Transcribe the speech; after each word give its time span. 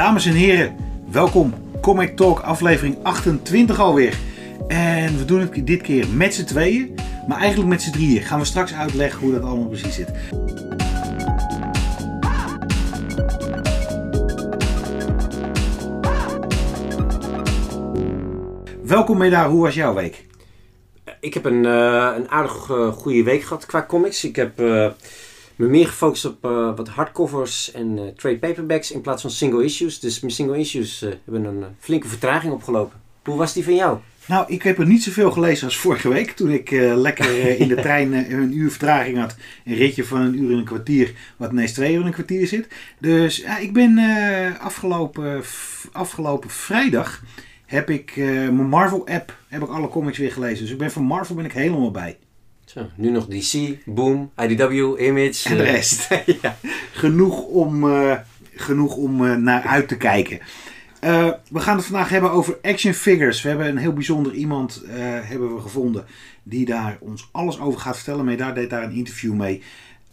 Dames 0.00 0.26
en 0.26 0.34
heren, 0.34 0.76
welkom. 1.10 1.54
Comic 1.80 2.16
Talk 2.16 2.40
aflevering 2.40 2.98
28 3.02 3.80
alweer. 3.80 4.18
En 4.68 5.18
we 5.18 5.24
doen 5.24 5.40
het 5.40 5.66
dit 5.66 5.82
keer 5.82 6.08
met 6.08 6.34
z'n 6.34 6.44
tweeën, 6.44 6.94
maar 7.28 7.38
eigenlijk 7.38 7.68
met 7.68 7.82
z'n 7.82 7.90
drieën. 7.90 8.22
Gaan 8.22 8.38
we 8.38 8.44
straks 8.44 8.74
uitleggen 8.74 9.20
hoe 9.20 9.32
dat 9.32 9.42
allemaal 9.42 9.68
precies 9.68 9.94
zit. 9.94 10.10
Welkom 18.82 19.18
Meda, 19.18 19.48
hoe 19.48 19.62
was 19.62 19.74
jouw 19.74 19.94
week? 19.94 20.26
Ik 21.20 21.34
heb 21.34 21.44
een, 21.44 21.64
eh, 21.66 22.12
een 22.16 22.30
aardig 22.30 22.70
eh, 22.70 22.92
goede 22.92 23.22
week 23.22 23.42
gehad 23.42 23.66
qua 23.66 23.86
comics. 23.86 24.24
Ik 24.24 24.36
heb 24.36 24.60
eh, 24.60 24.90
me 25.60 25.66
meer 25.66 25.86
gefocust 25.86 26.24
op 26.24 26.44
eh, 26.44 26.76
wat 26.76 26.88
hardcovers 26.88 27.72
en 27.72 27.98
eh, 27.98 28.04
trade 28.16 28.38
paperbacks 28.38 28.90
in 28.90 29.00
plaats 29.00 29.22
van 29.22 29.30
single 29.30 29.64
issues. 29.64 30.00
Dus 30.00 30.20
mijn 30.20 30.32
single 30.32 30.58
issues 30.58 31.02
eh, 31.02 31.10
hebben 31.24 31.44
een 31.44 31.64
flinke 31.78 32.08
vertraging 32.08 32.52
opgelopen. 32.52 33.00
Hoe 33.24 33.36
was 33.36 33.52
die 33.52 33.64
van 33.64 33.74
jou? 33.74 33.98
Nou, 34.26 34.44
ik 34.48 34.62
heb 34.62 34.78
er 34.78 34.86
niet 34.86 35.02
zoveel 35.02 35.30
gelezen 35.30 35.64
als 35.64 35.76
vorige 35.76 36.08
week. 36.08 36.30
Toen 36.30 36.50
ik 36.50 36.70
lekker 36.94 37.58
in 37.60 37.68
de 37.68 37.74
trein 37.86 38.12
een 38.12 38.56
uur 38.56 38.70
vertraging 38.70 39.18
had. 39.18 39.36
Een 39.64 39.74
ritje 39.74 40.04
van 40.04 40.20
een 40.20 40.42
uur 40.42 40.50
en 40.50 40.58
een 40.58 40.64
kwartier, 40.64 41.14
wat 41.36 41.50
ineens 41.50 41.72
twee 41.72 41.92
uur 41.92 42.00
en 42.00 42.06
een 42.06 42.12
kwartier 42.12 42.46
zit. 42.46 42.68
Dus 42.98 43.36
ja, 43.36 43.58
ik 43.58 43.72
ben 43.72 43.98
afgelopen, 44.60 45.42
afgelopen 45.92 46.50
vrijdag 46.50 47.22
heb 47.66 47.90
ik 47.90 48.16
mijn 48.16 48.68
Marvel 48.68 49.06
app, 49.06 49.36
heb 49.48 49.62
ik 49.62 49.68
alle 49.68 49.88
comics 49.88 50.18
weer 50.18 50.32
gelezen. 50.32 50.62
Dus 50.62 50.72
ik 50.72 50.78
ben 50.78 50.90
van 50.90 51.02
Marvel 51.02 51.34
ben 51.34 51.44
ik 51.44 51.52
helemaal 51.52 51.90
bij. 51.90 52.18
Zo, 52.74 52.88
nu 52.94 53.10
nog 53.10 53.26
DC, 53.26 53.76
Boom, 53.84 54.30
IDW, 54.36 55.00
Image. 55.00 55.48
En 55.48 55.56
de 55.56 55.62
eh, 55.62 55.70
rest. 55.70 56.08
ja. 56.42 56.56
genoeg 56.92 57.42
om, 57.42 57.90
eh, 57.90 58.16
genoeg 58.54 58.96
om 58.96 59.26
eh, 59.26 59.36
naar 59.36 59.62
uit 59.62 59.88
te 59.88 59.96
kijken. 59.96 60.40
We 61.48 61.60
gaan 61.60 61.76
het 61.76 61.86
vandaag 61.86 62.08
hebben 62.08 62.30
over 62.30 62.58
action 62.62 62.92
figures. 62.92 63.42
We 63.42 63.48
hebben 63.48 63.68
een 63.68 63.76
heel 63.76 63.92
bijzonder 63.92 64.32
iemand 64.32 64.82
hebben 65.22 65.54
we 65.54 65.60
gevonden 65.60 66.04
die 66.42 66.64
daar 66.64 66.96
ons 67.00 67.28
alles 67.32 67.60
over 67.60 67.80
gaat 67.80 67.96
vertellen. 67.96 68.24
Mee 68.24 68.36
daar 68.36 68.54
deed 68.54 68.70
daar 68.70 68.82
een 68.82 68.92
interview 68.92 69.32
mee. 69.32 69.62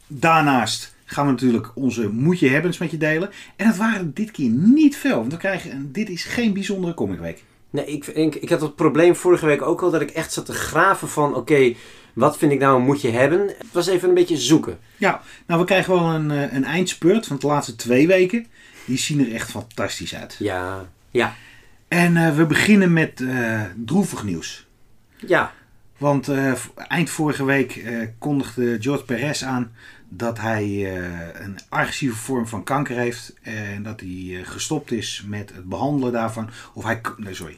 Daarnaast 0.07 0.95
gaan 1.05 1.25
we 1.25 1.31
natuurlijk 1.31 1.71
onze 1.75 2.09
moetje 2.09 2.49
hebbens 2.49 2.77
met 2.77 2.91
je 2.91 2.97
delen. 2.97 3.29
En 3.55 3.67
dat 3.67 3.77
waren 3.77 4.13
dit 4.13 4.31
keer 4.31 4.49
niet 4.49 4.97
veel. 4.97 5.17
Want 5.17 5.31
we 5.31 5.37
krijgen 5.37 5.71
een, 5.71 5.91
dit 5.91 6.09
is 6.09 6.23
geen 6.23 6.53
bijzondere 6.53 6.93
comicweek. 6.93 7.43
Nee, 7.69 7.85
ik, 7.85 8.07
ik, 8.07 8.35
ik 8.35 8.49
had 8.49 8.61
het 8.61 8.75
probleem 8.75 9.15
vorige 9.15 9.45
week 9.45 9.61
ook 9.61 9.81
al 9.81 9.91
dat 9.91 10.01
ik 10.01 10.09
echt 10.09 10.33
zat 10.33 10.45
te 10.45 10.53
graven 10.53 11.07
van 11.07 11.35
oké, 11.35 11.73
wat 12.17 12.37
vind 12.37 12.51
ik 12.51 12.59
nou 12.59 12.79
een 12.79 12.85
moet 12.85 13.01
je 13.01 13.09
hebben? 13.09 13.47
Het 13.47 13.71
was 13.71 13.87
even 13.87 14.09
een 14.09 14.15
beetje 14.15 14.37
zoeken. 14.37 14.79
Ja, 14.97 15.21
nou 15.45 15.59
we 15.59 15.65
krijgen 15.65 15.93
wel 15.93 16.03
een, 16.03 16.31
eh, 16.31 16.53
een 16.53 16.63
eindspurt 16.63 17.27
van 17.27 17.37
de 17.39 17.47
laatste 17.47 17.75
twee 17.75 18.07
weken. 18.07 18.45
Die 18.85 18.97
zien 18.97 19.19
er 19.19 19.33
echt 19.33 19.49
fantastisch 19.49 20.15
uit. 20.15 20.35
Ja, 20.39 20.85
ja, 21.11 21.35
En 21.87 22.17
eh, 22.17 22.35
we 22.35 22.45
beginnen 22.45 22.93
met 22.93 23.21
eh, 23.21 23.61
droevig 23.85 24.23
nieuws. 24.23 24.65
ja. 25.15 25.53
Want 25.97 26.31
eind 26.75 27.09
vorige 27.09 27.45
week 27.45 27.83
kondigde 28.17 28.77
George 28.79 29.03
Perez 29.03 29.43
aan 29.43 29.71
dat 30.09 30.39
hij 30.39 30.95
een 31.33 31.57
agressieve 31.69 32.15
vorm 32.15 32.47
van 32.47 32.63
kanker 32.63 32.97
heeft. 32.97 33.33
En 33.41 33.83
dat 33.83 33.99
hij 33.99 34.43
gestopt 34.43 34.91
is 34.91 35.23
met 35.27 35.51
het 35.55 35.65
behandelen 35.65 36.11
daarvan. 36.11 36.49
Of 36.73 36.83
hij, 36.83 37.01
nee, 37.17 37.33
sorry. 37.33 37.57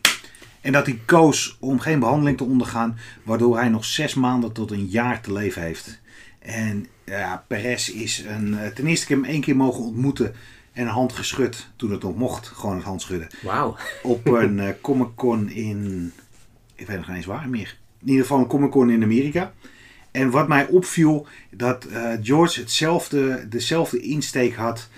En 0.62 0.72
dat 0.72 0.86
hij 0.86 1.00
koos 1.06 1.58
om 1.60 1.80
geen 1.80 2.00
behandeling 2.00 2.38
te 2.38 2.44
ondergaan. 2.44 2.98
Waardoor 3.24 3.58
hij 3.58 3.70
nog 3.70 3.86
zes 3.86 4.14
maanden 4.14 4.52
tot 4.52 4.72
een 4.72 4.86
jaar 4.86 5.22
te 5.22 5.34
leven 5.34 5.62
heeft. 5.62 6.00
En 6.40 6.88
ja, 7.06 7.44
Perez 7.48 7.88
is 7.88 8.24
een. 8.28 8.60
eh, 8.60 8.68
ten 8.68 8.88
eerste 8.88 9.04
ik 9.04 9.10
hem 9.22 9.26
één 9.26 9.42
keer 9.42 9.56
mogen 9.56 9.84
ontmoeten. 9.84 10.36
En 10.74 10.86
een 10.86 10.92
hand 10.92 11.14
geschud 11.14 11.68
toen 11.76 11.92
het 11.92 12.02
nog 12.02 12.16
mocht. 12.16 12.48
Gewoon 12.48 12.76
het 12.76 12.86
hand 12.86 13.02
schudden 13.02 13.28
Wauw. 13.42 13.76
op 14.04 14.28
een 14.28 14.60
eh, 14.60 14.70
Comic 14.82 15.08
Con 15.16 15.50
in. 15.50 16.12
Ik 16.76 16.88
weet 16.88 16.98
nog 16.98 17.08
niet 17.08 17.16
eens 17.16 17.26
waar 17.26 17.50
meer. 17.50 17.78
In 18.02 18.08
ieder 18.08 18.22
geval 18.22 18.40
een 18.40 18.48
Comic 18.48 18.70
Con 18.72 18.90
in 18.90 19.04
Amerika. 19.04 19.54
En 20.12 20.30
wat 20.30 20.48
mij 20.48 20.68
opviel, 20.68 21.28
dat 21.52 21.86
eh, 21.86 22.12
George 22.22 22.60
hetzelfde, 22.60 23.48
dezelfde 23.50 24.00
insteek 24.00 24.56
had 24.56 24.90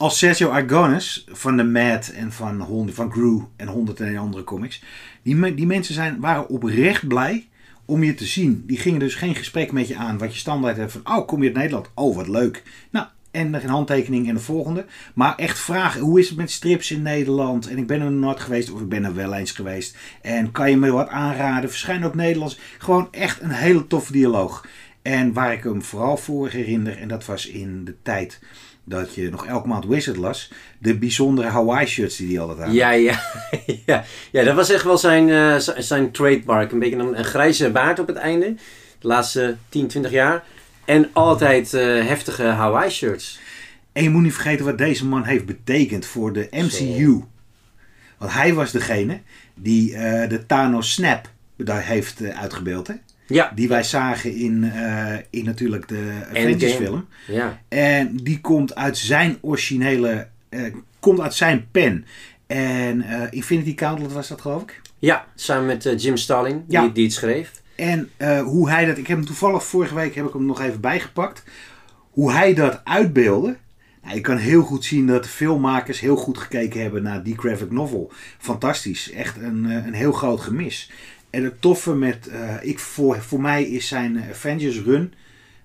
als 0.00 0.18
Sergio 0.18 0.50
Aragones 0.50 1.24
van 1.28 1.56
The 1.56 1.64
Mad 1.64 2.08
en 2.08 2.32
van, 2.32 2.60
hond- 2.60 2.94
van 2.94 3.12
Gru 3.12 3.40
en 3.56 3.66
honderd 3.68 4.00
en 4.00 4.16
andere 4.16 4.44
comics. 4.44 4.82
Die, 5.22 5.54
die 5.54 5.66
mensen 5.66 5.94
zijn, 5.94 6.20
waren 6.20 6.48
oprecht 6.48 7.08
blij 7.08 7.48
om 7.84 8.02
je 8.02 8.14
te 8.14 8.24
zien. 8.24 8.64
Die 8.66 8.78
gingen 8.78 8.98
dus 8.98 9.14
geen 9.14 9.34
gesprek 9.34 9.72
met 9.72 9.88
je 9.88 9.96
aan 9.96 10.18
wat 10.18 10.32
je 10.32 10.38
standaard 10.38 10.76
hebt 10.76 10.92
van, 10.92 11.00
oh 11.04 11.26
kom 11.26 11.40
je 11.42 11.48
uit 11.48 11.56
Nederland? 11.56 11.90
Oh 11.94 12.16
wat 12.16 12.28
leuk. 12.28 12.62
Nou, 12.90 13.06
en 13.30 13.54
een 13.54 13.68
handtekening 13.68 14.28
en 14.28 14.34
de 14.34 14.40
volgende. 14.40 14.86
Maar 15.14 15.36
echt 15.36 15.58
vragen, 15.58 16.00
hoe 16.00 16.20
is 16.20 16.28
het 16.28 16.36
met 16.38 16.50
strips 16.50 16.90
in 16.90 17.02
Nederland? 17.02 17.68
En 17.68 17.78
ik 17.78 17.86
ben 17.86 18.00
er 18.00 18.10
nooit 18.12 18.40
geweest 18.40 18.70
of 18.70 18.80
ik 18.80 18.88
ben 18.88 19.04
er 19.04 19.14
wel 19.14 19.34
eens 19.34 19.52
geweest. 19.52 19.96
En 20.22 20.50
kan 20.52 20.70
je 20.70 20.76
me 20.76 20.90
wat 20.90 21.08
aanraden? 21.08 21.70
Verschijn 21.70 22.04
op 22.04 22.14
Nederlands. 22.14 22.58
Gewoon 22.78 23.08
echt 23.10 23.40
een 23.40 23.50
hele 23.50 23.86
toffe 23.86 24.12
dialoog. 24.12 24.66
En 25.02 25.32
waar 25.32 25.52
ik 25.52 25.62
hem 25.62 25.82
vooral 25.82 26.16
voor 26.16 26.48
herinner, 26.48 26.98
en 26.98 27.08
dat 27.08 27.24
was 27.26 27.46
in 27.46 27.84
de 27.84 27.96
tijd 28.02 28.40
dat 28.84 29.14
je 29.14 29.30
nog 29.30 29.46
elke 29.46 29.68
maand 29.68 29.84
Wizard 29.86 30.16
las, 30.16 30.52
de 30.78 30.98
bijzondere 30.98 31.48
Hawaii 31.48 31.86
shirts 31.86 32.16
die 32.16 32.28
hij 32.28 32.40
altijd 32.40 32.60
aan. 32.60 32.72
Ja, 32.72 32.90
ja, 32.90 33.20
ja. 33.86 34.04
ja, 34.32 34.44
dat 34.44 34.54
was 34.54 34.70
echt 34.70 34.84
wel 34.84 34.98
zijn, 34.98 35.60
z- 35.62 35.76
zijn 35.76 36.10
trademark. 36.10 36.72
Een 36.72 36.78
beetje 36.78 36.96
een, 36.96 37.18
een 37.18 37.24
grijze 37.24 37.70
baard 37.70 37.98
op 37.98 38.06
het 38.06 38.16
einde. 38.16 38.54
De 38.98 39.06
laatste 39.06 39.56
10, 39.68 39.86
20 39.86 40.10
jaar. 40.12 40.44
En 40.84 41.08
altijd 41.12 41.74
eh, 41.74 41.82
heftige 42.06 42.42
Hawaii 42.42 42.90
shirts. 42.90 43.40
En 43.92 44.02
je 44.02 44.10
moet 44.10 44.22
niet 44.22 44.32
vergeten 44.34 44.64
wat 44.64 44.78
deze 44.78 45.06
man 45.06 45.24
heeft 45.24 45.46
betekend 45.46 46.06
voor 46.06 46.32
de 46.32 46.48
MCU. 46.50 47.20
Want 48.18 48.32
hij 48.32 48.54
was 48.54 48.70
degene 48.70 49.20
die 49.54 49.94
eh, 49.96 50.28
de 50.28 50.46
Thanos 50.46 50.92
Snap 50.92 51.30
daar 51.56 51.82
heeft 51.84 52.22
uitgebeeld. 52.22 52.86
Hè? 52.86 52.94
Ja, 53.34 53.52
Die 53.54 53.68
wij 53.68 53.82
zagen 53.82 54.34
in, 54.34 54.64
eh, 54.64 55.14
in 55.30 55.44
natuurlijk 55.44 55.88
de 55.88 56.12
Avengers 56.30 56.72
film. 56.72 57.06
ja. 57.26 57.60
En 57.68 58.16
die 58.16 58.40
komt 58.40 58.74
uit 58.74 58.98
zijn 58.98 59.38
originele, 59.40 60.28
eh, 60.48 60.62
komt 61.00 61.20
uit 61.20 61.34
zijn 61.34 61.66
pen. 61.70 62.04
En 62.46 63.02
eh, 63.02 63.22
Infinity 63.30 63.72
Gauntlet 63.76 64.12
was 64.12 64.28
dat 64.28 64.40
geloof 64.40 64.62
ik. 64.62 64.80
ja 64.98 65.24
samen 65.34 65.66
met 65.66 66.02
Jim 66.02 66.16
Stalin, 66.16 66.64
Ja. 66.68 66.82
die, 66.82 66.92
die 66.92 67.04
het 67.04 67.12
schreef. 67.12 67.52
En 67.76 68.10
hoe 68.44 68.70
hij 68.70 68.84
dat, 68.84 68.98
ik 68.98 69.06
heb 69.06 69.16
hem 69.16 69.26
toevallig 69.26 69.64
vorige 69.64 69.94
week 69.94 70.14
heb 70.14 70.26
ik 70.26 70.32
hem 70.32 70.46
nog 70.46 70.60
even 70.60 70.80
bijgepakt. 70.80 71.42
Hoe 72.10 72.32
hij 72.32 72.54
dat 72.54 72.80
uitbeelde. 72.84 73.56
Nou, 74.02 74.14
je 74.14 74.20
kan 74.20 74.36
heel 74.36 74.62
goed 74.62 74.84
zien 74.84 75.06
dat 75.06 75.26
filmmakers 75.26 76.00
heel 76.00 76.16
goed 76.16 76.38
gekeken 76.38 76.82
hebben 76.82 77.02
naar 77.02 77.22
die 77.22 77.38
graphic 77.38 77.70
novel. 77.70 78.12
Fantastisch. 78.38 79.10
Echt 79.10 79.36
een, 79.36 79.64
een 79.64 79.92
heel 79.92 80.12
groot 80.12 80.40
gemis. 80.40 80.90
En 81.30 81.44
het 81.44 81.60
toffe 81.60 81.94
met, 81.94 82.26
eh, 82.26 82.54
ik, 82.60 82.78
voor, 82.78 83.22
voor 83.22 83.40
mij 83.40 83.64
is 83.64 83.88
zijn 83.88 84.22
Avengers 84.30 84.80
run 84.80 85.12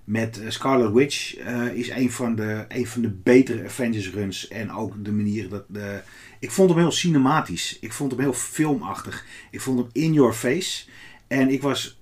met 0.03 0.41
eh, 0.41 0.49
Scarlet 0.49 0.93
Witch 0.93 1.35
eh, 1.35 1.73
is 1.73 1.89
een 1.89 2.11
van, 2.11 2.35
de, 2.35 2.65
een 2.67 2.87
van 2.87 3.01
de 3.01 3.09
betere 3.09 3.63
Avengers 3.63 4.09
runs. 4.11 4.47
En 4.47 4.71
ook 4.71 5.05
de 5.05 5.11
manier 5.11 5.49
dat 5.49 5.63
de, 5.67 5.99
ik 6.39 6.51
vond 6.51 6.69
hem 6.69 6.79
heel 6.79 6.91
cinematisch. 6.91 7.77
Ik 7.81 7.93
vond 7.93 8.11
hem 8.11 8.19
heel 8.19 8.33
filmachtig. 8.33 9.25
Ik 9.51 9.61
vond 9.61 9.79
hem 9.79 9.89
in 9.91 10.13
your 10.13 10.33
face. 10.33 10.85
En 11.27 11.49
ik 11.49 11.61
was 11.61 11.99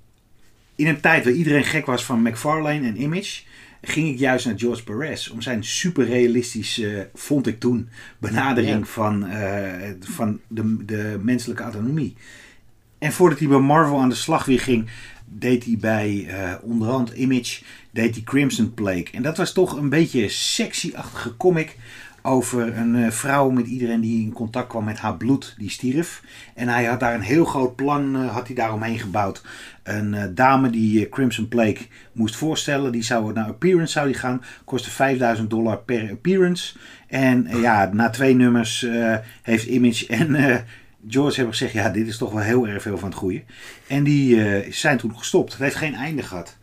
in 0.76 0.88
een 0.88 1.00
tijd 1.00 1.24
waar 1.24 1.34
iedereen 1.34 1.64
gek 1.64 1.86
was 1.86 2.06
van 2.06 2.22
McFarlane 2.22 2.88
en 2.88 3.02
Image, 3.02 3.42
ging 3.82 4.10
ik 4.10 4.20
juist 4.20 4.46
naar 4.46 4.60
George 4.60 4.84
Perez 4.84 5.28
om 5.30 5.42
zijn 5.42 5.64
super 5.64 6.06
realistische, 6.06 7.10
vond 7.14 7.48
ik 7.48 7.60
toen, 7.60 7.90
benadering 8.18 8.80
Ja. 8.80 8.86
van, 8.86 9.28
eh, 9.28 9.92
van 10.00 10.40
de, 10.48 10.86
de 10.86 11.20
menselijke 11.22 11.64
autonomie. 11.64 12.16
En 13.04 13.12
voordat 13.12 13.40
hij 13.40 13.48
bij 13.48 13.60
Marvel 13.60 14.00
aan 14.00 14.10
de 14.10 14.16
slag 14.16 14.46
weer 14.46 14.60
ging, 14.60 14.90
deed 15.26 15.64
hij 15.64 15.78
bij 15.80 16.26
eh 16.30 16.54
onder 16.62 16.90
andere 16.90 17.18
Image, 17.18 17.64
deed 17.92 18.16
hij 18.16 18.24
Crimson 18.24 18.74
Plague. 18.74 19.08
En 19.12 19.22
dat 19.22 19.38
was 19.38 19.54
toch 19.54 19.78
een 19.78 19.90
beetje 19.90 20.30
sexy-achtige 20.30 21.38
comic 21.38 21.78
over 22.22 22.78
een 22.78 22.96
eh, 22.96 23.12
vrouw 23.12 23.50
met 23.50 23.68
iedereen 23.68 24.02
die 24.02 24.26
in 24.26 24.34
contact 24.34 24.68
kwam 24.68 24.84
met 24.84 25.00
haar 25.00 25.18
bloed, 25.18 25.56
die 25.58 25.70
stierf. 25.70 26.24
En 26.56 26.68
hij 26.68 26.86
had 26.86 27.00
daar 27.00 27.14
een 27.14 27.22
heel 27.22 27.46
groot 27.46 27.76
plan 27.76 28.16
eh, 28.16 28.34
had 28.34 28.48
hij 28.48 28.56
daaromheen 28.56 29.00
gebouwd. 29.00 29.42
Een 29.84 30.36
dame 30.36 30.70
die 30.70 31.10
Crimson 31.10 31.48
Plague 31.48 31.88
moest 32.12 32.36
voorstellen, 32.36 32.92
die 32.92 33.04
zou 33.04 33.34
naar 33.34 33.48
appearance 33.48 33.92
zou 33.92 34.08
die 34.08 34.16
gaan, 34.16 34.44
kostte 34.66 34.90
5000 34.90 35.50
dollar 35.50 35.78
per 35.78 36.12
appearance. 36.12 36.76
En 37.08 37.48
ja, 37.62 37.90
na 37.94 38.10
twee 38.10 38.36
nummers 38.36 38.88
heeft 39.42 39.66
Image 39.66 40.08
en 40.08 40.36
George 41.08 41.36
hebben 41.36 41.54
gezegd, 41.54 41.74
ja, 41.74 41.90
dit 41.90 42.08
is 42.08 42.18
toch 42.18 42.32
wel 42.32 42.42
heel 42.44 42.68
erg 42.68 42.82
veel 42.82 42.98
van 42.98 43.10
het 43.10 43.18
goede. 43.18 43.44
En 43.88 44.04
die 44.04 44.44
eh, 44.46 44.72
zijn 44.72 44.98
toen 44.98 45.18
gestopt. 45.18 45.52
Het 45.52 45.62
heeft 45.62 45.76
geen 45.76 45.96
einde 45.96 46.24
gehad. 46.24 46.58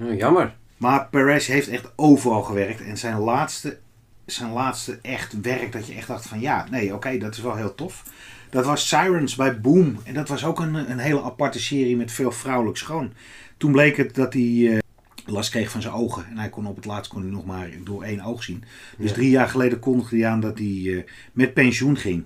Oh, 0.00 0.16
jammer. 0.18 0.54
Maar 0.76 1.08
Perez 1.08 1.46
heeft 1.46 1.68
echt 1.68 1.92
overal 1.96 2.42
gewerkt. 2.42 2.80
En 2.82 2.98
zijn 2.98 3.18
laatste, 3.18 3.78
zijn 4.24 4.50
laatste 4.52 4.98
echt 5.02 5.40
werk 5.40 5.72
dat 5.72 5.86
je 5.86 5.94
echt 5.94 6.06
dacht 6.08 6.26
van 6.26 6.40
ja, 6.40 6.66
nee, 6.70 6.94
oké, 6.94 7.18
dat 7.18 7.34
is 7.34 7.40
wel 7.42 7.54
heel 7.56 7.74
tof. 7.74 8.02
Dat 8.50 8.64
was 8.64 8.88
Sirens 8.88 9.34
bij 9.34 9.60
Boom. 9.60 9.98
En 10.04 10.14
dat 10.14 10.28
was 10.28 10.44
ook 10.44 10.60
een, 10.60 10.74
een 10.90 10.98
hele 10.98 11.22
aparte 11.22 11.60
serie 11.60 11.96
met 11.96 12.12
veel 12.12 12.32
vrouwelijk 12.32 12.76
schoon. 12.78 13.12
Toen 13.56 13.72
bleek 13.72 13.96
het 13.96 14.14
dat 14.14 14.32
hij 14.32 14.68
eh, 14.72 14.78
last 15.26 15.50
kreeg 15.50 15.70
van 15.70 15.82
zijn 15.82 15.94
ogen. 15.94 16.26
En 16.30 16.38
hij 16.38 16.48
kon 16.48 16.66
op 16.66 16.76
het 16.76 16.84
laatst 16.84 17.10
kon 17.12 17.22
hij 17.22 17.30
nog 17.30 17.44
maar 17.46 17.68
door 17.84 18.02
één 18.02 18.20
oog 18.20 18.42
zien. 18.42 18.64
Dus 18.98 19.08
Ja. 19.08 19.14
drie 19.16 19.30
jaar 19.30 19.48
geleden 19.48 19.78
kondigde 19.78 20.16
hij 20.16 20.26
aan 20.28 20.40
dat 20.40 20.58
hij 20.58 20.82
eh, 20.96 21.02
met 21.32 21.54
pensioen 21.54 21.96
ging. 21.96 22.24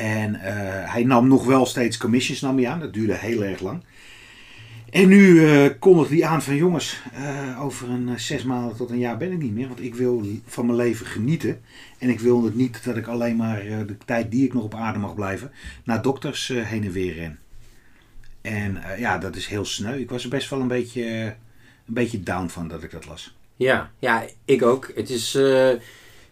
En 0.00 0.34
eh, 0.34 0.92
hij 0.92 1.04
nam 1.04 1.28
nog 1.28 1.44
wel 1.44 1.66
steeds 1.66 1.96
commissions 1.96 2.40
nam 2.40 2.56
hij 2.56 2.68
aan. 2.68 2.80
Dat 2.80 2.92
duurde 2.92 3.14
heel 3.14 3.44
erg 3.44 3.60
lang. 3.60 3.82
En 4.90 5.08
nu 5.08 5.46
eh 5.46 5.70
kondigde 5.78 6.14
hij 6.14 6.24
aan 6.24 6.42
van 6.42 6.56
jongens, 6.56 7.02
eh, 7.12 7.62
over 7.64 7.88
een 7.88 8.20
zes 8.20 8.42
maanden 8.42 8.76
tot 8.76 8.90
een 8.90 8.98
jaar 8.98 9.16
ben 9.16 9.32
ik 9.32 9.38
niet 9.38 9.54
meer. 9.54 9.68
Want 9.68 9.82
ik 9.82 9.94
wil 9.94 10.26
van 10.46 10.66
mijn 10.66 10.78
leven 10.78 11.06
genieten. 11.06 11.60
En 11.98 12.08
ik 12.08 12.20
wil 12.20 12.44
het 12.44 12.54
niet 12.54 12.84
dat 12.84 12.96
ik 12.96 13.06
alleen 13.06 13.36
maar 13.36 13.62
de 13.62 13.96
tijd 14.04 14.30
die 14.30 14.44
ik 14.44 14.54
nog 14.54 14.62
op 14.62 14.74
aarde 14.74 14.98
mag 14.98 15.14
blijven, 15.14 15.52
naar 15.84 16.02
dokters 16.02 16.48
heen 16.48 16.84
en 16.84 16.92
weer 16.92 17.14
ren. 17.14 17.38
En 18.40 18.82
ja, 18.98 19.18
dat 19.18 19.36
is 19.36 19.46
heel 19.46 19.64
sneu. 19.64 19.98
Ik 19.98 20.10
was 20.10 20.24
er 20.24 20.30
best 20.30 20.50
wel 20.50 20.60
een 20.60 20.68
beetje, 20.68 21.34
een 21.86 21.94
beetje 21.94 22.22
down 22.22 22.48
van 22.48 22.68
dat 22.68 22.82
ik 22.82 22.90
dat 22.90 23.06
las. 23.06 23.36
Ja, 23.56 23.90
ja, 23.98 24.24
ik 24.44 24.62
ook. 24.62 24.92
Het 24.94 25.10
is, 25.10 25.38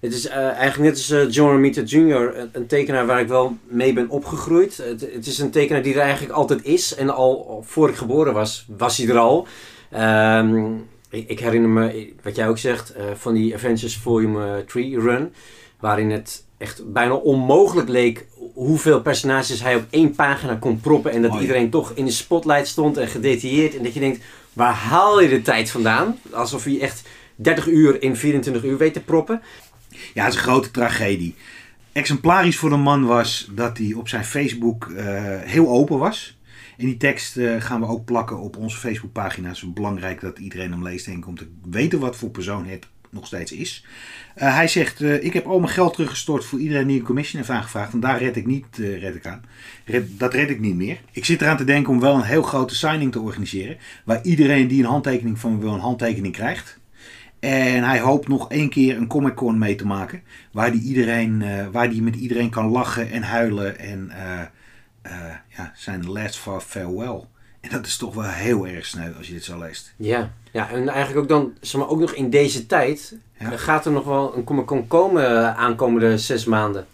het 0.01 0.13
is 0.13 0.29
eh, 0.29 0.37
eigenlijk 0.37 0.79
net 0.79 0.93
als 0.93 1.11
eh, 1.11 1.31
John 1.31 1.51
Romita 1.51 1.83
Jr., 1.83 2.37
een, 2.37 2.49
een 2.53 2.67
tekenaar 2.67 3.07
waar 3.07 3.21
ik 3.21 3.29
wel 3.29 3.57
mee 3.67 3.93
ben 3.93 4.09
opgegroeid. 4.09 4.77
Het, 4.77 5.01
het 5.01 5.27
is 5.27 5.39
een 5.39 5.51
tekenaar 5.51 5.83
die 5.83 5.95
er 5.95 6.01
eigenlijk 6.01 6.33
altijd 6.33 6.65
is. 6.65 6.95
En 6.95 7.11
al 7.11 7.63
voor 7.67 7.89
ik 7.89 7.95
geboren 7.95 8.33
was, 8.33 8.67
was 8.77 8.97
hij 8.97 9.09
er 9.09 9.19
al. 9.19 9.47
Ehm, 9.91 10.75
ik, 11.11 11.29
ik 11.29 11.41
herinner 11.41 11.71
me, 11.71 12.13
wat 12.23 12.37
jij 12.37 12.49
ook 12.49 12.59
zegt, 12.59 12.93
eh, 12.93 13.05
van 13.15 13.35
die 13.35 13.55
Avengers 13.55 13.97
Volume 13.97 14.65
3 14.67 15.01
run. 15.01 15.33
Waarin 15.81 16.11
het 16.11 16.45
echt 16.59 16.93
bijna 16.93 17.15
onmogelijk 17.15 17.89
leek 17.89 18.27
hoeveel 18.55 19.01
personages 19.01 19.63
hij 19.63 19.77
op 19.77 19.85
één 19.91 20.15
pagina 20.15 20.55
kon 20.55 20.81
proppen. 20.81 21.13
En 21.13 21.23
dat 21.23 21.41
iedereen 21.41 21.71
toch 21.71 21.93
in 21.95 22.05
de 22.05 22.11
spotlight 22.11 22.67
stond 22.67 22.97
en 22.97 23.09
gedetailleerd. 23.09 23.77
En 23.77 23.83
dat 23.83 23.95
je 23.95 24.01
denkt, 24.01 24.25
waar 24.53 24.75
haal 24.75 25.21
je 25.21 25.29
de 25.29 25.43
tijd 25.43 25.71
vandaan? 25.71 26.19
Alsof 26.31 26.65
hij 26.65 26.81
echt 26.81 27.03
30 27.35 27.67
uur 27.67 28.03
in 28.03 28.17
24 28.17 28.65
uur 28.65 28.77
weet 28.77 28.93
te 28.93 29.01
proppen. 29.01 29.43
Ja, 30.15 30.25
het 30.25 30.33
is 30.33 30.39
een 30.39 30.47
grote 30.47 30.71
tragedie. 30.71 31.35
Exemplarisch 31.99 32.57
voor 32.57 32.71
de 32.71 32.77
man 32.77 33.05
was 33.05 33.51
dat 33.55 33.79
hij 33.79 33.93
op 33.93 34.09
zijn 34.09 34.25
Facebook 34.25 34.85
eh, 34.85 35.07
heel 35.41 35.69
open 35.69 35.99
was. 35.99 36.39
En 36.77 36.87
die 36.87 36.97
tekst 36.97 37.37
eh, 37.37 37.61
gaan 37.61 37.81
we 37.81 37.87
ook 37.87 38.05
plakken 38.05 38.39
op 38.39 38.57
onze 38.57 38.77
Facebookpagina. 38.77 39.49
Het 39.49 39.57
is 39.57 39.73
belangrijk 39.73 40.21
dat 40.21 40.39
iedereen 40.39 40.71
hem 40.71 40.83
leest, 40.83 41.05
denk 41.05 41.19
ik, 41.19 41.27
om 41.27 41.37
te 41.37 41.49
weten 41.71 41.99
wat 41.99 42.17
voor 42.17 42.31
persoon 42.31 42.67
het 42.67 42.87
nog 43.11 43.27
steeds 43.27 43.53
is. 43.53 43.85
Eh, 44.35 44.55
hij 44.55 44.69
zegt, 44.69 45.01
ik 45.01 45.33
heb 45.33 45.47
al 45.47 45.59
mijn 45.59 45.73
geld 45.73 45.95
teruggestort 45.95 46.45
voor 46.45 46.59
iedereen 46.59 46.87
die 46.87 46.99
een 46.99 47.05
commission 47.05 47.43
heeft 47.43 47.55
aangevraagd. 47.55 47.93
En 47.93 48.01
daar 48.01 48.19
red 48.19 48.37
ik 48.37 48.47
niet, 48.47 48.77
red 48.77 49.15
ik 49.15 49.27
aan. 49.27 49.43
Dat 50.09 50.35
red 50.35 50.51
ik 50.51 50.61
niet 50.61 50.77
meer. 50.77 51.01
Ik 51.13 51.25
zit 51.25 51.41
eraan 51.41 51.57
te 51.57 51.65
denken 51.65 51.93
om 51.93 52.01
wel 52.01 52.15
een 52.15 52.23
heel 52.23 52.43
grote 52.43 52.75
signing 52.75 53.13
te 53.13 53.21
organiseren. 53.21 53.77
Waar 54.05 54.23
iedereen 54.23 54.69
die 54.69 54.83
een 54.83 54.91
handtekening 54.91 55.39
van 55.39 55.61
wil, 55.61 55.73
een 55.73 55.81
handtekening 55.81 56.35
krijgt. 56.35 56.78
En 57.41 57.83
hij 57.85 58.01
hoopt 58.01 58.29
nog 58.29 58.51
één 58.51 58.69
keer 58.69 58.97
een 58.97 59.07
Comic 59.07 59.35
Con 59.35 59.59
mee 59.59 59.75
te 59.75 59.87
maken. 59.87 60.23
Waar 60.53 60.69
hij 60.69 60.79
iedereen, 60.79 61.43
eh, 61.43 61.67
waar 61.73 61.91
die 61.91 62.03
met 62.03 62.17
iedereen 62.17 62.51
kan 62.51 62.69
lachen 62.71 63.11
en 63.11 63.23
huilen. 63.23 63.79
En 63.79 64.11
eh, 64.11 64.41
eh, 65.03 65.35
ja, 65.57 65.73
zijn 65.77 66.11
last 66.11 66.37
for 66.39 66.61
farewell. 66.61 67.21
En 67.61 67.71
dat 67.71 67.87
is 67.87 67.97
toch 67.97 68.15
wel 68.15 68.25
heel 68.25 68.67
erg 68.67 68.87
sneu 68.87 69.13
als 69.19 69.27
je 69.27 69.33
dit 69.33 69.45
zo 69.45 69.59
leest. 69.59 69.95
Ja, 69.97 70.31
ja 70.53 70.71
en 70.71 70.89
eigenlijk 70.89 71.19
ook 71.19 71.29
dan, 71.29 71.53
zeg 71.61 71.81
maar, 71.81 71.91
ook 71.91 72.01
nog 72.01 72.13
in 72.13 72.31
deze 72.31 72.67
tijd, 72.67 73.17
Ja. 73.39 73.57
gaat 73.57 73.87
er 73.87 73.93
nog 73.93 74.05
wel 74.05 74.37
een 74.37 74.45
Comic 74.45 74.67
Con 74.67 74.87
komen 74.87 75.57
aankomende 75.57 76.19
zes 76.19 76.45
maanden. 76.45 76.87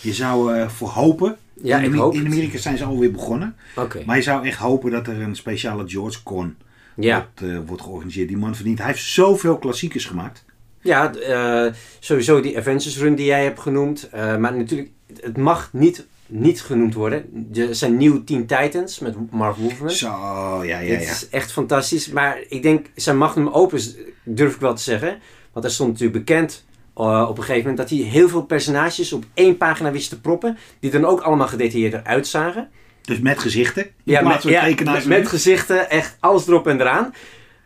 Je 0.00 0.12
zou 0.12 0.68
voor 0.70 0.88
hopen. 0.88 1.36
Ja, 1.62 1.78
in, 1.78 1.92
ik 1.92 1.98
hoop 1.98 2.14
in 2.14 2.18
het. 2.18 2.32
Amerika 2.32 2.58
zijn 2.58 2.76
ze 2.78 2.84
alweer 2.84 3.10
begonnen. 3.10 3.56
Oké. 3.76 4.02
Maar 4.06 4.16
je 4.16 4.22
zou 4.22 4.46
echt 4.46 4.58
hopen 4.58 4.90
dat 4.90 5.06
er 5.06 5.20
een 5.20 5.36
speciale 5.36 5.88
George 5.88 6.22
Con 6.22 6.56
Ja, 7.02 7.28
wordt, 7.38 7.52
eh, 7.52 7.58
wordt 7.66 7.82
georganiseerd. 7.82 8.28
Die 8.28 8.36
man 8.36 8.54
verdient. 8.54 8.78
Hij 8.78 8.86
heeft 8.86 9.02
zoveel 9.02 9.58
klassiekers 9.58 10.04
gemaakt. 10.04 10.44
ja 10.82 11.14
eh, 11.14 11.72
sowieso 11.98 12.40
die 12.40 12.58
Avengers 12.58 12.98
run 12.98 13.14
die 13.14 13.26
jij 13.26 13.44
hebt 13.44 13.60
genoemd. 13.60 14.08
eh, 14.08 14.36
maar 14.36 14.56
natuurlijk, 14.56 14.90
het 15.20 15.36
mag 15.36 15.68
niet, 15.72 16.06
niet 16.26 16.62
genoemd 16.62 16.94
worden. 16.94 17.48
Er 17.54 17.74
zijn 17.74 17.96
nieuwe 17.96 18.24
Teen 18.24 18.46
Titans 18.46 18.98
met 18.98 19.30
Mark 19.30 19.56
Wolfman. 19.56 19.90
Zo, 19.90 20.08
ja, 20.08 20.62
ja, 20.62 20.76
Het 20.78 21.02
ja. 21.02 21.10
is 21.10 21.28
echt 21.28 21.52
fantastisch. 21.52 22.08
Maar 22.08 22.38
ik 22.48 22.62
denk, 22.62 22.86
zijn 22.94 23.18
magnum 23.18 23.48
opus 23.48 23.96
durf 24.24 24.54
ik 24.54 24.60
wel 24.60 24.74
te 24.74 24.82
zeggen. 24.82 25.18
Want 25.52 25.64
hij 25.64 25.74
stond 25.74 25.90
natuurlijk 25.90 26.18
bekend 26.18 26.64
op 26.94 27.38
een 27.38 27.44
gegeven 27.44 27.70
moment 27.70 27.76
dat 27.76 27.98
hij 27.98 28.08
heel 28.08 28.28
veel 28.28 28.42
personages 28.42 29.12
op 29.12 29.24
één 29.34 29.56
pagina 29.56 29.90
wist 29.90 30.08
te 30.08 30.20
proppen. 30.20 30.58
Die 30.80 30.90
dan 30.90 31.04
ook 31.04 31.20
allemaal 31.20 31.48
gedetailleerder 31.48 32.02
uitzagen. 32.04 32.68
Dus 33.02 33.18
met 33.18 33.38
gezichten. 33.38 33.86
Ja, 34.04 34.20
met, 34.20 34.42
ja, 34.42 34.74
met, 34.84 35.06
met 35.06 35.28
gezichten, 35.28 35.90
echt 35.90 36.16
alles 36.20 36.46
erop 36.46 36.66
en 36.66 36.80
eraan. 36.80 37.14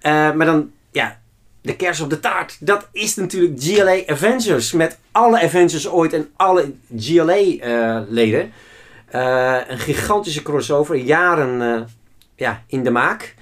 Eh, 0.00 0.32
maar 0.32 0.46
dan, 0.46 0.70
ja, 0.90 1.20
de 1.60 1.76
kers 1.76 2.00
op 2.00 2.10
de 2.10 2.20
taart. 2.20 2.56
Dat 2.60 2.88
is 2.92 3.14
natuurlijk 3.14 3.62
GLA 3.62 4.06
Avengers. 4.06 4.72
Met 4.72 4.98
alle 5.12 5.42
Avengers 5.42 5.88
ooit 5.88 6.12
en 6.12 6.28
alle 6.36 6.72
GLA-leden. 6.96 8.52
Eh, 9.06 9.58
een 9.68 9.78
gigantische 9.78 10.42
crossover. 10.42 10.96
Jaren 10.96 11.62
eh, 11.62 11.82
ja, 12.36 12.62
in 12.66 12.84
de 12.84 12.90
maak. 12.90 13.34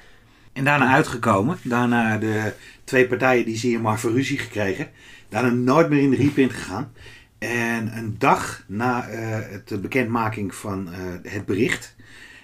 En 0.52 0.64
daarna 0.64 0.92
uitgekomen. 0.92 1.58
Daarna 1.62 2.18
de 2.18 2.52
twee 2.84 3.06
partijen 3.06 3.44
die 3.44 3.56
zeer 3.56 3.80
maar 3.80 3.98
voor 3.98 4.12
ruzie 4.12 4.38
gekregen. 4.38 4.90
Daarna 5.28 5.50
nooit 5.50 5.88
meer 5.88 6.02
in 6.02 6.10
de 6.10 6.16
reprint 6.16 6.52
gegaan. 6.52 6.92
En 7.48 7.96
een 7.96 8.14
dag 8.18 8.64
na 8.66 9.08
eh, 9.08 9.18
het 9.50 9.68
de 9.68 9.78
bekendmaking 9.78 10.54
van 10.54 10.88
eh, 10.92 11.32
het 11.32 11.44
bericht 11.46 11.94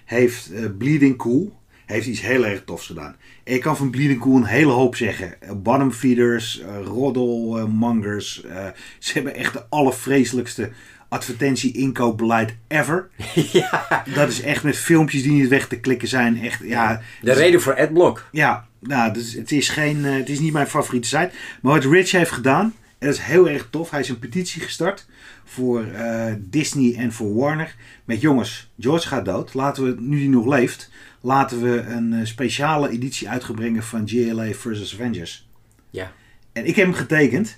heeft 0.05 0.53
eh, 0.53 0.65
Bleeding 0.79 1.17
Cool 1.17 1.57
heeft 1.87 2.07
iets 2.07 2.21
heel 2.21 2.47
erg 2.47 2.63
tofs 2.65 2.87
gedaan. 2.87 3.17
Ik 3.45 3.61
kan 3.61 3.77
van 3.77 3.91
Bleeding 3.91 4.21
Cool 4.21 4.37
een 4.37 4.45
hele 4.45 4.73
hoop 4.73 4.97
zeggen. 4.97 5.43
Eh, 5.43 5.51
bottom 5.57 5.93
feeders, 5.93 6.61
eh, 6.61 6.69
roddelmongers. 6.85 8.45
eh, 8.45 8.67
ze 8.99 9.13
hebben 9.13 9.35
echt 9.35 9.53
de 9.53 9.65
allervreselijkste 9.69 10.71
advertentie-inkoopbeleid 11.09 12.57
ever. 12.69 13.09
ja. 13.53 14.05
Dat 14.15 14.29
is 14.29 14.41
echt 14.43 14.63
met 14.63 14.77
filmpjes 14.77 15.23
die 15.23 15.33
niet 15.33 15.49
weg 15.49 15.69
te 15.69 15.81
klikken 15.81 16.09
zijn. 16.09 16.41
Echt, 16.43 16.61
ja, 16.65 17.01
De 17.23 17.33
reden 17.33 17.61
voor 17.61 17.77
Adblock. 17.77 18.29
ja, 18.33 18.67
nou, 18.81 19.13
dus 19.13 19.33
het, 19.35 19.53
is 19.53 19.69
geen, 19.69 20.05
eh, 20.05 20.15
het 20.17 20.29
is 20.29 20.41
niet 20.41 20.53
mijn 20.53 20.67
favoriete 20.67 21.09
site. 21.09 21.31
Maar 21.63 21.73
wat 21.73 21.85
Rich 21.93 22.11
heeft 22.11 22.31
gedaan, 22.31 22.75
en 22.99 23.07
dat 23.07 23.17
is 23.17 23.23
heel 23.23 23.49
erg 23.49 23.69
tof. 23.71 23.91
Hij 23.91 24.01
is 24.01 24.09
een 24.09 24.19
petitie 24.19 24.63
gestart 24.63 25.07
voor 25.45 25.85
eh, 25.85 26.33
Disney 26.39 26.95
en 26.95 27.13
voor 27.13 27.35
Warner. 27.35 27.75
Met 28.05 28.21
jongens, 28.21 28.71
George 28.79 29.09
gaat 29.09 29.25
dood. 29.25 29.55
Laten 29.55 29.85
we, 29.85 30.01
nu 30.01 30.19
hij 30.19 30.29
nog 30.29 30.47
leeft, 30.47 30.91
laten 31.21 31.63
we 31.63 31.81
een 31.81 32.13
eh, 32.13 32.25
speciale 32.25 32.91
editie 32.91 33.29
uitgebrengen 33.29 33.83
van 33.83 34.09
GLA 34.09 34.53
vs. 34.53 34.95
Avengers. 34.95 35.49
Ja. 35.91 36.13
En 36.53 36.67
ik 36.67 36.77
heb 36.77 36.87
hem 36.87 36.95
getekend. 36.95 37.57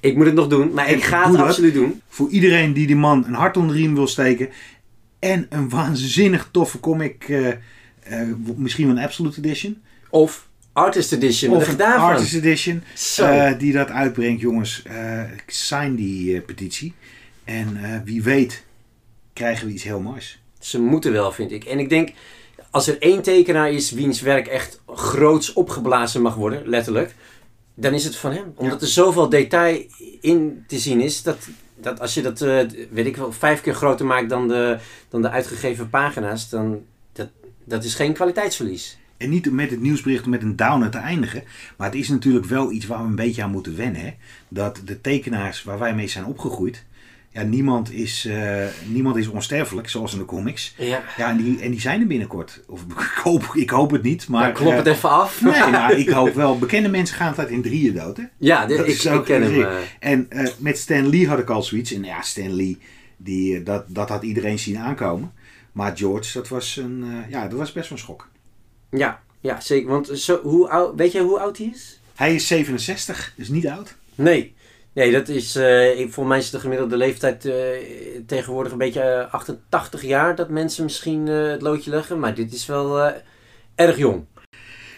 Ik 0.00 0.16
moet 0.16 0.26
het 0.26 0.34
nog 0.34 0.46
doen, 0.46 0.72
maar 0.72 0.90
ik 0.90 0.96
Ik 0.96 1.04
ga 1.04 1.30
het 1.30 1.40
absoluut 1.40 1.74
doen. 1.74 2.00
Voor 2.08 2.28
iedereen 2.30 2.72
die 2.72 2.86
die 2.86 2.96
man 2.96 3.24
een 3.26 3.34
hart 3.34 3.56
onder 3.56 3.76
de 3.76 3.82
riem 3.82 3.94
wil 3.94 4.06
steken. 4.06 4.48
En 5.18 5.46
een 5.48 5.68
waanzinnig 5.68 6.48
toffe 6.52 6.80
comic. 6.80 7.28
eh, 7.28 8.22
misschien 8.56 8.86
wel 8.86 8.96
een 8.96 9.02
Absolute 9.02 9.38
Edition. 9.38 9.82
Of 10.10 10.47
Artist 10.78 11.12
Edition. 11.12 11.56
Of 11.56 11.76
daarvan? 11.76 12.08
Artist 12.08 12.34
Edition. 12.34 12.82
Eh, 13.16 13.58
die 13.58 13.72
dat 13.72 13.90
uitbrengt, 13.90 14.40
jongens. 14.40 14.82
eh 14.82 15.22
sign 15.46 15.94
die 15.94 16.36
eh, 16.36 16.44
petitie. 16.44 16.94
En 17.44 18.02
wie 18.04 18.22
weet 18.22 18.64
krijgen 19.32 19.66
we 19.66 19.72
iets 19.72 19.82
heel 19.82 20.00
moois. 20.00 20.40
Ze 20.58 20.80
moeten 20.80 21.12
wel, 21.12 21.32
vind 21.32 21.52
ik. 21.52 21.64
En 21.64 21.78
ik 21.78 21.88
denk, 21.88 22.12
als 22.70 22.88
er 22.88 22.98
één 22.98 23.22
tekenaar 23.22 23.72
is 23.72 23.90
wiens 23.90 24.20
werk 24.20 24.46
echt 24.46 24.80
groots 24.86 25.52
opgeblazen 25.52 26.22
mag 26.22 26.34
worden, 26.34 26.68
letterlijk, 26.68 27.14
dan 27.74 27.94
is 27.94 28.04
het 28.04 28.16
van 28.16 28.32
hem. 28.32 28.52
Omdat 28.54 28.82
er 28.82 28.88
zoveel 28.88 29.28
detail 29.28 29.84
in 30.20 30.64
te 30.66 30.78
zien 30.78 31.00
is, 31.00 31.22
dat, 31.22 31.48
dat 31.76 32.00
als 32.00 32.14
je 32.14 32.22
dat, 32.22 32.38
weet 32.90 33.06
ik 33.06 33.16
wel, 33.16 33.32
vijf 33.32 33.60
keer 33.60 33.74
groter 33.74 34.06
maakt 34.06 34.28
dan 34.28 34.48
de, 34.48 34.78
dan 35.08 35.22
de 35.22 35.30
uitgegeven 35.30 35.90
pagina's, 35.90 36.48
dan 36.48 36.82
dat, 37.12 37.28
dat 37.64 37.84
is 37.84 37.94
geen 37.94 38.12
kwaliteitsverlies. 38.12 38.98
En 39.18 39.30
niet 39.30 39.50
met 39.52 39.70
het 39.70 39.80
nieuwsbericht 39.80 40.26
met 40.26 40.42
een 40.42 40.56
downer 40.56 40.90
te 40.90 40.98
eindigen. 40.98 41.42
Maar 41.76 41.86
het 41.86 41.96
is 41.96 42.08
natuurlijk 42.08 42.46
wel 42.46 42.72
iets 42.72 42.86
waar 42.86 43.02
we 43.02 43.08
een 43.08 43.14
beetje 43.14 43.42
aan 43.42 43.50
moeten 43.50 43.76
wennen. 43.76 44.00
Hè? 44.00 44.14
Dat 44.48 44.80
de 44.84 45.00
tekenaars 45.00 45.62
waar 45.64 45.78
wij 45.78 45.94
mee 45.94 46.08
zijn 46.08 46.24
opgegroeid. 46.24 46.86
Ja, 47.30 47.42
niemand 47.42 47.92
is, 47.92 48.24
eh, 48.24 48.64
niemand 48.86 49.16
is 49.16 49.26
onsterfelijk, 49.28 49.88
zoals 49.88 50.12
in 50.12 50.18
de 50.18 50.24
comics. 50.24 50.74
Ja, 50.78 51.02
Ja, 51.16 51.28
en 51.30 51.36
die, 51.36 51.60
en 51.60 51.70
die 51.70 51.80
zijn 51.80 52.00
er 52.00 52.06
binnenkort. 52.06 52.60
Of 52.66 52.80
ik 53.12 53.20
hoop, 53.22 53.50
ik 53.54 53.70
hoop 53.70 53.90
het 53.90 54.02
niet. 54.02 54.28
Maar 54.28 54.40
maar 54.40 54.52
klop 54.52 54.76
het 54.76 54.86
eh, 54.86 54.92
even 54.92 55.10
af. 55.10 55.40
Nee, 55.42 55.70
nou, 55.70 55.94
ik 56.02 56.08
hoop 56.08 56.34
wel. 56.34 56.58
Bekende 56.58 56.88
mensen 56.88 57.16
gaan 57.16 57.28
altijd 57.28 57.48
in 57.48 57.62
drieën 57.62 57.94
dood. 57.94 58.16
Hè? 58.16 58.22
Ja, 58.38 58.66
Dat 58.66 58.78
ik, 58.88 59.02
ik 59.02 59.24
ken 59.24 59.42
hem. 59.42 59.62
eh. 59.62 59.76
En 59.98 60.28
met 60.58 60.78
Stan 60.78 61.08
Lee 61.08 61.28
had 61.28 61.38
ik 61.38 61.50
al 61.50 61.62
zoiets. 61.62 61.92
En 61.92 62.04
ja, 62.04 62.22
Stan 62.22 62.54
Lee, 62.56 62.78
die, 63.16 63.62
dat, 63.62 63.84
dat 63.88 64.08
had 64.08 64.22
iedereen 64.22 64.58
zien 64.58 64.78
aankomen. 64.78 65.32
Maar 65.72 65.96
George, 65.96 66.32
dat 66.32 66.48
was, 66.48 66.76
een, 66.76 67.04
ja, 67.28 67.48
dat 67.48 67.58
was 67.58 67.72
best 67.72 67.88
wel 67.88 67.98
een 67.98 68.04
schok. 68.04 68.28
Ja, 68.90 69.22
ja, 69.40 69.60
zeker. 69.60 69.88
Want 69.90 70.06
zo, 70.14 70.40
hoe 70.42 70.68
oud, 70.68 70.92
weet 70.96 71.12
je 71.12 71.20
hoe 71.20 71.38
oud 71.40 71.58
hij 71.58 71.66
is? 71.74 72.00
Hij 72.14 72.34
is 72.34 72.46
67, 72.46 73.32
dus 73.36 73.48
niet 73.48 73.68
oud. 73.68 73.94
Nee. 74.14 74.54
Nee, 74.92 75.12
dat 75.12 75.28
is, 75.28 75.56
eh, 75.56 76.00
ik- 76.00 76.12
voor 76.12 76.26
mij 76.26 76.38
is 76.38 76.50
de 76.50 76.60
gemiddelde 76.60 76.96
leeftijd 76.96 77.44
eh, 77.44 77.54
tegenwoordig 78.26 78.72
een 78.72 78.78
beetje 78.78 79.00
eh, 79.00 79.32
88 79.34 80.02
jaar 80.02 80.34
dat 80.36 80.48
mensen 80.48 80.84
misschien 80.84 81.28
eh, 81.28 81.46
het 81.50 81.62
loodje 81.62 81.90
leggen. 81.90 82.18
Maar 82.18 82.34
dit 82.34 82.52
is 82.52 82.66
wel 82.66 83.00
eh, 83.00 83.14
erg 83.74 83.96
jong. 83.98 84.24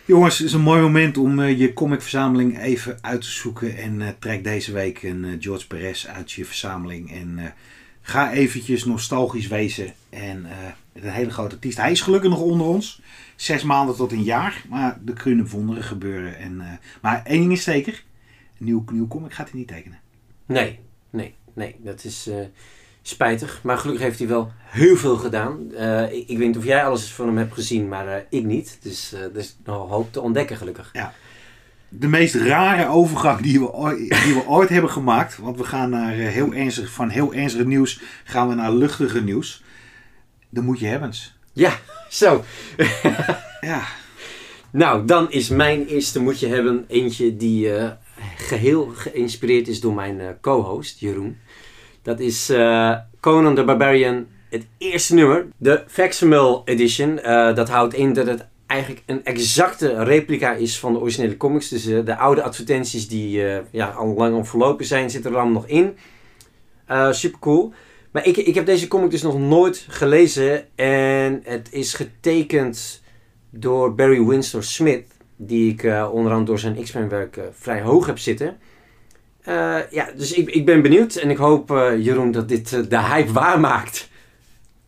Jongens, 0.04 0.38
het 0.38 0.46
is 0.46 0.52
een 0.52 0.60
mooi 0.60 0.80
moment 0.80 1.18
om 1.18 1.38
uh, 1.38 1.58
je 1.58 1.72
comicverzameling 1.72 2.60
even 2.62 2.98
uit 3.00 3.20
te 3.20 3.30
zoeken. 3.30 3.76
En 3.76 4.00
uh, 4.00 4.08
trek 4.18 4.44
deze 4.44 4.72
week 4.72 5.02
een 5.02 5.24
uh, 5.24 5.36
George 5.40 5.66
Perez 5.66 6.06
uit 6.06 6.32
je 6.32 6.44
verzameling. 6.44 7.12
En 7.12 7.54
ga 8.02 8.32
eventjes 8.32 8.84
nostalgisch 8.84 9.46
wezen. 9.46 9.94
En 10.10 10.46
een 10.94 11.10
hele 11.10 11.30
grote 11.30 11.54
artiest. 11.54 11.76
Hij 11.76 11.90
is 11.90 12.00
gelukkig 12.00 12.30
nog 12.30 12.40
onder 12.40 12.66
ons. 12.66 13.00
Zes 13.40 13.62
maanden 13.62 13.96
tot 13.96 14.12
een 14.12 14.22
jaar. 14.22 14.64
Maar 14.68 14.98
er 15.06 15.12
kunnen 15.12 15.48
wonderen 15.48 15.82
gebeuren. 15.82 16.38
En, 16.38 16.80
maar 17.02 17.22
één 17.24 17.40
ding 17.40 17.52
is 17.52 17.62
zeker. 17.62 18.04
Een 18.58 18.64
nieuw, 18.64 18.84
nieuw 18.92 19.08
comic 19.08 19.32
gaat 19.32 19.50
hij 19.50 19.58
niet 19.58 19.68
tekenen. 19.68 19.98
Nee, 20.46 20.78
nee, 21.10 21.34
nee. 21.52 21.76
Dat 21.78 22.04
is 22.04 22.30
spijtig. 23.02 23.60
Maar 23.62 23.78
gelukkig 23.78 24.04
heeft 24.04 24.18
hij 24.18 24.28
wel 24.28 24.52
heel 24.62 24.96
veel 24.96 25.16
gedaan. 25.16 25.58
Uh, 25.72 26.12
ik, 26.12 26.28
ik, 26.28 26.38
weet 26.38 26.46
niet 26.46 26.56
of 26.56 26.64
jij 26.64 26.84
alles 26.84 27.12
van 27.12 27.26
hem 27.26 27.36
hebt 27.36 27.54
gezien, 27.54 27.88
maar 27.88 28.24
ik 28.30 28.44
niet. 28.44 28.78
Dus 28.82 29.12
er 29.12 29.36
is 29.36 29.56
nog 29.64 29.88
hoop 29.88 30.12
te 30.12 30.20
ontdekken, 30.20 30.56
gelukkig. 30.56 30.90
Ja. 30.92 31.14
De 31.88 32.08
meest 32.08 32.34
rare 32.34 32.86
overgang 32.86 33.40
die 33.40 33.60
we, 33.60 33.72
ooit, 33.72 33.98
die 34.24 34.34
we 34.34 34.44
ooit 34.46 34.68
hebben 34.68 34.90
gemaakt. 34.90 35.38
Want 35.38 35.56
we 35.56 35.64
gaan 35.64 35.90
naar 35.90 36.12
heel 36.12 36.52
ernstig, 36.52 36.90
van 36.90 37.08
heel 37.08 37.34
ernstig 37.34 37.64
nieuws 37.64 38.00
gaan 38.24 38.48
we 38.48 38.54
naar 38.54 38.72
luchtige 38.72 39.22
nieuws. 39.22 39.62
Dan 40.48 40.64
moet 40.64 40.78
je 40.78 40.86
hebbens. 40.86 41.38
Ja, 41.52 41.78
zo. 42.10 42.44
ja. 43.60 43.82
Nou, 44.70 45.04
dan 45.06 45.30
is 45.30 45.48
mijn 45.48 45.86
eerste 45.86 46.20
moet 46.20 46.40
je 46.40 46.46
hebben 46.46 46.84
eentje 46.88 47.36
die 47.36 47.72
geheel 48.36 48.90
geïnspireerd 48.94 49.68
is 49.68 49.80
door 49.80 49.94
mijn 49.94 50.38
co-host 50.40 51.00
Jeroen. 51.00 51.38
Dat 52.02 52.20
is 52.20 52.50
uh, 52.50 52.96
Conan 53.20 53.54
the 53.54 53.64
Barbarian, 53.64 54.26
het 54.48 54.66
eerste 54.78 55.14
nummer. 55.14 55.46
De 55.56 55.84
Facsimile 55.86 56.62
Edition. 56.64 57.16
Dat 57.54 57.68
houdt 57.68 57.94
in 57.94 58.12
dat 58.12 58.26
het 58.26 58.46
eigenlijk 58.66 59.02
een 59.06 59.24
exacte 59.24 60.04
replica 60.04 60.52
is 60.52 60.78
van 60.78 60.92
de 60.92 60.98
originele 60.98 61.36
comics. 61.36 61.68
Dus 61.68 61.84
de 61.84 62.16
oude 62.16 62.42
advertenties 62.42 63.08
die 63.08 63.42
ja, 63.70 63.86
al 63.86 64.14
lang 64.14 64.34
al 64.34 64.44
verlopen 64.44 64.84
zijn, 64.86 65.10
zitten 65.10 65.30
er 65.30 65.36
allemaal 65.36 65.62
nog 65.62 65.66
in. 65.66 65.96
super 67.10 67.38
cool. 67.38 67.72
Maar 68.10 68.26
ik, 68.26 68.36
ik 68.36 68.54
heb 68.54 68.66
deze 68.66 68.88
comic 68.88 69.10
dus 69.10 69.22
nog 69.22 69.38
nooit 69.38 69.86
gelezen. 69.88 70.76
En 70.76 71.40
het 71.44 71.68
is 71.72 71.94
getekend 71.94 73.02
door 73.50 73.94
Barry 73.94 74.24
Windsor 74.24 74.62
Smith. 74.62 75.06
Die 75.36 75.72
ik 75.72 75.82
onder 75.82 76.32
andere 76.32 76.44
door 76.44 76.58
zijn 76.58 76.82
X-Men 76.82 77.08
werk 77.08 77.40
vrij 77.52 77.80
hoog 77.80 78.06
heb 78.06 78.18
zitten. 78.18 78.58
Uh, 79.48 79.78
ja, 79.90 80.10
dus 80.16 80.32
ik, 80.32 80.50
ik 80.50 80.64
ben 80.64 80.82
benieuwd 80.82 81.14
en 81.14 81.30
ik 81.30 81.36
hoop, 81.36 81.70
uh, 81.70 82.04
Jeroen, 82.04 82.30
dat 82.30 82.48
dit 82.48 82.72
uh, 82.72 82.80
de 82.88 83.00
hype 83.00 83.32
waarmaakt. 83.32 84.08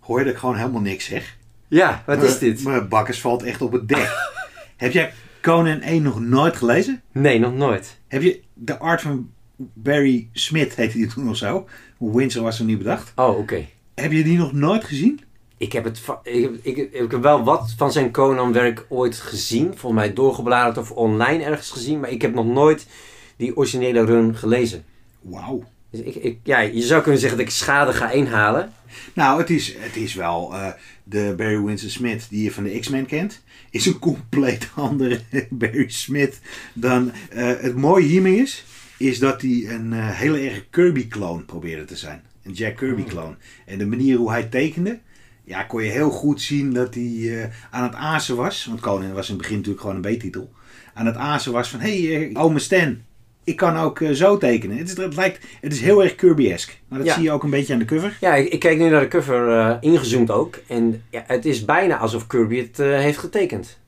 Hoor 0.00 0.19
je 0.19 0.25
dat 0.25 0.35
ik 0.35 0.38
gewoon 0.38 0.57
helemaal 0.57 0.81
niks 0.81 1.05
zeg? 1.05 1.37
Ja, 1.69 2.02
wat 2.07 2.23
is 2.23 2.38
dit? 2.38 2.64
Mijn 2.64 2.88
bakkers 2.88 3.21
valt 3.21 3.43
echt 3.43 3.62
op 3.62 3.73
het 3.73 3.88
dek. 3.88 4.31
Heb 4.76 4.93
jij 4.93 5.12
Conan 5.43 5.81
1 5.81 6.02
nog 6.02 6.21
nooit 6.21 6.57
gelezen? 6.57 7.02
Nee, 7.12 7.38
nog 7.38 7.55
nooit. 7.55 7.99
Heb 8.09 8.23
je 8.23 8.41
de 8.55 8.79
art 8.79 9.00
van 9.00 9.31
Barry 9.57 10.29
Smith, 10.33 10.75
heette 10.75 10.97
die 10.97 11.07
toen 11.07 11.29
of 11.29 11.37
zo? 11.37 11.69
Windsor 12.11 12.42
was 12.42 12.59
er 12.59 12.64
niet 12.64 12.78
bedacht. 12.78 13.12
Oh, 13.16 13.38
oké. 13.38 13.66
Heb 13.94 14.12
je 14.12 14.23
die 14.23 14.38
nog 14.38 14.52
nooit 14.52 14.85
gezien? 14.85 15.21
Ik 15.56 15.73
heb, 15.73 15.85
het, 15.85 16.02
ik, 16.23 16.50
ik, 16.62 16.76
ik, 16.76 17.11
heb 17.11 17.23
wel 17.23 17.44
wat 17.44 17.75
van 17.76 17.92
zijn 17.92 18.11
Conan-werk 18.11 18.87
ooit 18.88 19.16
gezien. 19.16 19.66
Volgens 19.66 20.02
mij 20.02 20.12
doorgebladerd 20.12 20.78
of 20.78 20.90
online 20.90 21.44
ergens 21.44 21.71
gezien. 21.71 22.00
Maar 22.00 22.11
ik 22.11 22.23
heb 22.23 22.35
nog 22.35 22.47
nooit 22.47 22.87
die 23.37 23.56
originele 23.56 24.04
run 24.04 24.37
gelezen. 24.37 24.85
Wauw. 25.21 25.64
Dus 25.90 26.00
ik, 26.00 26.14
ik, 26.14 26.38
ja, 26.42 26.59
je 26.59 26.82
zou 26.82 27.02
kunnen 27.02 27.21
zeggen 27.21 27.38
dat 27.38 27.47
ik 27.47 27.52
schade 27.52 27.92
ga 27.92 28.11
inhalen. 28.11 28.73
Nou, 29.14 29.40
het 29.40 29.50
is, 29.50 29.75
het 29.78 29.97
is 29.97 30.14
wel 30.14 30.50
uh, 30.52 30.68
de 31.04 31.35
Barry 31.37 31.61
Winston 31.61 31.90
Smith 31.90 32.26
die 32.30 32.42
je 32.42 32.52
van 32.52 32.64
de 32.64 32.78
X-Men 32.78 33.06
kent. 33.06 33.42
Is 33.71 33.87
een 33.87 33.99
compleet 33.99 34.68
andere 34.75 35.21
Barry 35.50 35.88
Smith 35.88 36.40
dan. 36.73 37.12
Uh, 37.32 37.52
het 37.61 37.76
mooie 37.76 38.04
hiermee 38.04 38.37
is, 38.37 38.64
is 39.02 39.18
dat 39.18 39.42
hij 39.42 39.66
een 39.68 39.92
uh, 39.92 40.11
hele 40.11 40.38
erg 40.38 40.66
Kirby-kloon 40.71 41.44
probeerde 41.44 41.85
te 41.85 41.97
zijn. 41.97 42.23
Een 42.42 42.52
Jack 42.52 42.76
Kirby-kloon. 42.76 43.37
En 43.66 43.78
de 43.78 43.87
manier 43.87 44.16
hoe 44.16 44.30
hij 44.30 44.42
tekende, 44.42 44.99
ja, 45.44 45.62
kon 45.62 45.82
je 45.82 45.90
heel 45.90 46.11
goed 46.11 46.40
zien 46.40 46.73
dat 46.73 46.94
hij 46.94 47.50
aan 47.71 47.82
het 47.82 47.94
azen 47.94 48.37
was. 48.37 48.64
Want 48.64 48.80
Conan 48.80 49.12
was 49.12 49.28
in 49.28 49.32
het 49.32 49.42
begin 49.42 49.56
natuurlijk 49.56 49.80
gewoon 49.82 50.04
een 50.04 50.16
B-titel. 50.16 50.52
Aan 50.94 51.06
het 51.06 51.16
azen 51.16 51.52
was 51.52 51.68
van, 51.68 51.80
hé, 51.80 52.12
hey, 52.12 52.30
ome 52.32 52.59
Stan, 52.59 52.99
ik 53.44 53.56
kan 53.56 53.76
ook 53.76 54.00
uh, 54.00 54.11
zo 54.11 54.38
tekenen. 54.38 54.76
Het 54.76 54.88
is, 54.88 54.97
het, 54.97 55.16
lijkt, 55.16 55.47
het 55.61 55.73
is 55.73 55.80
heel 55.80 56.02
erg 56.02 56.14
Kirby-esque. 56.14 56.75
Maar 56.88 56.99
dat 56.99 57.14
zie 57.14 57.23
je 57.23 57.30
ook 57.30 57.42
een 57.42 57.50
beetje 57.50 57.73
aan 57.73 57.78
de 57.78 57.85
cover. 57.85 58.16
Ja, 58.21 58.35
ik, 58.35 58.52
ik 58.52 58.61
kijk 58.61 58.78
nu 58.78 58.88
naar 58.88 59.00
de 59.00 59.09
cover 59.09 59.49
uh, 59.49 59.76
ingezoomd 59.80 60.30
ook. 60.30 60.59
En 60.66 61.02
ja, 61.11 61.25
het 61.26 61.44
is 61.44 61.64
bijna 61.64 61.99
alsof 61.99 62.26
Kirby 62.26 62.56
het 62.56 62.78
uh, 62.78 62.99
heeft 62.99 63.18
getekend. 63.18 63.80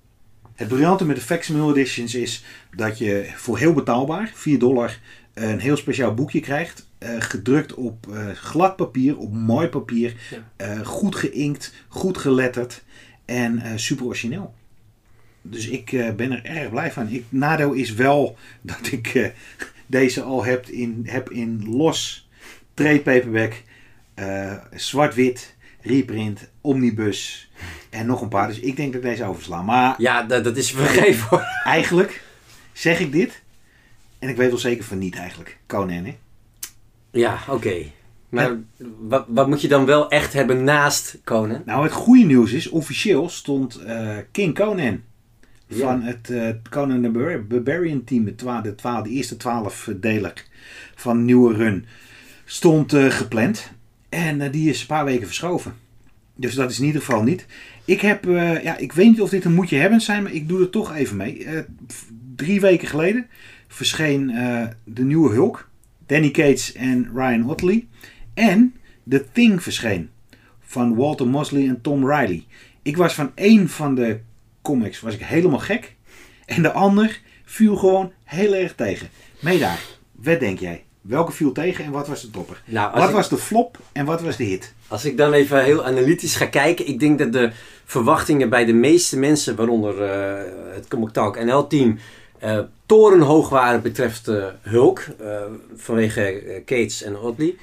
Het 0.55 0.69
briljante 0.69 1.05
met 1.05 1.17
de 1.17 1.23
Facsimile 1.23 1.73
Editions 1.73 2.15
is 2.15 2.45
dat 2.77 2.99
je 2.99 3.31
voor 3.35 3.59
heel 3.59 3.73
betaalbaar, 3.73 4.31
4 4.35 4.59
dollar, 4.59 4.99
een 5.33 5.59
heel 5.59 5.77
speciaal 5.77 6.15
boekje 6.15 6.41
krijgt. 6.41 6.87
gedrukt 7.19 7.75
op 7.75 8.07
glad 8.35 8.77
papier, 8.77 9.19
op 9.19 9.33
mooi 9.33 9.69
papier. 9.69 10.15
Ja. 10.57 10.85
goed 10.85 11.15
geïnkt, 11.17 11.75
goed 11.89 12.19
geletterd 12.19 12.83
en 13.25 13.79
super 13.79 14.07
origineel. 14.07 14.55
Dus 15.43 15.69
ik 15.69 16.15
ben 16.17 16.33
er 16.33 16.45
erg 16.45 16.71
blij 16.71 16.93
van. 16.93 17.09
Ik, 17.09 17.25
nadeel 17.29 17.73
is 17.73 17.93
wel 17.93 18.37
dat 18.61 18.93
ik 18.93 19.33
deze 19.87 20.23
al 20.23 20.45
heb 20.45 20.67
in, 20.67 21.03
heb 21.07 21.31
in 21.31 21.65
los 21.69 22.29
trade 22.75 23.01
paperback, 23.01 23.63
zwart-wit, 24.75 25.55
reprint, 25.81 26.49
omnibus 26.61 27.51
en 27.95 28.07
nog 28.07 28.23
een 28.23 28.29
paar. 28.29 28.49
Dus 28.49 28.61
ik 28.61 28.77
denk 28.77 28.93
dat 28.93 29.03
ik 29.03 29.09
deze 29.09 29.25
oversla. 29.25 29.63
Maar 29.63 29.95
ja, 29.99 30.23
dat, 30.23 30.45
dat 30.45 30.57
is 30.57 30.71
vergeven 30.71 31.29
hoor. 31.29 31.45
Eigenlijk 31.65 32.23
zeg 32.73 33.01
ik 33.01 33.13
dit. 33.13 33.43
En 34.19 34.29
ik 34.29 34.37
weet 34.37 34.49
wel 34.49 34.59
zeker 34.59 34.85
van 34.85 34.99
niet 34.99 35.17
eigenlijk. 35.17 35.59
Conan, 35.67 36.05
hè? 36.05 36.17
Ja, 37.11 37.39
oké. 37.49 37.75
Maar 38.29 38.57
wat, 38.99 39.25
wat 39.29 39.49
moet 39.49 39.61
je 39.61 39.69
dan 39.69 39.85
wel 39.85 40.11
echt 40.11 40.33
hebben 40.33 40.65
naast 40.65 41.19
Conan? 41.25 41.63
Nou, 41.65 41.83
het 41.83 41.93
goede 41.93 42.25
nieuws 42.25 42.53
is, 42.53 42.69
officieel 42.69 43.29
stond 43.29 43.81
King 44.31 44.55
Conan 44.55 45.03
van 45.69 46.03
het 46.03 46.29
uh, 46.31 46.49
Conan 46.71 47.03
the 47.03 47.41
Barbarian 47.49 48.05
team, 48.05 48.25
de, 48.25 48.35
twa 48.35 48.61
de, 48.61 48.75
twa 48.75 49.03
de 49.03 49.11
eerste 49.11 49.37
twaalf 49.37 49.91
deler 49.97 50.45
van 50.95 51.25
nieuwe 51.25 51.55
run, 51.55 51.87
stond 52.45 52.95
uh, 52.95 53.11
gepland. 53.11 53.71
En 54.09 54.41
uh, 54.41 54.53
die 54.53 54.71
is 54.71 54.81
een 54.81 54.87
paar 54.87 55.05
weken 55.05 55.27
verschoven. 55.27 55.75
Dus 56.37 56.55
dat 56.55 56.71
is 56.71 56.79
in 56.79 56.85
ieder 56.85 57.01
geval 57.01 57.23
niet. 57.23 57.47
Ik 57.85 58.01
heb, 58.01 58.25
ja, 58.63 58.77
ik 58.77 58.93
weet 58.93 59.07
niet 59.07 59.21
of 59.21 59.31
dit 59.31 59.45
een 59.45 59.55
moetje 59.55 59.77
hebben 59.77 60.01
zijn, 60.01 60.23
maar 60.23 60.33
ik 60.33 60.49
doe 60.49 60.61
er 60.61 60.71
toch 60.71 60.95
even 60.95 61.17
mee. 61.17 61.47
drie 62.37 62.61
weken 62.61 62.89
geleden 62.89 63.27
verscheen 63.69 64.27
de 64.85 65.05
nieuwe 65.05 65.33
Hulk, 65.33 65.69
Danny 66.07 66.31
Cates 66.31 66.73
en 66.73 67.11
Ryan 67.15 67.51
Otley. 67.51 67.87
En 68.35 68.75
The 69.09 69.25
Thing 69.33 69.63
verscheen 69.63 70.11
van 70.61 70.95
Walter 70.95 71.29
Mosley 71.29 71.69
en 71.69 71.81
Tom 71.81 72.11
Riley. 72.11 72.45
Ik 72.83 72.97
was 72.97 73.15
van 73.15 73.33
één 73.35 73.69
van 73.69 73.95
de 73.95 74.21
comics 74.63 75.01
was 75.01 75.15
ik 75.15 75.21
helemaal 75.21 75.59
gek. 75.59 75.95
En 76.47 76.63
de 76.63 76.73
ander 76.73 77.21
viel 77.45 77.77
gewoon 77.77 78.13
heel 78.25 78.55
erg 78.55 78.75
tegen. 78.75 79.09
Meedaar, 79.41 79.81
wat 80.13 80.41
denk 80.41 80.59
jij? 80.59 80.84
Welke 81.09 81.33
viel 81.33 81.53
tegen 81.53 81.85
en 81.85 81.91
wat 81.91 82.09
was 82.09 82.21
de 82.21 82.31
topper? 82.31 82.63
Nou, 82.65 82.99
wat 83.01 83.11
was 83.11 83.29
de 83.29 83.37
flop 83.37 83.79
en 83.93 84.05
wat 84.05 84.23
was 84.23 84.37
de 84.37 84.45
hit? 84.45 84.75
Als 84.89 85.05
ik 85.05 85.17
dan 85.17 85.33
even 85.33 85.65
heel 85.65 85.85
analytisch 85.85 86.37
ga 86.37 86.47
kijken. 86.47 86.87
Ik 86.87 87.01
denk 87.01 87.19
dat 87.19 87.33
de 87.33 87.51
verwachtingen 87.85 88.49
bij 88.49 88.65
de 88.65 88.73
meeste 88.73 89.19
mensen, 89.19 89.57
waaronder 89.57 89.95
uh, 89.95 90.75
het 90.75 90.89
Comic 90.89 91.11
Talk 91.11 91.45
NL-team, 91.45 91.99
uh, 92.43 92.57
eh, 92.57 92.65
torenhoog 92.87 93.49
waren 93.49 93.83
betreft 93.83 94.29
uh, 94.29 94.47
Hulk. 94.61 95.05
vanwege 95.77 96.43
Cates 96.67 97.03
en 97.03 97.19
Otley. 97.19 97.57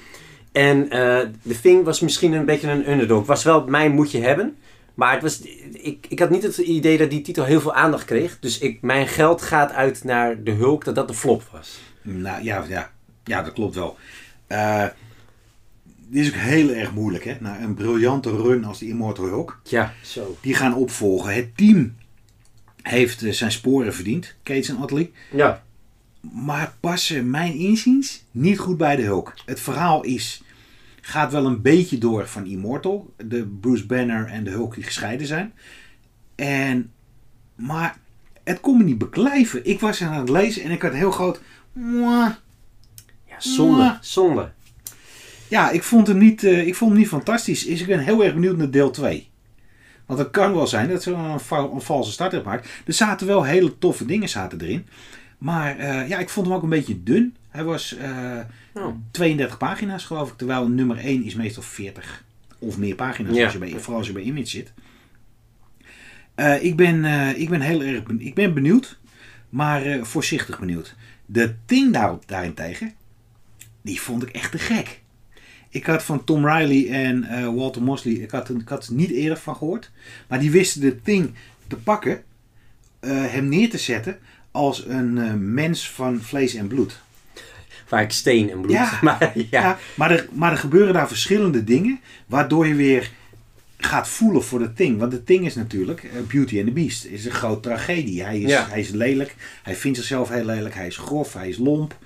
En 0.52 0.88
The 1.48 1.60
Thing 1.62 1.84
was 1.84 2.00
misschien 2.00 2.32
een 2.32 2.44
beetje 2.44 2.70
een 2.70 2.90
underdog. 2.90 3.26
Was 3.26 3.44
wel 3.44 3.64
mijn 3.66 3.92
moetje 3.92 4.20
hebben. 4.20 4.56
Maar 4.94 5.12
het 5.12 5.22
was, 5.22 5.40
ik, 5.72 6.06
ik 6.08 6.18
had 6.18 6.30
niet 6.30 6.42
het 6.42 6.58
idee 6.58 6.98
dat 6.98 7.10
die 7.10 7.22
titel 7.22 7.44
heel 7.44 7.60
veel 7.60 7.74
aandacht 7.74 8.04
kreeg. 8.04 8.38
Dus 8.38 8.58
ik, 8.58 8.82
mijn 8.82 9.08
geld 9.08 9.42
gaat 9.42 9.72
uit 9.72 10.04
naar 10.04 10.42
de 10.42 10.50
Hulk, 10.50 10.84
dat 10.84 10.94
dat 10.94 11.08
de 11.08 11.14
flop 11.14 11.42
was. 11.52 11.80
Nou 12.02 12.42
ja, 12.42 12.64
ja, 12.68 12.90
ja 13.24 13.42
dat 13.42 13.52
klopt 13.52 13.74
wel. 13.74 13.96
Uh, 14.48 14.86
dit 16.08 16.24
is 16.24 16.28
ook 16.28 16.38
heel 16.38 16.70
erg 16.70 16.92
moeilijk, 16.92 17.24
hè? 17.24 17.36
Na 17.40 17.60
een 17.60 17.74
briljante 17.74 18.30
run 18.30 18.64
als 18.64 18.78
de 18.78 18.88
Immortal 18.88 19.24
Hulk. 19.24 19.60
Ja, 19.64 19.94
zo. 20.02 20.36
Die 20.40 20.54
gaan 20.54 20.74
opvolgen. 20.74 21.34
Het 21.34 21.56
team 21.56 21.94
heeft 22.82 23.22
uh, 23.22 23.32
zijn 23.32 23.52
sporen 23.52 23.94
verdiend, 23.94 24.34
Cates 24.42 24.68
en 24.68 24.76
Otley. 24.76 25.10
Ja. 25.32 25.62
Maar 26.20 26.74
passen 26.80 27.30
mijn 27.30 27.54
inziens 27.54 28.24
niet 28.30 28.58
goed 28.58 28.76
bij 28.76 28.96
de 28.96 29.02
Hulk. 29.02 29.34
Het 29.44 29.60
verhaal 29.60 30.02
is 30.02 30.42
Gaat 31.04 31.32
wel 31.32 31.46
een 31.46 31.62
beetje 31.62 31.98
door 31.98 32.26
van 32.26 32.46
Immortal. 32.46 33.14
De 33.16 33.46
Bruce 33.46 33.86
Banner 33.86 34.26
en 34.26 34.44
de 34.44 34.50
Hulk 34.50 34.74
die 34.74 34.84
gescheiden 34.84 35.26
zijn. 35.26 35.52
En, 36.34 36.90
maar 37.54 37.98
het 38.44 38.60
kon 38.60 38.76
me 38.76 38.84
niet 38.84 38.98
beklijven. 38.98 39.66
Ik 39.66 39.80
was 39.80 40.02
aan 40.02 40.20
het 40.20 40.28
lezen 40.28 40.62
en 40.62 40.70
ik 40.70 40.82
had 40.82 40.92
heel 40.92 41.10
groot... 41.10 41.40
zonde. 43.42 43.98
Zonde. 44.00 44.50
Ja, 45.48 45.70
ik 45.70 45.82
vond 45.82 46.06
hem 46.06 46.18
niet, 46.18 46.42
uh, 46.42 46.66
ik 46.66 46.74
vond 46.74 46.90
hem 46.90 47.00
niet 47.00 47.08
fantastisch. 47.08 47.66
Ik 47.66 47.86
ben 47.86 47.98
heel 47.98 48.24
erg 48.24 48.32
benieuwd 48.34 48.56
naar 48.56 48.70
deel 48.70 48.90
2. 48.90 49.30
Want 50.06 50.18
het 50.18 50.30
kan 50.30 50.54
wel 50.54 50.66
zijn 50.66 50.88
dat 50.88 51.02
ze 51.02 51.12
een, 51.12 51.38
een 51.74 51.80
valse 51.80 52.12
start 52.12 52.32
hebben 52.32 52.50
gemaakt. 52.50 52.68
Er 52.86 52.92
zaten 52.92 53.26
wel 53.26 53.44
hele 53.44 53.78
toffe 53.78 54.04
dingen 54.04 54.28
zaten 54.28 54.60
erin. 54.60 54.86
Maar 55.38 55.78
eh, 55.78 56.08
ja, 56.08 56.18
ik 56.18 56.28
vond 56.28 56.46
hem 56.46 56.54
ook 56.56 56.62
een 56.62 56.68
beetje 56.68 57.02
dun. 57.02 57.36
Hij 57.48 57.64
was 57.64 57.96
eh, 57.96 58.38
Oh. 58.74 58.94
32 59.10 59.58
pagina's 59.58 60.04
geloof 60.04 60.30
ik. 60.30 60.36
Terwijl 60.36 60.68
nummer 60.68 60.96
1 60.98 61.24
is 61.24 61.34
meestal 61.34 61.62
40 61.62 62.24
of 62.58 62.78
meer 62.78 62.94
pagina's. 62.94 63.36
Ja. 63.36 63.44
Als 63.44 63.52
je 63.52 63.58
bij, 63.58 63.70
vooral 63.78 63.96
als 63.98 64.06
je 64.06 64.12
bij 64.12 64.22
Image 64.22 64.46
zit. 64.46 64.72
Eh, 66.34 66.64
ik, 66.64 66.76
ben, 66.76 67.04
eh, 67.04 67.38
ik 67.40 67.48
ben 67.48 67.60
heel 67.60 67.82
erg 67.82 68.02
ben- 68.02 68.20
ik 68.20 68.34
ben 68.34 68.54
benieuwd. 68.54 68.98
Maar 69.48 69.82
eh, 69.82 70.02
voorzichtig 70.02 70.58
benieuwd. 70.58 70.94
De 71.26 71.54
Thing 71.66 71.92
daarop 71.92 72.28
daarentegen. 72.28 72.92
Die 73.82 74.00
vond 74.00 74.22
ik 74.22 74.28
echt 74.28 74.50
te 74.50 74.58
gek. 74.58 75.00
Ik 75.68 75.86
had 75.86 76.02
van 76.02 76.24
Tom 76.24 76.46
Riley 76.48 76.90
en 76.90 77.24
eh, 77.24 77.54
Walter 77.54 77.82
Mosley. 77.82 78.12
Ik 78.14 78.30
had, 78.30 78.48
er- 78.48 78.56
ik 78.56 78.68
had 78.68 78.86
er 78.86 78.92
niet 78.94 79.10
eerder 79.10 79.36
van 79.38 79.56
gehoord. 79.56 79.90
Maar 80.28 80.40
die 80.40 80.50
wisten 80.50 80.80
de 80.80 81.02
Thing 81.02 81.34
te 81.66 81.76
pakken. 81.76 82.22
eh, 83.00 83.10
hem 83.26 83.48
neer 83.48 83.70
te 83.70 83.78
zetten. 83.78 84.18
Als 84.50 84.84
een 84.86 85.18
eh, 85.18 85.32
mens 85.34 85.90
van 85.90 86.20
vlees 86.20 86.54
en 86.54 86.66
bloed. 86.66 87.00
Vaak 87.86 88.10
steen 88.10 88.50
en 88.50 88.60
bloed. 88.60 88.72
Ja. 88.72 88.98
Maar, 89.02 89.32
ja. 89.34 89.44
Ja, 89.50 89.78
maar, 89.94 90.10
er, 90.10 90.28
maar 90.32 90.52
er 90.52 90.58
gebeuren 90.58 90.94
daar 90.94 91.08
verschillende 91.08 91.64
dingen. 91.64 92.00
Waardoor 92.26 92.66
je 92.66 92.74
weer 92.74 93.10
gaat 93.76 94.08
voelen 94.08 94.42
voor 94.44 94.58
de 94.58 94.72
Thing. 94.72 94.98
Want 94.98 95.10
de 95.10 95.24
Thing 95.24 95.44
is 95.46 95.54
natuurlijk 95.54 96.10
Beauty 96.28 96.56
and 96.58 96.66
the 96.66 96.72
Beast. 96.72 97.04
is 97.04 97.24
een 97.24 97.30
grote 97.32 97.60
tragedie. 97.68 98.22
Hij 98.22 98.40
is, 98.40 98.50
Ja. 98.50 98.66
hij 98.68 98.80
is 98.80 98.90
lelijk. 98.90 99.34
Hij 99.62 99.76
vindt 99.76 99.98
zichzelf 99.98 100.28
heel 100.28 100.44
lelijk. 100.44 100.74
Hij 100.74 100.86
is 100.86 100.96
grof. 100.96 101.32
Hij 101.34 101.48
is 101.48 101.58
lomp. 101.58 101.98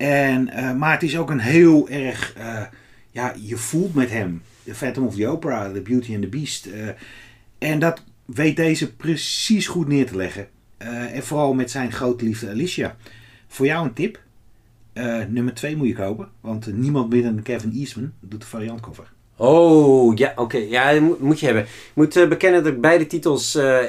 En, 0.00 0.48
eh, 0.48 0.72
maar 0.74 0.92
het 0.92 1.02
is 1.02 1.18
ook 1.18 1.30
een 1.30 1.40
heel 1.40 1.88
erg... 1.88 2.32
eh, 2.36 2.62
ja, 3.10 3.34
je 3.40 3.56
voelt 3.56 3.94
met 3.94 4.10
hem. 4.10 4.42
The 4.64 4.74
Phantom 4.74 5.06
of 5.06 5.14
the 5.14 5.28
Opera. 5.28 5.72
The 5.72 5.80
Beauty 5.80 6.12
and 6.12 6.22
the 6.22 6.28
Beast. 6.28 6.66
eh, 6.66 6.88
en 7.58 7.78
dat 7.78 8.02
weet 8.24 8.56
deze 8.56 8.94
precies 8.94 9.66
goed 9.66 9.88
neer 9.88 10.06
te 10.06 10.16
leggen. 10.16 10.48
En 11.12 11.22
vooral 11.22 11.54
met 11.54 11.70
zijn 11.70 11.92
grote 11.92 12.24
liefde 12.24 12.48
Alicia. 12.48 12.96
Voor 13.48 13.66
jou 13.66 13.86
een 13.86 13.92
tip. 13.92 14.20
Nummer 15.28 15.54
2 15.54 15.76
moet 15.76 15.88
je 15.88 15.94
kopen. 15.94 16.28
Want 16.40 16.76
niemand 16.76 17.10
minder 17.10 17.34
dan 17.34 17.42
Kevin 17.42 17.72
Eastman 17.72 18.12
doet 18.20 18.40
de 18.40 18.46
variantcover. 18.46 19.12
Oh, 19.36 20.16
ja, 20.16 20.32
oké. 20.36 20.56
Ja, 20.56 21.00
moet, 21.18 21.40
je 21.40 21.46
hebben. 21.46 21.62
Ik 21.64 21.90
moet 21.94 22.28
bekennen 22.28 22.64
dat 22.64 22.72
ik 22.72 22.80
beide 22.80 23.06
titels... 23.06 23.54
eh, 23.54 23.82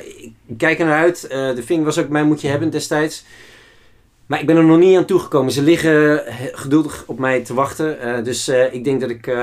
ik 0.46 0.58
kijk 0.58 0.80
er 0.80 0.86
naar 0.86 1.00
uit. 1.00 1.24
Eh, 1.28 1.56
de 1.56 1.64
Ving 1.64 1.84
was 1.84 1.98
ook 1.98 2.10
mijn 2.10 2.28
moet 2.28 2.42
je 2.42 2.48
hebben 2.48 2.70
destijds. 2.70 3.26
Maar 4.32 4.40
ik 4.40 4.46
ben 4.46 4.58
er 4.58 4.64
nog 4.64 4.78
niet 4.78 4.98
aan 4.98 5.06
toegekomen. 5.06 5.52
Ze 5.52 5.62
liggen 5.62 6.26
eh, 6.26 6.36
geduldig 6.52 7.04
op 7.08 7.20
mij 7.20 7.42
te 7.42 7.54
wachten. 7.54 8.00
Eh, 8.00 8.24
dus 8.24 8.48
eh, 8.48 8.74
ik 8.74 8.84
denk 8.84 9.02
dat 9.02 9.10
ik 9.10 9.38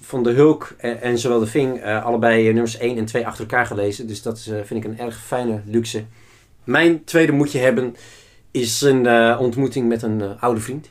van 0.00 0.22
de 0.22 0.30
Hulk 0.30 0.74
en, 0.76 1.02
en 1.02 1.18
zowel 1.18 1.38
de 1.38 1.46
Ving... 1.46 1.84
allebei 1.84 2.44
nummers 2.44 2.78
1 2.78 2.98
en 2.98 3.04
2 3.04 3.26
achter 3.26 3.40
elkaar 3.40 3.66
gelezen. 3.66 4.06
Dus 4.06 4.22
dat 4.22 4.36
is, 4.36 4.50
vind 4.64 4.84
ik 4.84 4.90
een 4.90 4.98
erg 4.98 5.16
fijne 5.26 5.60
luxe. 5.64 6.04
Mijn 6.64 7.04
tweede 7.04 7.32
moet 7.32 7.52
je 7.52 7.58
hebben 7.58 7.96
is 8.50 8.80
een 8.80 9.38
ontmoeting 9.38 9.88
met 9.88 10.02
een 10.02 10.22
oude 10.40 10.60
vriend. 10.60 10.88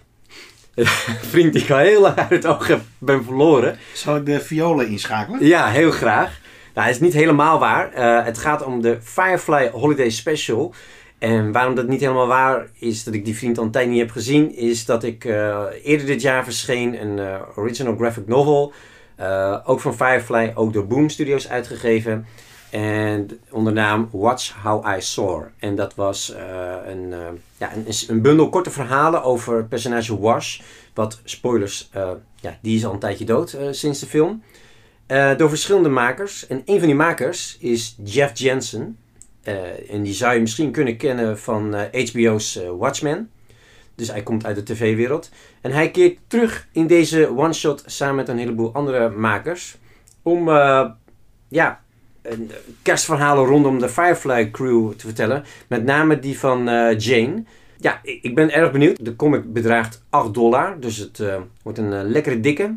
Een 0.75 0.85
vriend 1.33 1.53
die 1.53 1.63
ik 1.63 1.71
al 1.71 1.77
heel 1.77 2.01
lang 2.01 2.17
uit 2.17 2.29
het 2.29 2.45
oog 2.45 2.67
heb, 2.67 2.81
ben 2.97 3.23
verloren. 3.23 3.77
Zal 3.93 4.15
ik 4.15 4.25
de 4.25 4.39
violen 4.39 4.87
inschakelen? 4.87 5.45
Ja, 5.45 5.67
heel 5.67 5.91
graag. 5.91 6.39
Nou, 6.73 6.87
het 6.87 6.95
is 6.95 7.01
niet 7.01 7.13
helemaal 7.13 7.59
waar. 7.59 7.91
Het 8.25 8.37
gaat 8.37 8.63
om 8.63 8.81
de 8.81 8.97
Firefly 9.01 9.69
Holiday 9.69 10.09
Special. 10.09 10.73
En 11.23 11.51
waarom 11.51 11.75
dat 11.75 11.87
niet 11.87 11.99
helemaal 11.99 12.27
waar 12.27 12.67
is 12.73 13.03
dat 13.03 13.13
ik 13.13 13.25
die 13.25 13.35
vriend 13.37 13.57
al 13.57 13.63
een 13.63 13.71
tijd 13.71 13.89
niet 13.89 13.99
heb 13.99 14.11
gezien, 14.11 14.55
is 14.55 14.85
dat 14.85 15.03
ik 15.03 15.25
eh, 15.25 15.65
eerder 15.83 16.07
dit 16.07 16.21
jaar 16.21 16.43
verscheen 16.43 17.01
een 17.01 17.19
eh, 17.19 17.41
original 17.55 17.95
graphic 17.95 18.27
novel. 18.27 18.73
eh, 19.15 19.59
ook 19.65 19.79
van 19.79 19.95
Firefly, 19.95 20.51
ook 20.55 20.73
door 20.73 20.87
Boom 20.87 21.09
Studios 21.09 21.49
uitgegeven. 21.49 22.25
En 22.69 23.39
onder 23.49 23.73
naam 23.73 24.09
Watch 24.11 24.53
How 24.63 24.97
I 24.97 25.01
Soar. 25.01 25.51
En 25.59 25.75
dat 25.75 25.95
was 25.95 26.33
een, 26.87 27.13
ja, 27.57 27.73
een, 27.75 27.85
een 28.07 28.21
bundel 28.21 28.49
korte 28.49 28.71
verhalen 28.71 29.23
over 29.23 29.57
het 29.57 29.69
personage 29.69 30.19
Wash. 30.19 30.59
Wat, 30.93 31.21
spoilers, 31.23 31.89
ja, 32.39 32.57
die 32.61 32.75
is 32.75 32.85
al 32.85 32.93
een 32.93 32.99
tijdje 32.99 33.25
dood 33.25 33.57
sinds 33.71 33.99
de 33.99 34.05
film. 34.05 34.43
Door 35.37 35.49
verschillende 35.49 35.89
makers. 35.89 36.47
En 36.47 36.61
een 36.65 36.77
van 36.77 36.87
die 36.87 36.95
makers 36.95 37.57
is 37.59 37.95
Jeff 38.03 38.37
Jensen. 38.37 38.97
Eh, 39.43 39.91
en 39.93 40.01
die 40.01 40.13
zou 40.13 40.33
je 40.33 40.39
misschien 40.39 40.71
kunnen 40.71 40.97
kennen 40.97 41.39
van 41.39 41.75
eh, 41.75 42.09
HBO's 42.09 42.55
eh, 42.55 42.69
Watchmen. 42.77 43.29
Dus 43.95 44.11
hij 44.11 44.23
komt 44.23 44.45
uit 44.45 44.55
de 44.55 44.63
tv-wereld. 44.63 45.29
En 45.61 45.71
hij 45.71 45.91
keert 45.91 46.17
terug 46.27 46.67
in 46.71 46.87
deze 46.87 47.37
one-shot 47.37 47.83
samen 47.85 48.15
met 48.15 48.27
een 48.27 48.37
heleboel 48.37 48.73
andere 48.73 49.09
makers. 49.09 49.77
Om 50.21 50.49
eh, 50.49 50.89
ja, 51.47 51.81
eh, 52.21 52.37
kerstverhalen 52.81 53.45
rondom 53.45 53.79
de 53.79 53.89
Firefly 53.89 54.51
crew 54.51 54.91
te 54.91 55.05
vertellen. 55.05 55.43
Met 55.67 55.83
name 55.83 56.19
die 56.19 56.39
van 56.39 56.69
eh, 56.69 56.99
Jane. 56.99 57.43
Ja, 57.77 57.99
ik 58.03 58.35
ben 58.35 58.51
erg 58.51 58.71
benieuwd. 58.71 59.05
De 59.05 59.15
comic 59.15 59.53
bedraagt 59.53 60.03
8 60.09 60.33
dollar. 60.33 60.79
Dus 60.79 60.97
het 60.97 61.19
eh, 61.19 61.41
wordt 61.63 61.77
een 61.77 61.93
eh, 61.93 62.01
lekkere 62.03 62.39
dikke. 62.39 62.75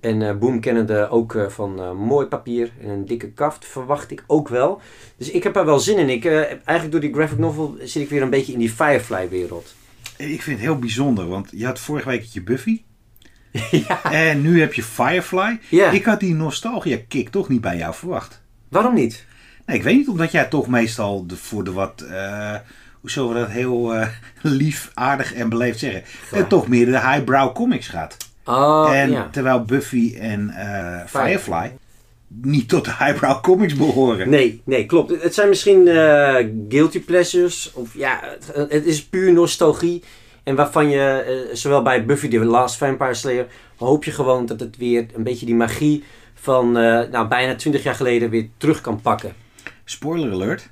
En 0.00 0.22
eh 0.22 0.36
Boom 0.36 0.60
kennende 0.60 1.08
ook 1.08 1.34
eh, 1.34 1.48
van 1.48 1.80
eh, 1.80 1.92
mooi 1.92 2.26
papier 2.26 2.72
en 2.82 2.88
een 2.88 3.06
dikke 3.06 3.30
kaft 3.30 3.66
verwacht 3.66 4.10
ik 4.10 4.24
ook 4.26 4.48
wel. 4.48 4.80
Dus 5.16 5.30
ik 5.30 5.42
heb 5.42 5.56
er 5.56 5.64
wel 5.64 5.78
zin 5.78 5.98
in. 5.98 6.08
Ik, 6.08 6.24
eigenlijk 6.24 6.90
door 6.90 7.00
die 7.00 7.12
graphic 7.12 7.38
novel 7.38 7.76
zit 7.82 8.02
ik 8.02 8.08
weer 8.08 8.22
een 8.22 8.30
beetje 8.30 8.52
in 8.52 8.58
die 8.58 8.70
Firefly 8.70 9.28
wereld. 9.28 9.74
Ik 10.16 10.42
vind 10.42 10.56
het 10.56 10.66
heel 10.66 10.78
bijzonder. 10.78 11.28
Want 11.28 11.48
je 11.50 11.66
had 11.66 11.78
vorige 11.78 12.08
week 12.08 12.22
je 12.22 12.42
Buffy. 12.42 12.82
ja. 13.70 14.04
En 14.04 14.40
nu 14.40 14.60
heb 14.60 14.74
je 14.74 14.82
Firefly. 14.82 15.58
ja, 15.68 15.90
Ik 15.90 16.04
had 16.04 16.20
die 16.20 16.34
nostalgia 16.34 16.98
kick 17.08 17.28
toch 17.28 17.48
niet 17.48 17.60
bij 17.60 17.76
jou 17.76 17.94
verwacht. 17.94 18.42
waarom 18.68 18.94
niet? 18.94 19.24
Nee, 19.66 19.76
ik 19.76 19.82
weet 19.82 19.96
niet. 19.96 20.08
Omdat 20.08 20.32
jij 20.32 20.44
toch 20.44 20.68
meestal 20.68 21.26
de, 21.26 21.36
voor 21.36 21.64
de 21.64 21.72
wat... 21.72 22.04
hoe 23.00 23.10
zullen 23.10 23.32
we 23.34 23.38
dat 23.38 23.50
heel 23.50 23.94
lief, 24.40 24.90
aardig 24.94 25.34
en 25.34 25.48
beleefd 25.48 25.78
zeggen? 25.78 26.02
Toch 26.48 26.68
meer 26.68 26.86
de 26.86 27.00
highbrow 27.00 27.54
comics 27.54 27.88
gaat. 27.88 28.16
Oh, 28.44 28.90
en 28.92 29.10
ja. 29.10 29.28
terwijl 29.32 29.64
Buffy 29.64 30.16
en 30.20 30.50
eh, 30.50 31.06
Firefly 31.06 31.72
niet 32.26 32.68
tot 32.68 32.84
de 32.84 32.94
highbrow 32.98 33.40
comics 33.42 33.74
behoren. 33.74 34.30
Nee, 34.30 34.62
nee, 34.64 34.86
klopt. 34.86 35.22
Het 35.22 35.34
zijn 35.34 35.48
misschien 35.48 35.88
eh, 35.88 36.46
guilty 36.68 37.00
pleasures. 37.00 37.72
Of 37.72 37.94
ja, 37.94 38.20
het, 38.54 38.72
het 38.72 38.86
is 38.86 39.04
puur 39.04 39.32
nostalgie. 39.32 40.02
En 40.42 40.54
waarvan 40.54 40.88
je, 40.88 41.24
eh, 41.50 41.56
zowel 41.56 41.82
bij 41.82 42.04
Buffy 42.04 42.28
the 42.28 42.38
Last 42.38 42.76
Vampire 42.76 43.14
Slayer, 43.14 43.46
hoop 43.76 44.04
je 44.04 44.10
gewoon 44.10 44.46
dat 44.46 44.60
het 44.60 44.76
weer 44.76 45.06
een 45.14 45.22
beetje 45.22 45.46
die 45.46 45.54
magie 45.54 46.04
van 46.34 46.72
nou, 46.72 47.28
bijna 47.28 47.54
20 47.54 47.82
jaar 47.82 47.94
geleden 47.94 48.30
weer 48.30 48.48
terug 48.56 48.80
kan 48.80 49.00
pakken. 49.00 49.32
Spoiler 49.84 50.32
alert. 50.32 50.70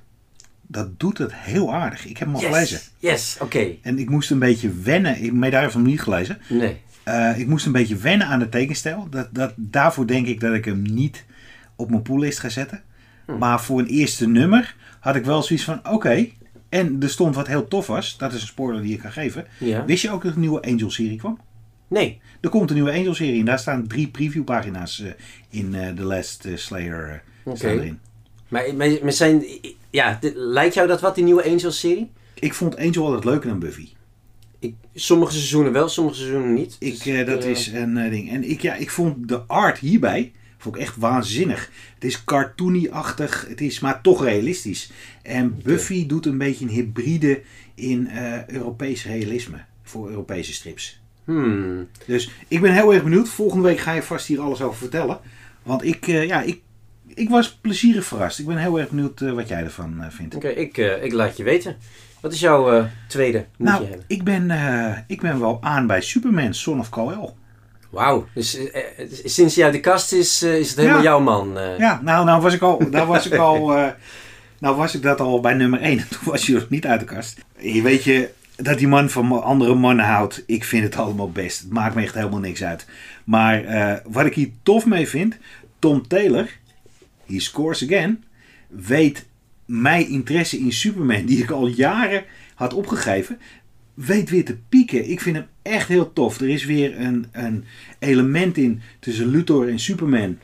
Dat 0.67 1.01
doet 1.01 1.19
het 1.19 1.35
heel 1.35 1.75
aardig. 1.75 2.07
Ik 2.07 2.19
heb 2.19 2.29
hem 2.29 2.37
al 2.37 2.43
gelezen. 2.43 2.81
Yes, 2.99 3.37
oké. 3.41 3.75
En 3.83 3.99
ik 3.99 4.11
moest 4.11 4.31
een 4.31 4.39
beetje 4.39 4.71
wennen. 4.83 5.23
Ik 5.23 5.53
heb 5.53 5.73
hem 5.73 5.83
niet 5.83 6.01
gelezen. 6.01 6.39
Nee. 6.49 6.81
Eh, 7.09 7.39
ik 7.39 7.47
moest 7.47 7.67
een 7.67 7.73
beetje 7.73 7.97
wennen 7.97 8.27
aan 8.27 8.39
de 8.39 8.49
tekenstijl. 8.49 9.07
Dat, 9.11 9.29
dat, 9.33 9.53
daarvoor 9.57 10.07
denk 10.07 10.27
ik 10.27 10.41
dat 10.41 10.55
ik 10.55 10.65
hem 10.65 10.83
niet 10.83 11.25
op 11.77 11.91
mijn 11.91 12.03
poollist 12.03 12.39
ga 12.39 12.49
zetten. 12.49 12.83
Hm. 13.27 13.39
Maar 13.39 13.61
voor 13.61 13.79
een 13.79 13.87
eerste 13.87 14.29
nummer 14.29 14.77
had 15.01 15.17
ik 15.17 15.25
wel 15.25 15.43
zoiets 15.43 15.65
van: 15.65 15.81
oké. 15.89 16.29
En 16.69 16.97
er 17.03 17.11
stond 17.11 17.35
wat 17.35 17.47
heel 17.47 17.69
tof 17.69 17.87
was. 17.87 18.17
Dat 18.19 18.33
is 18.33 18.41
een 18.41 18.47
spoiler 18.47 18.83
die 18.83 18.93
ik 18.93 19.01
kan 19.01 19.13
geven. 19.13 19.47
Ja. 19.59 19.85
Wist 19.85 20.03
je 20.03 20.11
ook 20.11 20.23
dat 20.23 20.31
er 20.31 20.37
een 20.37 20.41
nieuwe 20.43 20.63
Angel-serie 20.63 21.17
kwam? 21.19 21.39
Nee. 21.89 22.21
Er 22.41 22.49
komt 22.49 22.69
een 22.71 22.75
nieuwe 22.75 22.93
Angel-serie 22.93 23.39
en 23.39 23.45
daar 23.45 23.59
staan 23.59 23.87
drie 23.87 24.09
previewpagina's 24.09 25.01
eh, 25.01 25.11
in 25.51 25.75
eh 25.75 25.89
The 25.89 26.03
Last 26.03 26.49
Slayer. 26.55 27.23
erin. 27.45 27.99
Maar, 28.49 28.75
maar, 28.77 28.89
maar 29.03 29.13
zijn, 29.13 29.45
ja, 29.91 30.17
dit- 30.21 30.37
lijkt 30.37 30.75
jou 30.75 30.89
dat 30.89 31.01
wat, 31.01 31.15
die 31.15 31.25
nieuwe 31.25 31.45
Angels-serie? 31.45 32.11
Ik 32.35 32.55
vond 32.55 32.77
Angel 32.77 33.05
altijd 33.05 33.25
leuker 33.25 33.49
dan 33.49 33.59
Buffy. 33.59 33.89
Ik, 34.59 34.75
sommige 34.95 35.33
seizoenen 35.33 35.73
wel, 35.73 35.89
sommige 35.89 36.17
seizoenen 36.17 36.55
niet. 36.55 36.77
Ik, 36.79 37.05
Dus 37.05 37.07
eh, 37.07 37.27
dat 37.27 37.45
eh, 37.45 37.51
is 37.51 37.67
een 37.67 37.97
eh, 37.97 38.11
ding. 38.11 38.31
En 38.31 38.51
ik, 38.51 38.61
ja, 38.61 38.75
ik 38.75 38.91
vond 38.91 39.29
de 39.29 39.41
art 39.47 39.79
hierbij 39.79 40.33
vond 40.59 40.75
ik 40.77 40.81
echt 40.81 40.97
waanzinnig. 40.97 41.71
Het 41.95 42.05
is 42.05 42.25
cartoony-achtig, 42.25 43.47
het 43.49 43.61
is 43.61 43.81
maar 43.81 44.01
toch 44.01 44.25
realistisch. 44.25 44.91
En 45.23 45.61
Buffy 45.63 46.07
doet 46.07 46.27
een 46.27 46.39
beetje 46.39 46.65
een 46.65 46.71
hybride 46.71 47.43
in 47.75 48.11
Europees 48.47 49.05
realisme 49.05 49.65
voor 49.83 50.11
Europese 50.11 50.53
strips. 50.53 51.01
Hmm. 51.25 51.89
Dus 52.07 52.31
ik 52.49 52.61
ben 52.61 52.73
heel 52.73 52.95
erg 52.95 53.03
benieuwd. 53.03 53.29
Volgende 53.29 53.65
week 53.65 53.79
ga 53.79 53.93
je 53.93 54.03
vast 54.03 54.27
hier 54.27 54.41
alles 54.41 54.63
over 54.63 54.79
vertellen. 54.79 55.21
Want 55.63 55.85
ik, 55.85 56.07
ja, 56.07 56.43
ik, 56.43 56.61
ik 57.07 57.29
was 57.29 57.55
plezierig 57.55 58.05
verrast. 58.05 58.39
Ik 58.39 58.47
ben 58.47 58.57
heel 58.57 58.81
erg 58.81 58.89
benieuwd 58.89 59.21
wat 59.21 59.49
jij 59.49 59.63
ervan 59.63 60.05
vindt. 60.09 60.35
Oké, 60.35 60.49
ik, 60.49 60.77
ik 60.77 61.13
laat 61.13 61.37
je 61.37 61.43
weten. 61.43 61.77
Wat 62.21 62.33
is 62.33 62.41
jouw 62.41 62.73
eh, 62.73 62.85
tweede 63.09 63.47
moet 63.57 63.69
nou, 63.69 63.87
ik 64.07 64.25
ben, 64.25 64.51
eh, 64.51 64.99
ik 65.07 65.21
ben 65.21 65.41
wel 65.41 65.59
aan 65.61 65.87
bij 65.87 66.01
Superman, 66.01 66.55
Son 66.55 66.79
of 66.79 66.89
Kal-El. 66.89 67.37
Wauw, 67.91 68.27
dus 68.35 68.57
eh, 68.57 68.83
eh, 68.99 69.09
sinds 69.25 69.55
hij 69.55 69.65
uit 69.65 69.73
de 69.73 69.81
kast 69.81 70.13
is, 70.13 70.43
is 70.43 70.69
het 70.69 70.77
helemaal 70.77 70.97
Ja. 70.99 71.03
jouw 71.05 71.21
man. 71.21 71.59
Ja, 71.79 72.01
nou, 72.03 72.25
nou 72.25 72.43
was 72.43 72.55
ik 72.55 72.63
al, 72.63 72.83
nou 72.91 73.07
was 73.07 73.27
ik 73.27 73.35
al, 73.35 73.67
nou 74.59 74.77
was 74.77 74.95
ik 74.95 75.03
dat 75.03 75.21
al 75.21 75.41
bij 75.41 75.55
nummer 75.55 75.81
1. 75.81 75.97
Toen 76.09 76.21
was 76.25 76.47
je 76.47 76.53
nog 76.53 76.69
niet 76.69 76.87
uit 76.87 77.01
de 77.01 77.07
kast. 77.07 77.41
Je 77.59 77.83
weet 77.83 78.05
je, 78.05 78.31
dat 78.57 78.79
die 78.79 78.89
man 78.89 79.11
van 79.11 79.43
andere 79.43 79.75
mannen 79.75 80.05
houdt, 80.05 80.43
ik 80.47 80.65
vind 80.65 80.85
het 80.85 80.97
allemaal 80.97 81.31
best. 81.31 81.61
Het 81.61 81.73
maakt 81.73 81.95
me 81.95 82.03
echt 82.03 82.15
helemaal 82.15 82.39
niks 82.39 82.65
uit. 82.65 82.87
Maar 83.25 83.63
wat 84.07 84.27
ik 84.27 84.35
hier 84.35 84.51
tof 84.63 84.87
mee 84.87 85.09
vind, 85.09 85.37
Tom 85.79 86.09
Taylor, 86.09 86.49
he 87.27 87.41
scores 87.41 87.85
again. 87.85 88.25
weet 88.69 89.27
mijn 89.69 90.09
interesse 90.09 90.59
in 90.59 90.73
Superman, 90.73 91.25
die 91.25 91.43
ik 91.43 91.51
al 91.51 91.67
jaren 91.67 92.25
had 92.55 92.75
opgegeven, 92.75 93.39
weet 93.95 94.31
weer 94.31 94.45
te 94.45 94.57
pieken. 94.69 95.11
Ik 95.11 95.21
vind 95.21 95.37
hem 95.37 95.47
echt 95.63 95.89
heel 95.89 96.13
tof. 96.13 96.41
Er 96.41 96.49
is 96.49 96.65
weer 96.65 97.01
een, 97.01 97.27
een 97.33 97.65
element 97.99 98.57
in 98.57 98.81
tussen 98.99 99.27
Luthor 99.27 99.69
en 99.69 99.79
Superman. 99.79 100.39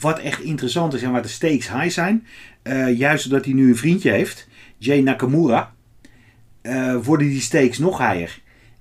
Wat 0.00 0.18
echt 0.18 0.40
interessant 0.40 0.94
is 0.94 1.02
en 1.02 1.10
waar 1.10 1.22
de 1.22 1.28
stakes 1.28 1.72
high 1.72 1.88
zijn. 1.88 2.26
Uh, 2.62 2.98
juist 2.98 3.24
omdat 3.24 3.44
hij 3.44 3.54
nu 3.54 3.68
een 3.68 3.76
vriendje 3.76 4.10
heeft, 4.10 4.48
Jay 4.78 5.00
Nakamura, 5.00 5.74
uh, 6.62 6.96
worden 6.96 7.28
die 7.28 7.40
stakes 7.40 7.78
nog 7.78 7.98
higher. 7.98 8.40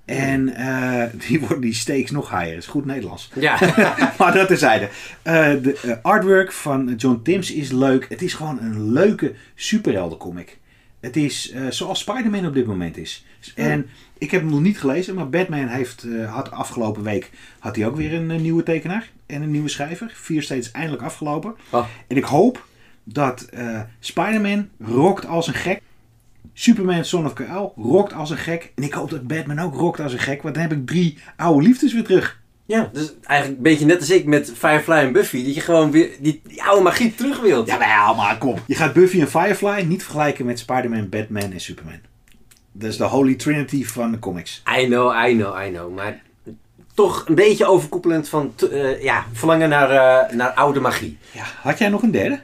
En 0.10 0.48
uh, 0.48 1.04
die 1.28 1.40
worden 1.40 1.62
die 1.62 1.74
stakes 1.74 2.12
nog 2.12 2.30
higher. 2.30 2.58
is 2.58 2.68
goed 2.68 2.86
Nederlands. 2.86 3.32
Ja. 3.34 3.60
maar 4.18 4.34
dat 4.34 4.48
terzijde. 4.48 4.90
Uh, 5.24 5.34
de 5.64 6.00
artwork 6.02 6.52
van 6.52 6.96
John 6.96 7.20
Timms 7.24 7.52
is 7.52 7.72
leuk. 7.72 8.06
Het 8.10 8.22
is 8.22 8.34
gewoon 8.34 8.60
een 8.62 8.92
leuke 8.92 9.34
superheldencomic. 9.56 10.58
Het 11.00 11.16
is 11.16 11.54
zoals 11.70 12.00
Spider-Man 12.00 12.46
op 12.46 12.54
dit 12.54 12.66
moment 12.66 12.98
is. 12.98 13.26
En 13.56 13.90
ik 14.18 14.32
heb 14.32 14.42
hem 14.42 14.50
nog 14.50 14.62
niet 14.62 14.80
gelezen, 14.80 15.16
maar 15.16 15.30
Batman 15.30 15.68
heeft, 15.68 16.06
had 16.28 16.52
afgelopen 16.52 17.04
week 17.04 17.32
had 17.60 17.76
hij 17.76 17.88
ook 17.88 17.96
weer 17.96 18.14
een 18.14 18.42
nieuwe 18.42 18.64
tekenaar 18.64 19.10
en 19.26 19.42
een 19.42 19.52
nieuwe 19.52 19.70
schrijver. 19.70 20.12
Vier 20.14 20.42
steeds 20.42 20.72
eindelijk 20.72 21.04
afgelopen. 21.04 21.56
Oh. 21.70 21.86
En 22.08 22.18
ik 22.18 22.24
hoop 22.24 22.68
dat 23.04 23.50
Spider-Man 24.00 24.70
rokt 24.80 25.26
als 25.26 25.48
een 25.48 25.54
gek. 25.54 25.82
Superman 26.54 27.06
Son 27.06 27.26
of 27.26 27.34
Kal 27.34 27.74
rokt 27.78 28.14
als 28.14 28.30
een 28.30 28.38
gek. 28.38 28.72
En 28.76 28.84
ik 28.84 28.94
hoop 28.94 29.10
dat 29.10 29.28
Batman 29.28 29.60
ook 29.60 29.76
rokt 29.76 30.00
als 30.00 30.14
een 30.14 30.20
gek. 30.20 30.42
Want 30.42 30.56
dan 30.56 30.64
heb 30.64 30.72
ik 30.72 30.88
drie 30.88 31.18
oude 31.36 31.64
liefdes 31.68 31.94
weer 31.94 32.04
terug. 32.04 32.42
Ja, 32.66 32.90
dus 32.94 33.14
eigenlijk 33.24 33.58
een 33.58 33.64
beetje 33.64 33.86
net 33.86 34.00
als 34.00 34.10
ik 34.10 34.26
met 34.26 34.52
Firefly 34.56 34.96
en 34.96 35.12
Buffy. 35.12 35.46
Dat 35.46 35.56
je 35.56 35.62
gewoon 35.62 35.92
weer 35.92 36.10
die, 36.20 36.42
die 36.48 36.64
oude 36.64 36.84
magie 36.84 37.16
terug 37.16 37.42
wilt. 37.42 37.68
Ja, 37.68 38.14
maar 38.14 38.38
kom. 38.38 38.56
Je 38.68 38.76
gaat 38.76 38.94
Buffy 38.94 39.20
en 39.20 39.30
Firefly 39.30 39.82
niet 39.82 40.04
vergelijken 40.04 40.46
met 40.46 40.60
Spider-Man, 40.60 41.10
Batman 41.10 41.52
en 41.52 41.62
Superman. 41.62 42.00
Dat 42.72 42.90
is 42.90 42.98
de 42.98 43.04
holy 43.04 43.36
trinity 43.36 43.86
van 43.86 44.12
de 44.12 44.20
comics. 44.20 44.64
I 44.80 44.86
know, 44.86 45.28
I 45.28 45.34
know, 45.34 45.66
I 45.66 45.70
know. 45.70 45.96
Maar 45.96 46.22
toch 46.94 47.28
een 47.28 47.36
beetje 47.36 47.66
overkoepelend 47.66 48.30
van 48.30 48.54
uh, 48.72 49.04
ja, 49.04 49.26
verlangen 49.34 49.70
naar, 49.70 49.92
uh, 49.92 50.36
naar 50.36 50.50
oude 50.50 50.80
magie. 50.80 51.18
Ja, 51.32 51.44
had 51.62 51.78
jij 51.78 51.90
nog 51.90 52.02
een 52.02 52.12
derde? 52.12 52.40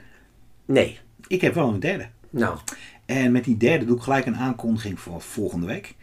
Nee. 0.65 0.99
Ik 1.27 1.41
heb 1.41 1.53
wel 1.53 1.67
een 1.67 1.79
derde. 1.79 2.07
Nou. 2.29 2.57
En 3.05 3.31
met 3.31 3.43
die 3.43 3.57
derde 3.57 3.85
doe 3.85 3.97
ik 3.97 4.03
gelijk 4.03 4.25
een 4.25 4.37
aankondiging 4.37 4.99
voor 4.99 5.21
volgende 5.21 5.65
week. 5.65 5.95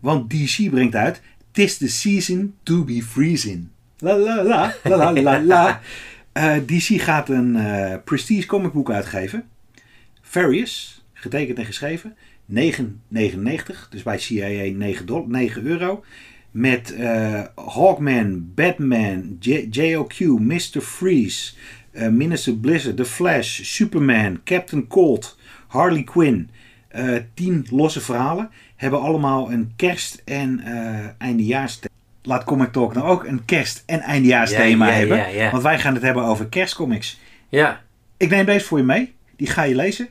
Want 0.00 0.30
DC 0.30 0.70
brengt 0.70 0.94
uit 0.94 1.20
Tis 1.50 1.76
the 1.76 1.88
season 1.88 2.54
to 2.62 2.84
be 2.84 3.02
freezing. 3.02 3.68
La 3.98 4.16
la 4.18 4.42
la, 4.42 4.74
la 4.84 4.96
la 4.96 5.22
la 5.22 5.42
la. 5.42 5.80
Uh, 6.36 6.56
DC 6.66 7.00
gaat 7.00 7.28
een 7.28 7.56
uh, 7.56 7.94
prestige 8.04 8.46
comicboek 8.46 8.90
uitgeven. 8.90 9.44
Farius, 10.22 11.04
getekend 11.12 11.58
en 11.58 11.64
geschreven. 11.64 12.16
9,99. 12.54 13.88
Dus 13.90 14.02
bij 14.02 14.18
CIA 14.18 14.72
9, 14.76 15.24
9 15.26 15.66
euro. 15.66 16.04
Met 16.50 16.94
uh, 16.98 17.42
Hawkman, 17.54 18.50
Batman, 18.54 19.36
J 19.40 19.68
JOQ, 19.70 20.18
Mr. 20.38 20.80
Freeze, 20.80 21.52
Minister 21.92 22.56
Blizzard, 22.56 22.96
The 22.96 23.04
Flash, 23.04 23.60
Superman, 23.62 24.40
Captain 24.44 24.86
Cold, 24.86 25.36
Harley 25.66 26.02
Quinn. 26.02 26.50
Uh, 26.96 27.16
tien 27.34 27.66
losse 27.70 28.00
verhalen. 28.00 28.50
Hebben 28.76 29.00
allemaal 29.00 29.52
een 29.52 29.72
kerst- 29.76 30.22
en 30.24 30.62
uh, 30.66 30.98
eindejaarsthema. 31.18 31.94
Laat 32.22 32.44
Comic 32.44 32.72
Talk 32.72 32.94
nou 32.94 33.06
ook 33.06 33.24
een 33.24 33.44
kerst- 33.44 33.82
en 33.86 34.00
eindejaarsthema 34.00 34.86
Ja, 34.86 34.92
ja, 34.92 34.98
hebben. 34.98 35.34
ja. 35.34 35.50
Want 35.50 35.62
wij 35.62 35.78
gaan 35.78 35.94
het 35.94 36.02
hebben 36.02 36.24
over 36.24 36.46
kerstcomics. 36.46 37.20
Ja. 37.48 37.80
Ik 38.16 38.30
neem 38.30 38.44
deze 38.44 38.66
voor 38.66 38.78
je 38.78 38.84
mee. 38.84 39.14
Die 39.36 39.46
ga 39.46 39.62
je 39.62 39.74
lezen. 39.74 40.08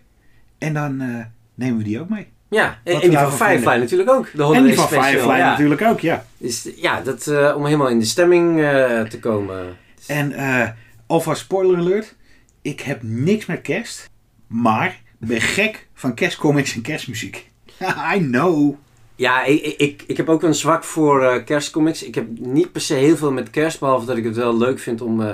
En 0.57 0.73
dan 0.73 1.01
uh, 1.01 1.25
nemen 1.55 1.77
we 1.77 1.83
die 1.83 1.99
ook 1.99 2.09
mee. 2.09 2.27
Ja, 2.49 2.79
en, 2.83 3.01
en 3.01 3.09
die 3.09 3.17
van 3.17 3.31
Firefly 3.31 3.77
natuurlijk 3.77 4.09
ook. 4.09 4.29
De 4.33 4.53
en 4.53 4.63
die 4.63 4.75
van 4.75 4.87
Firefly 4.87 5.37
natuurlijk 5.39 5.81
ook, 5.81 5.99
ja. 5.99 6.25
Dus, 6.37 6.69
ja, 6.75 7.01
dat, 7.01 7.27
eh, 7.27 7.53
om 7.57 7.65
helemaal 7.65 7.89
in 7.89 7.99
de 7.99 8.05
stemming 8.05 8.61
eh, 8.61 9.01
te 9.01 9.19
komen. 9.19 9.77
En 10.07 10.31
eh 10.31 10.69
alvast 11.07 11.41
spoiler 11.41 11.77
alert. 11.77 12.15
Ik 12.61 12.79
heb 12.81 12.99
niks 13.03 13.45
met 13.45 13.61
kerst. 13.61 14.09
Maar 14.47 15.01
ik 15.19 15.27
ben 15.27 15.41
gek 15.41 15.87
van 15.93 16.13
kerstcomics 16.13 16.75
en 16.75 16.81
kerstmuziek. 16.81 17.51
I 18.15 18.19
know. 18.19 18.75
Ja, 19.15 19.43
ik, 19.43 19.61
ik- 19.63 20.03
ik, 20.07 20.17
heb 20.17 20.29
ook 20.29 20.43
een 20.43 20.55
zwak 20.55 20.83
voor 20.83 21.23
eh, 21.23 21.43
kerstcomics. 21.45 22.03
Ik 22.03 22.15
heb 22.15 22.27
niet 22.39 22.71
per 22.71 22.81
se 22.81 22.93
heel 22.93 23.17
veel 23.17 23.31
met 23.31 23.49
kerst, 23.49 23.79
behalve 23.79 24.05
dat 24.05 24.17
ik 24.17 24.23
het 24.23 24.35
wel 24.35 24.57
leuk 24.57 24.79
vind 24.79 25.01
om 25.01 25.21
eh, 25.21 25.33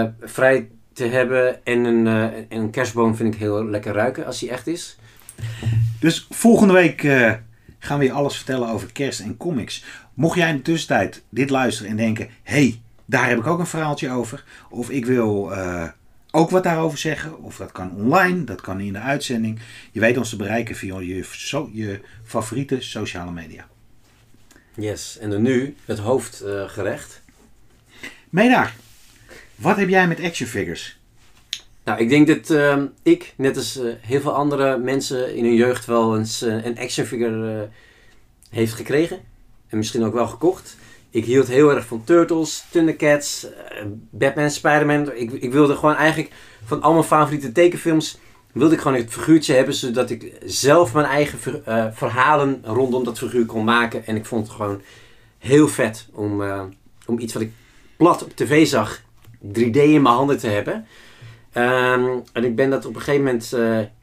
eh, 0.00 0.08
vrij 0.20 0.68
te 0.92 1.04
hebben. 1.04 1.64
En 1.64 1.84
een, 1.84 2.06
en 2.06 2.46
een 2.48 2.70
kerstboom 2.70 3.16
vind 3.16 3.34
ik 3.34 3.40
heel 3.40 3.64
lekker 3.64 3.92
ruiken 3.94 4.26
als 4.26 4.38
die 4.38 4.50
echt 4.50 4.66
is. 4.66 4.96
Dus 6.00 6.26
volgende 6.30 6.72
week 6.72 7.00
gaan 7.78 7.98
we 7.98 8.04
je 8.04 8.12
alles 8.12 8.36
vertellen 8.36 8.68
over 8.68 8.92
kerst 8.92 9.20
en 9.20 9.36
comics. 9.36 9.84
Mocht 10.14 10.36
jij 10.36 10.50
in 10.50 10.56
de 10.56 10.62
tussentijd 10.62 11.22
dit 11.28 11.50
luisteren 11.50 11.90
en 11.90 11.96
denken... 11.96 12.28
hey, 12.42 12.80
daar 13.04 13.28
heb 13.28 13.38
ik 13.38 13.46
ook 13.46 13.58
een 13.58 13.66
verhaaltje 13.66 14.10
over. 14.10 14.44
Of 14.70 14.90
ik 14.90 15.06
wil 15.06 15.52
ook 16.30 16.50
wat 16.50 16.62
daarover 16.62 16.98
zeggen. 16.98 17.42
Of 17.42 17.56
dat 17.56 17.72
kan 17.72 17.94
online, 17.94 18.44
dat 18.44 18.60
kan 18.60 18.80
in 18.80 18.92
de 18.92 18.98
uitzending. 18.98 19.60
Je 19.92 20.00
weet 20.00 20.16
ons 20.16 20.28
te 20.28 20.36
bereiken 20.36 20.74
via 20.74 21.00
je, 21.00 21.22
so- 21.30 21.70
je 21.72 22.00
favoriete 22.24 22.80
sociale 22.80 23.30
media. 23.30 23.68
Yes, 24.74 25.18
en 25.18 25.30
dan 25.30 25.42
nu 25.42 25.76
het 25.84 25.98
hoofdgerecht. 25.98 27.20
Meedaar, 28.28 28.74
wat 29.54 29.76
heb 29.76 29.88
jij 29.88 30.08
met 30.08 30.20
action 30.20 30.48
figures? 30.48 30.98
Nou, 31.84 32.00
ik 32.00 32.08
denk 32.08 32.26
dat 32.26 32.50
ehm, 32.50 32.86
ik, 33.02 33.34
net 33.36 33.56
als 33.56 33.78
eh, 33.78 33.92
heel 34.00 34.20
veel 34.20 34.34
andere 34.34 34.78
mensen 34.78 35.36
in 35.36 35.44
hun 35.44 35.54
jeugd, 35.54 35.84
wel 35.84 36.18
eens 36.18 36.42
eh, 36.42 36.64
een 36.64 36.78
actionfigure 36.78 37.62
eh, 37.62 37.68
heeft 38.50 38.72
gekregen. 38.72 39.20
En 39.68 39.78
misschien 39.78 40.04
ook 40.04 40.12
wel 40.12 40.26
gekocht. 40.26 40.76
Ik 41.12 41.24
hield 41.24 41.48
heel 41.48 41.74
erg 41.74 41.86
van 41.86 42.04
Turtles, 42.04 42.64
Thundercats, 42.70 43.46
eh, 43.50 43.84
Batman, 44.10 44.50
Spider-Man. 44.50 45.12
Ik, 45.12 45.32
ik 45.32 45.52
wilde 45.52 45.76
gewoon 45.76 45.94
eigenlijk 45.94 46.32
van 46.64 46.82
al 46.82 46.92
mijn 46.92 47.04
favoriete 47.04 47.52
tekenfilms... 47.52 48.18
wilde 48.52 48.74
ik 48.74 48.80
gewoon 48.80 48.96
het 48.96 49.12
figuurtje 49.12 49.54
hebben... 49.54 49.74
zodat 49.74 50.10
ik 50.10 50.34
zelf 50.44 50.94
mijn 50.94 51.06
eigen 51.06 51.64
eh, 51.64 51.86
verhalen 51.92 52.60
rondom 52.64 53.04
dat 53.04 53.18
figuur 53.18 53.46
kon 53.46 53.64
maken. 53.64 54.06
En 54.06 54.16
ik 54.16 54.26
vond 54.26 54.46
het 54.46 54.56
gewoon 54.56 54.80
heel 55.38 55.68
vet 55.68 56.08
om, 56.12 56.42
eh, 56.42 56.62
om 57.06 57.18
iets 57.18 57.32
wat 57.32 57.42
ik 57.42 57.52
plat 57.96 58.24
op 58.24 58.36
tv 58.36 58.66
zag... 58.66 59.02
3D 59.48 59.76
in 59.76 60.02
mijn 60.02 60.14
handen 60.14 60.38
te 60.38 60.48
hebben... 60.48 60.86
Ehm, 61.52 62.18
en 62.32 62.44
ik 62.44 62.56
ben 62.56 62.70
dat 62.70 62.86
op 62.86 62.94
een 62.94 63.00
gegeven 63.00 63.24
moment 63.24 63.48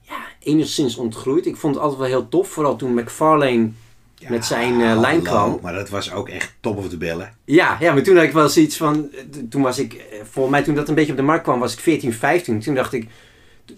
ja, 0.02 0.26
enigszins 0.40 0.98
ontgroeid. 0.98 1.46
Ik 1.46 1.56
vond 1.56 1.76
het 1.76 1.84
altijd 1.84 2.02
wel 2.02 2.10
heel 2.10 2.30
tof. 2.30 2.50
Vooral 2.50 2.76
toen 2.76 2.94
McFarlane... 2.94 3.70
Met 4.28 4.46
zijn, 4.46 4.82
eh, 4.82 4.88
hallo, 4.88 5.02
lijnkwam. 5.02 5.60
Maar 5.62 5.74
dat 5.74 5.90
was 5.90 6.12
ook 6.12 6.30
echt 6.30 6.54
top 6.60 6.78
of 6.78 6.90
the 6.90 6.98
billen. 6.98 7.34
Ja, 7.46 7.78
ja, 7.80 7.94
maar 7.94 8.04
toen 8.04 8.16
had 8.16 8.24
ik 8.26 8.32
wel 8.32 8.50
zoiets 8.50 8.78
van... 8.78 9.10
eh, 9.14 9.20
Toen 9.50 9.62
was 9.62 9.80
ik... 9.80 9.94
eh, 9.94 10.20
Volgens 10.30 10.56
mij 10.56 10.64
toen 10.64 10.76
dat 10.76 10.90
een 10.90 10.96
beetje 10.96 11.12
op 11.12 11.18
de 11.18 11.24
markt 11.24 11.44
kwam 11.44 11.60
was 11.60 11.74
ik 11.74 11.80
14, 11.80 12.14
15. 12.14 12.60
Toen 12.60 12.76
dacht 12.76 12.94
ik... 12.94 13.08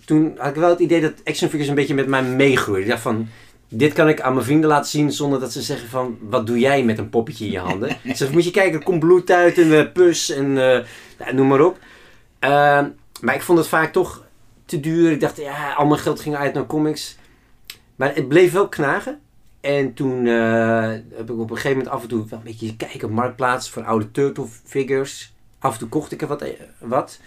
Toen 0.05 0.33
had 0.37 0.49
ik 0.49 0.55
wel 0.55 0.69
het 0.69 0.79
idee 0.79 1.01
dat 1.01 1.13
action 1.23 1.49
figures 1.49 1.67
een 1.67 1.75
beetje 1.75 1.93
met 1.93 2.07
mij 2.07 2.23
meegroeiden. 2.23 2.83
Ik 2.85 2.91
dacht 2.91 3.01
van... 3.03 3.27
Dit 3.71 3.93
kan 3.93 4.07
ik 4.09 4.21
aan 4.21 4.33
mijn 4.33 4.45
vrienden 4.45 4.69
laten 4.69 4.89
zien 4.89 5.11
zonder 5.11 5.39
dat 5.39 5.51
ze 5.51 5.61
zeggen 5.61 5.89
van... 5.89 6.17
Wat 6.21 6.47
doe 6.47 6.59
jij 6.59 6.83
met 6.83 6.97
een 6.97 7.09
poppetje 7.09 7.45
in 7.45 7.51
je 7.51 7.59
handen? 7.59 7.89
Ze 7.89 7.97
zeggen, 8.03 8.31
moet 8.31 8.43
je 8.45 8.51
kijken, 8.51 8.79
er 8.79 8.85
komt 8.85 8.99
bloed 8.99 9.31
uit 9.31 9.57
en 9.57 9.77
eh, 9.79 9.91
pus 9.93 10.29
en 10.31 10.57
eh, 11.17 11.33
noem 11.33 11.47
maar 11.47 11.61
op. 11.61 11.77
Ehm, 12.39 12.85
maar 13.21 13.35
ik 13.35 13.41
vond 13.41 13.57
het 13.57 13.67
vaak 13.67 13.91
toch 13.91 14.23
te 14.65 14.79
duur. 14.79 15.11
Ik 15.11 15.19
dacht, 15.19 15.37
ja, 15.37 15.73
al 15.73 15.85
mijn 15.85 15.99
geld 15.99 16.19
ging 16.19 16.35
uit 16.35 16.53
naar 16.53 16.65
comics. 16.65 17.17
Maar 17.95 18.15
het 18.15 18.27
bleef 18.27 18.51
wel 18.51 18.67
knagen. 18.69 19.19
En 19.61 19.93
toen 19.93 20.27
eh, 20.27 20.91
heb 21.13 21.29
ik 21.29 21.39
op 21.39 21.49
een 21.49 21.55
gegeven 21.55 21.77
moment 21.77 21.87
af 21.87 22.01
en 22.01 22.07
toe 22.07 22.25
wel 22.29 22.39
een 22.39 22.45
beetje 22.45 22.75
kijken 22.75 23.07
op 23.07 23.13
Marktplaats 23.13 23.69
voor 23.69 23.83
oude 23.83 24.11
turtle 24.11 24.45
figures. 24.63 25.33
Af 25.59 25.73
en 25.73 25.79
toe 25.79 25.89
kocht 25.89 26.11
ik 26.11 26.21
er 26.21 26.27
wat. 26.27 26.41
eh, 26.41 26.49
wat. 26.79 27.19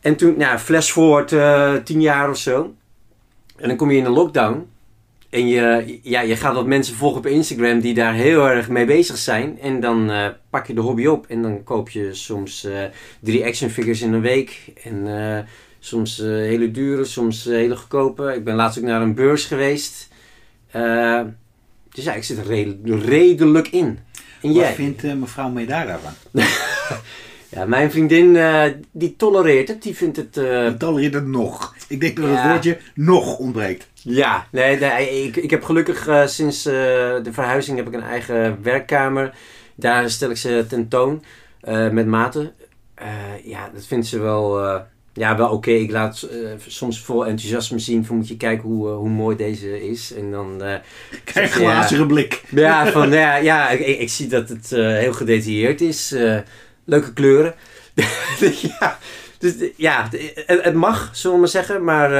En 0.00 0.16
toen, 0.16 0.36
nou, 0.36 0.58
flash 0.58 0.90
forward 0.90 1.32
eh, 1.32 1.74
tien 1.74 2.00
jaar 2.00 2.30
of 2.30 2.36
zo. 2.36 2.74
En 3.56 3.68
dan 3.68 3.76
kom 3.76 3.90
je 3.90 3.98
in 3.98 4.04
een 4.04 4.12
lockdown. 4.12 4.66
En 5.30 5.48
je, 5.48 5.98
ja, 6.02 6.20
je 6.20 6.36
gaat 6.36 6.54
wat 6.54 6.66
mensen 6.66 6.94
volgen 6.94 7.18
op 7.18 7.26
Instagram 7.26 7.80
die 7.80 7.94
daar 7.94 8.14
heel 8.14 8.48
erg 8.48 8.68
mee 8.68 8.84
bezig 8.84 9.16
zijn. 9.16 9.60
En 9.60 9.80
dan 9.80 10.10
pak 10.50 10.66
je 10.66 10.74
de 10.74 10.80
hobby 10.80 11.06
op. 11.06 11.26
En 11.26 11.42
dan 11.42 11.62
koop 11.62 11.90
je 11.90 12.14
soms 12.14 12.66
drie 13.20 13.44
action 13.44 13.70
figures 13.70 14.02
in 14.02 14.12
een 14.12 14.20
week. 14.20 14.72
En 14.82 15.06
soms 15.78 16.16
hele 16.16 16.70
dure, 16.70 17.04
soms 17.04 17.44
hele 17.44 17.76
goedkope. 17.76 18.34
Ik 18.34 18.44
ben 18.44 18.54
laatst 18.54 18.78
ook 18.78 18.84
naar 18.84 19.02
een 19.02 19.14
beurs 19.14 19.44
geweest. 19.44 20.08
Eh, 20.72 21.20
dus 21.90 22.04
ja, 22.04 22.14
ik 22.14 22.24
zit 22.24 22.38
er 22.38 22.46
redel- 22.46 22.98
redelijk 22.98 23.68
in. 23.68 23.98
En 24.42 24.48
Wat 24.48 24.54
jij? 24.54 24.74
vindt 24.74 25.04
eh, 25.04 25.12
mevrouw 25.14 25.48
Meedaar 25.48 25.86
daarvan? 25.86 26.12
Ja, 27.48 27.64
mijn 27.64 27.90
vriendin, 27.90 28.36
eh, 28.36 28.64
die 28.90 29.16
tolereert 29.16 29.68
het. 29.68 29.82
Die 29.82 29.96
vindt 29.96 30.16
het... 30.16 30.36
eh, 30.36 30.66
Ik 30.66 30.78
tolereer 30.78 31.14
het 31.14 31.26
nog. 31.26 31.74
Ik 31.88 32.00
denk 32.00 32.16
dat 32.16 32.24
het 32.24 32.34
Ja. 32.34 32.50
woordje 32.52 32.78
nog 32.94 33.38
ontbreekt. 33.38 33.88
Ja, 33.94 34.46
nee, 34.50 34.78
nee 34.78 35.22
ik, 35.24 35.36
ik 35.36 35.50
heb 35.50 35.62
gelukkig 35.64 36.08
sinds 36.26 36.62
de 36.62 37.28
verhuizing 37.30 37.76
heb 37.76 37.86
ik 37.86 37.92
een 37.94 38.02
eigen 38.02 38.58
werkkamer. 38.62 39.34
Daar 39.74 40.10
stel 40.10 40.30
ik 40.30 40.36
ze 40.36 40.64
tentoon 40.68 41.24
met 41.90 42.06
maten. 42.06 42.52
Ja, 43.44 43.70
dat 43.74 43.86
vindt 43.86 44.06
ze 44.06 44.18
wel, 44.18 44.58
Ja, 45.14 45.36
wel 45.36 45.48
oké. 45.50 45.70
Ik 45.70 45.90
laat 45.90 46.22
eh, 46.22 46.36
soms 46.66 47.00
vol 47.00 47.26
enthousiasme 47.26 47.78
zien 47.78 48.04
van 48.04 48.16
moet 48.16 48.28
je 48.28 48.36
kijken 48.36 48.68
hoe, 48.68 48.88
eh, 48.88 48.96
hoe 48.96 49.08
mooi 49.08 49.36
deze 49.36 49.88
is. 49.88 50.12
En 50.14 50.30
dan... 50.30 50.62
eh, 50.62 50.78
Krijg 51.24 51.54
een 51.56 51.62
Ja. 51.62 51.72
glazige 51.72 52.06
blik. 52.06 52.42
ja, 52.50 52.86
van, 52.92 53.10
ja, 53.10 53.36
ja 53.36 53.70
ik, 53.70 53.98
ik 53.98 54.08
zie 54.10 54.26
dat 54.28 54.48
het 54.48 54.70
heel 54.70 55.12
gedetailleerd 55.12 55.80
is. 55.80 56.14
leuke 56.84 57.12
kleuren. 57.12 57.54
ja, 58.78 58.98
dus, 59.38 59.54
ja 59.76 60.08
het, 60.10 60.62
het 60.64 60.74
mag, 60.74 61.10
zullen 61.12 61.34
we 61.34 61.40
maar 61.42 61.50
zeggen. 61.50 61.84
Maar 61.84 62.10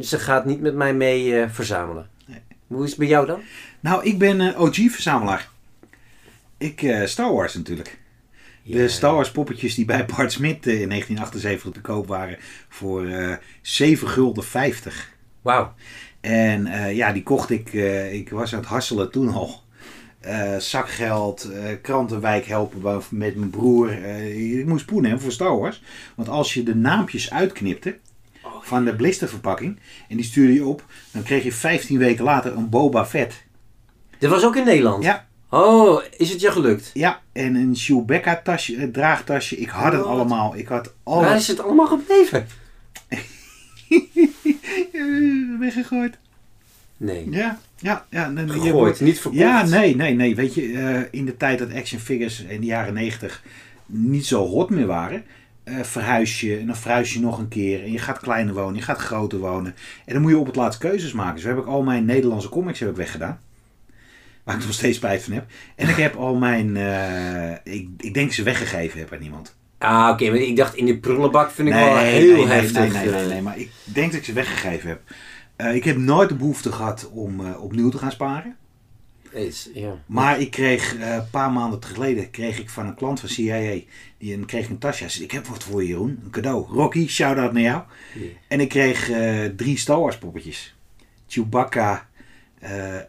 ze 0.00 0.18
gaat 0.18 0.44
niet 0.44 0.60
met 0.60 0.74
mij 0.74 0.94
mee 0.94 1.44
verzamelen. 1.48 2.08
Nee. 2.26 2.40
Hoe 2.66 2.82
is 2.84 2.90
het 2.90 2.98
bij 2.98 3.08
jou 3.08 3.26
dan? 3.26 3.40
Nou, 3.80 4.04
ik 4.04 4.18
ben 4.18 4.56
OG-verzamelaar. 4.58 5.48
Ik, 6.58 6.92
Star 7.04 7.32
Wars 7.32 7.54
natuurlijk. 7.54 7.98
De. 8.66 8.88
Star 8.88 9.14
Wars 9.14 9.30
poppetjes 9.30 9.74
die 9.74 9.84
bij 9.84 10.06
Bart 10.06 10.32
Smit 10.32 10.66
eh, 10.66 10.80
in 10.80 10.88
1978 10.88 11.72
te 11.72 11.80
koop 11.80 12.06
waren 12.06 12.36
voor 12.68 13.06
eh 13.06 13.36
7 13.62 14.08
gulden 14.08 14.44
50. 14.44 15.14
Wauw. 15.42 15.74
En 16.20 16.66
eh, 16.66 16.96
ja, 16.96 17.12
die 17.12 17.22
kocht 17.22 17.50
ik. 17.50 17.72
ik 18.12 18.30
was 18.30 18.52
aan 18.52 18.60
het 18.60 18.68
hasselen 18.68 19.10
toen 19.10 19.32
al. 19.32 19.64
Zakgeld, 20.58 21.50
krantenwijk 21.82 22.46
helpen 22.46 23.02
met 23.10 23.36
mijn 23.36 23.50
broer. 23.50 23.92
Ik 24.58 24.66
moest 24.66 24.86
poen 24.86 25.02
hebben 25.02 25.22
voor 25.22 25.32
Star 25.32 25.58
Wars. 25.58 25.82
Want 26.14 26.28
als 26.28 26.54
je 26.54 26.62
de 26.62 26.74
naampjes 26.74 27.30
uitknipte 27.30 27.98
van 28.60 28.84
de 28.84 28.96
blisterverpakking 28.96 29.78
en 30.08 30.16
die 30.16 30.24
stuurde 30.24 30.52
je 30.52 30.64
op, 30.64 30.84
dan 31.10 31.22
kreeg 31.22 31.44
je 31.44 31.52
15 31.52 31.98
weken 31.98 32.24
later 32.24 32.56
een 32.56 32.68
Boba 32.68 33.06
Fett. 33.06 33.44
Dit 34.18 34.30
was 34.30 34.44
ook 34.44 34.56
in 34.56 34.64
Nederland? 34.64 35.04
Ja, 35.04 35.26
Oh, 35.48 36.02
is 36.16 36.30
het 36.30 36.40
je 36.40 36.50
gelukt? 36.50 36.90
ja 36.94 37.20
en 37.32 37.54
een 37.54 37.74
Chewbacca 37.74 38.40
tasje, 38.44 38.90
draagtasje. 38.90 39.56
Ik 39.56 39.68
had 39.68 39.92
het 39.92 40.04
allemaal. 40.04 40.56
Ik 40.56 40.68
had 40.68 40.92
Waar 41.02 41.14
alles 41.14 41.40
is 41.40 41.48
het 41.48 41.60
allemaal 41.60 41.86
gebleven? 41.86 42.46
Weggegooid. 45.60 46.18
Nee. 46.96 47.30
Ja, 47.30 47.58
ja, 47.78 48.06
ja. 48.10 48.28
nee, 48.28 48.46
je 48.46 48.52
Gegooid, 48.52 49.00
niet 49.00 49.20
verkocht. 49.20 49.42
Ja, 49.42 49.66
nee, 49.66 49.96
nee, 49.96 50.14
nee. 50.14 50.36
Weet 50.36 50.54
je, 50.54 50.72
eh, 50.72 51.00
in 51.10 51.24
de 51.24 51.36
tijd 51.36 51.58
dat 51.58 51.74
action 51.74 52.00
figures 52.00 52.40
in 52.40 52.60
de 52.60 52.66
jaren 52.66 52.94
90 52.94 53.42
niet 53.86 54.26
zo 54.26 54.46
hot 54.46 54.70
meer 54.70 54.86
waren, 54.86 55.24
eh, 55.64 55.82
verhuis 55.82 56.40
je 56.40 56.58
en 56.58 56.66
dan 56.66 56.76
verhuis 56.76 57.12
je 57.12 57.20
nog 57.20 57.38
een 57.38 57.48
keer. 57.48 57.82
En 57.82 57.92
je 57.92 57.98
gaat 57.98 58.18
kleiner 58.18 58.54
wonen, 58.54 58.76
je 58.76 58.82
gaat 58.82 58.98
groter 58.98 59.38
wonen. 59.38 59.74
En 60.04 60.12
dan 60.12 60.22
moet 60.22 60.30
je 60.30 60.38
op 60.38 60.46
het 60.46 60.56
laatst 60.56 60.80
keuzes 60.80 61.12
maken. 61.12 61.40
Zo 61.40 61.48
heb 61.48 61.58
ik 61.58 61.66
al 61.66 61.82
mijn 61.82 62.04
Nederlandse 62.04 62.48
comics 62.48 62.78
heb 62.78 62.88
ik 62.88 62.96
weggedaan. 62.96 63.40
Waar 64.46 64.56
ik 64.56 64.64
nog 64.64 64.72
steeds 64.72 64.96
spijt 64.96 65.22
van 65.22 65.32
heb. 65.32 65.46
En 65.76 65.88
ik 65.88 65.96
heb 65.96 66.14
al 66.14 66.34
mijn, 66.34 66.76
eh, 66.76 67.74
ik, 67.74 67.88
ik 67.98 68.14
denk 68.14 68.32
ze 68.32 68.42
weggegeven 68.42 68.98
heb 68.98 69.12
aan 69.12 69.22
iemand. 69.22 69.56
Ah, 69.78 70.08
oké. 70.12 70.30
maar 70.30 70.38
ik 70.38 70.56
dacht 70.56 70.74
in 70.74 70.84
die 70.84 70.98
prullenbak 70.98 71.50
vind 71.50 71.68
ik 71.68 71.74
wel 71.74 71.94
nee, 71.94 72.04
heel 72.04 72.36
nee, 72.36 72.46
heftig. 72.46 72.78
Nee, 72.78 72.90
nee, 72.90 73.10
nee, 73.10 73.22
eh. 73.22 73.28
nee, 73.28 73.42
maar 73.42 73.58
ik 73.58 73.70
denk 73.84 74.10
dat 74.10 74.20
ik 74.20 74.26
ze 74.26 74.32
weggegeven 74.32 74.88
heb. 74.88 75.00
Eh, 75.56 75.74
ik 75.74 75.84
heb 75.84 75.96
nooit 75.96 76.28
de 76.28 76.34
behoefte 76.34 76.72
gehad 76.72 77.10
om 77.12 77.54
opnieuw 77.54 77.88
te 77.90 77.98
gaan 77.98 78.10
sparen. 78.10 78.56
Is- 79.30 79.70
ja. 79.74 79.98
Maar 80.06 80.40
ik 80.40 80.50
kreeg 80.50 80.96
een 81.00 81.30
paar 81.30 81.52
maanden 81.52 81.84
geleden 81.84 82.30
kreeg 82.30 82.58
ik 82.58 82.70
van 82.70 82.86
een 82.86 82.94
klant 82.94 83.20
van 83.20 83.28
CIA 83.28 83.80
die 84.18 84.34
een, 84.34 84.46
kreeg 84.46 84.68
een 84.68 84.78
tasje. 84.78 85.02
Hij 85.02 85.12
zei, 85.12 85.24
ik 85.24 85.30
heb 85.30 85.46
wat 85.46 85.64
voor 85.64 85.82
je 85.82 85.88
Jeroen, 85.88 86.20
een 86.24 86.30
cadeau. 86.30 86.66
Rocky, 86.68 87.08
shout-out 87.08 87.52
naar 87.52 87.62
jou. 87.62 87.82
En 88.48 88.60
ik 88.60 88.68
kreeg 88.68 89.10
drie 89.56 89.78
Star 89.78 90.00
Wars 90.00 90.18
poppetjes. 90.18 90.76
Chewbacca, 91.26 92.08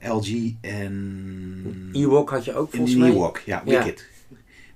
LG 0.01 0.51
en... 0.61 1.89
Ewok 1.93 2.29
had 2.29 2.45
je 2.45 2.55
ook 2.55 2.71
en 2.71 2.77
volgens 2.77 2.97
mij. 2.97 3.09
Ewok. 3.09 3.41
Ja, 3.45 3.61
Ja. 3.65 3.83
Wicked. 3.83 4.09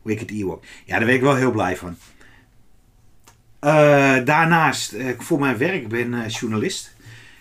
Wicked 0.01 0.31
Ewok. 0.31 0.63
Ja, 0.85 0.97
daar 0.97 1.05
ben 1.05 1.15
ik 1.15 1.21
wel 1.21 1.35
heel 1.35 1.51
blij 1.51 1.77
van. 1.77 1.97
Eh, 3.59 4.25
daarnaast, 4.25 4.93
eh, 4.93 5.19
voor 5.19 5.39
mijn 5.39 5.57
werk, 5.57 5.87
ben 5.87 6.13
eh, 6.13 6.29
journalist. 6.29 6.95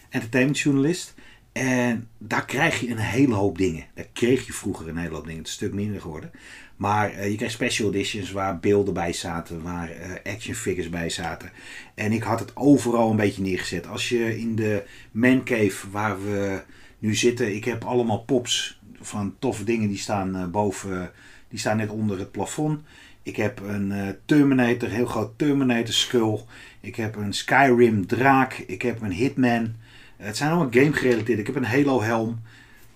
Entertainmentjournalist. 0.08 1.14
En 1.52 2.08
daar 2.18 2.44
krijg 2.44 2.80
je 2.80 2.90
een 2.90 2.98
hele 2.98 3.34
hoop 3.34 3.58
dingen. 3.58 3.84
Daar 3.94 4.06
kreeg 4.12 4.46
je 4.46 4.52
vroeger 4.52 4.88
een 4.88 4.96
hele 4.96 5.14
hoop 5.14 5.24
dingen. 5.24 5.38
Het 5.38 5.46
is 5.46 5.52
een 5.52 5.58
stuk 5.58 5.74
minder 5.74 6.00
geworden. 6.00 6.30
Maar 6.76 7.12
eh, 7.12 7.30
je 7.30 7.36
krijgt 7.36 7.54
special 7.54 7.88
editions 7.92 8.32
waar 8.32 8.58
beelden 8.58 8.94
bij 8.94 9.12
zaten. 9.12 9.62
Waar 9.62 9.90
eh, 9.90 10.32
action 10.34 10.54
figures 10.54 10.88
bij 10.88 11.10
zaten. 11.10 11.50
En 11.94 12.12
ik 12.12 12.22
had 12.22 12.40
het 12.40 12.56
overal 12.56 13.10
een 13.10 13.16
beetje 13.16 13.42
neergezet. 13.42 13.86
Als 13.86 14.08
je 14.08 14.38
in 14.38 14.54
de 14.56 14.82
man 15.10 15.44
cave 15.44 15.90
waar 15.90 16.22
we 16.24 16.62
nu 17.00 17.14
zitten. 17.14 17.54
Ik 17.54 17.64
heb 17.64 17.84
allemaal 17.84 18.22
pops 18.22 18.80
van 19.00 19.34
toffe 19.38 19.64
dingen 19.64 19.88
die 19.88 19.98
staan 19.98 20.36
eh, 20.36 20.46
boven. 20.46 21.10
Die 21.48 21.58
staan 21.58 21.76
net 21.76 21.90
onder 21.90 22.18
het 22.18 22.30
plafond. 22.30 22.80
Ik 23.22 23.36
heb 23.36 23.60
een 23.60 23.92
eh, 23.92 24.08
Terminator, 24.24 24.88
heel 24.88 25.06
groot 25.06 25.38
Terminator 25.38 25.94
skull. 25.94 26.38
Ik 26.80 26.96
heb 26.96 27.16
een 27.16 27.32
Skyrim 27.32 28.06
draak. 28.06 28.54
Ik 28.66 28.82
heb 28.82 29.02
een 29.02 29.12
Hitman. 29.12 29.74
Het 30.16 30.36
zijn 30.36 30.50
allemaal 30.50 30.72
game 30.72 30.92
gerelateerd. 30.92 31.38
Ik 31.38 31.46
heb 31.46 31.56
een 31.56 31.64
Halo 31.64 32.02
helm. 32.02 32.40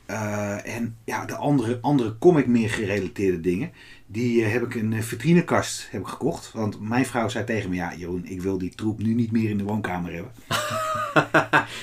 Eh, 0.07 0.77
en 0.77 0.97
ja, 1.05 1.25
de 1.25 1.37
andere, 1.37 1.79
andere 1.81 2.19
comic 2.19 2.47
meer 2.47 2.71
gerelateerde 2.71 3.41
dingen. 3.41 3.73
Die 4.07 4.45
eh, 4.45 4.53
heb 4.53 4.63
ik 4.63 4.75
een 4.75 5.03
vitrinekast 5.03 5.89
heb 5.91 6.01
ik 6.01 6.07
gekocht. 6.07 6.51
Want 6.53 6.81
mijn 6.81 7.07
vrouw 7.07 7.29
zei 7.29 7.45
tegen 7.45 7.71
me, 7.71 7.77
ja 7.77 7.95
Jeroen, 7.97 8.27
ik 8.27 8.43
wil 8.43 8.59
die 8.59 8.75
troep 8.75 9.03
nu 9.03 9.15
niet 9.15 9.33
meer 9.33 9.51
in 9.51 9.59
de 9.59 9.65
woonkamer 9.65 10.13
hebben. 10.13 10.33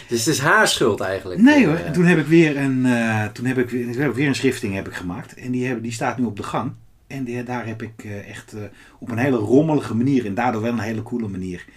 Dus 0.08 0.26
het 0.26 0.34
is 0.34 0.40
haar 0.40 0.68
schuld 0.68 1.00
eigenlijk. 1.00 1.42
Nee 1.42 1.66
hoor. 1.66 1.76
Eh, 1.76 1.86
En 1.86 1.94
toen 1.94 2.06
heb 2.06 2.18
ik 2.18 2.26
weer 2.26 2.58
een, 2.58 2.86
eh, 2.86 3.26
toen 3.26 3.46
heb 3.46 3.58
ik 3.58 3.70
weer, 3.70 3.92
toen 3.92 4.02
heb 4.02 4.10
ik 4.10 4.16
weer 4.16 4.28
een 4.28 4.36
schrifting 4.36 4.74
heb 4.74 4.88
ik 4.88 4.94
gemaakt. 4.94 5.34
En 5.34 5.52
die, 5.52 5.82
die 5.82 5.92
staat 5.92 6.18
nu 6.18 6.26
op 6.26 6.38
de 6.38 6.44
gang. 6.44 6.72
En 7.08 7.24
die, 7.24 7.44
daar 7.44 7.68
heb 7.68 7.82
ik 7.82 8.04
eh, 8.04 8.30
echt 8.30 8.54
eh, 8.54 8.62
op 9.00 9.12
een 9.12 9.18
hele 9.18 9.38
rommelige 9.38 9.96
manier, 9.96 10.26
en 10.26 10.34
daardoor 10.34 10.62
wel 10.62 10.72
een 10.72 10.80
hele 10.80 11.04
coole 11.04 11.28
manier, 11.28 11.66
eh, 11.68 11.74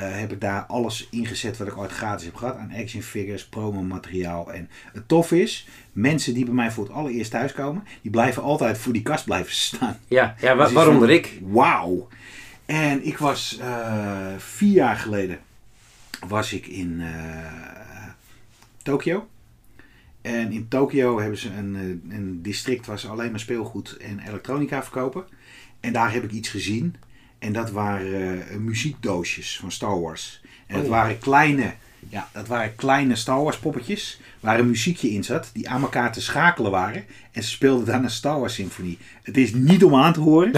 heb 0.00 0.32
ik 0.32 0.40
daar 0.40 0.62
alles 0.62 1.08
ingezet 1.10 1.56
wat 1.56 1.66
ik 1.66 1.76
ooit 1.76 1.90
gratis 1.92 2.24
heb 2.24 2.34
gehad. 2.34 2.56
Aan 2.56 2.72
action 2.80 3.02
figures, 3.02 3.46
promo 3.46 3.82
materiaal. 3.82 4.52
En 4.52 4.68
het 4.92 5.08
tof 5.08 5.32
is, 5.32 5.68
mensen 5.92 6.34
die 6.34 6.44
bij 6.44 6.54
mij 6.54 6.70
voor 6.70 6.84
het 6.84 6.92
allereerst 6.92 7.30
thuiskomen, 7.30 7.84
die 8.02 8.10
blijven 8.10 8.42
altijd 8.42 8.78
voor 8.78 8.92
die 8.92 9.02
kast 9.02 9.24
blijven 9.24 9.52
staan. 9.52 9.98
Ja, 10.08 10.34
ja 10.40 10.56
wa- 10.56 10.64
Dus 10.64 10.72
waaronder 10.72 11.08
van, 11.08 11.16
ik. 11.16 11.38
Wauw. 11.42 12.08
En 12.66 13.06
ik 13.06 13.18
was 13.18 13.58
eh, 13.60 14.26
vier 14.38 14.72
jaar 14.72 14.96
geleden 14.96 15.38
was 16.28 16.52
ik 16.52 16.66
in 16.66 17.00
eh, 17.00 18.06
Tokio. 18.82 19.28
En 20.22 20.52
in 20.52 20.68
Tokio 20.68 21.20
hebben 21.20 21.38
ze 21.38 21.48
een, 21.52 21.76
eh, 21.76 22.16
een 22.16 22.42
district 22.42 22.86
waar 22.86 22.98
ze 22.98 23.08
alleen 23.08 23.30
maar 23.30 23.40
speelgoed 23.40 23.96
en 23.96 24.18
elektronica 24.28 24.82
verkopen. 24.82 25.24
En 25.80 25.92
daar 25.92 26.12
heb 26.12 26.24
ik 26.24 26.30
iets 26.30 26.48
gezien. 26.48 26.96
En 27.38 27.52
dat 27.52 27.70
waren 27.70 28.48
eh, 28.48 28.56
muziekdoosjes 28.56 29.58
van 29.58 29.72
Star 29.72 30.00
Wars. 30.00 30.40
En 30.66 30.74
dat 30.74 30.84
Oh 30.84 30.90
ja. 30.90 30.96
waren 30.96 31.18
kleine, 31.18 31.74
ja, 32.08 32.28
dat 32.32 32.46
waren 32.46 32.74
kleine 32.74 33.16
Star 33.16 33.42
Wars 33.42 33.58
poppetjes. 33.58 34.20
Waar 34.40 34.58
een 34.58 34.68
muziekje 34.68 35.10
in 35.10 35.24
zat. 35.24 35.50
Die 35.52 35.68
aan 35.68 35.82
elkaar 35.82 36.12
te 36.12 36.20
schakelen 36.20 36.70
waren. 36.70 37.04
En 37.32 37.42
ze 37.42 37.48
speelden 37.50 37.86
dan 37.86 38.04
een 38.04 38.10
Star 38.10 38.40
Wars 38.40 38.54
symfonie. 38.54 38.98
Het 39.22 39.36
is 39.36 39.52
niet 39.54 39.84
om 39.84 39.94
aan 39.94 40.12
te 40.12 40.20
horen. 40.20 40.50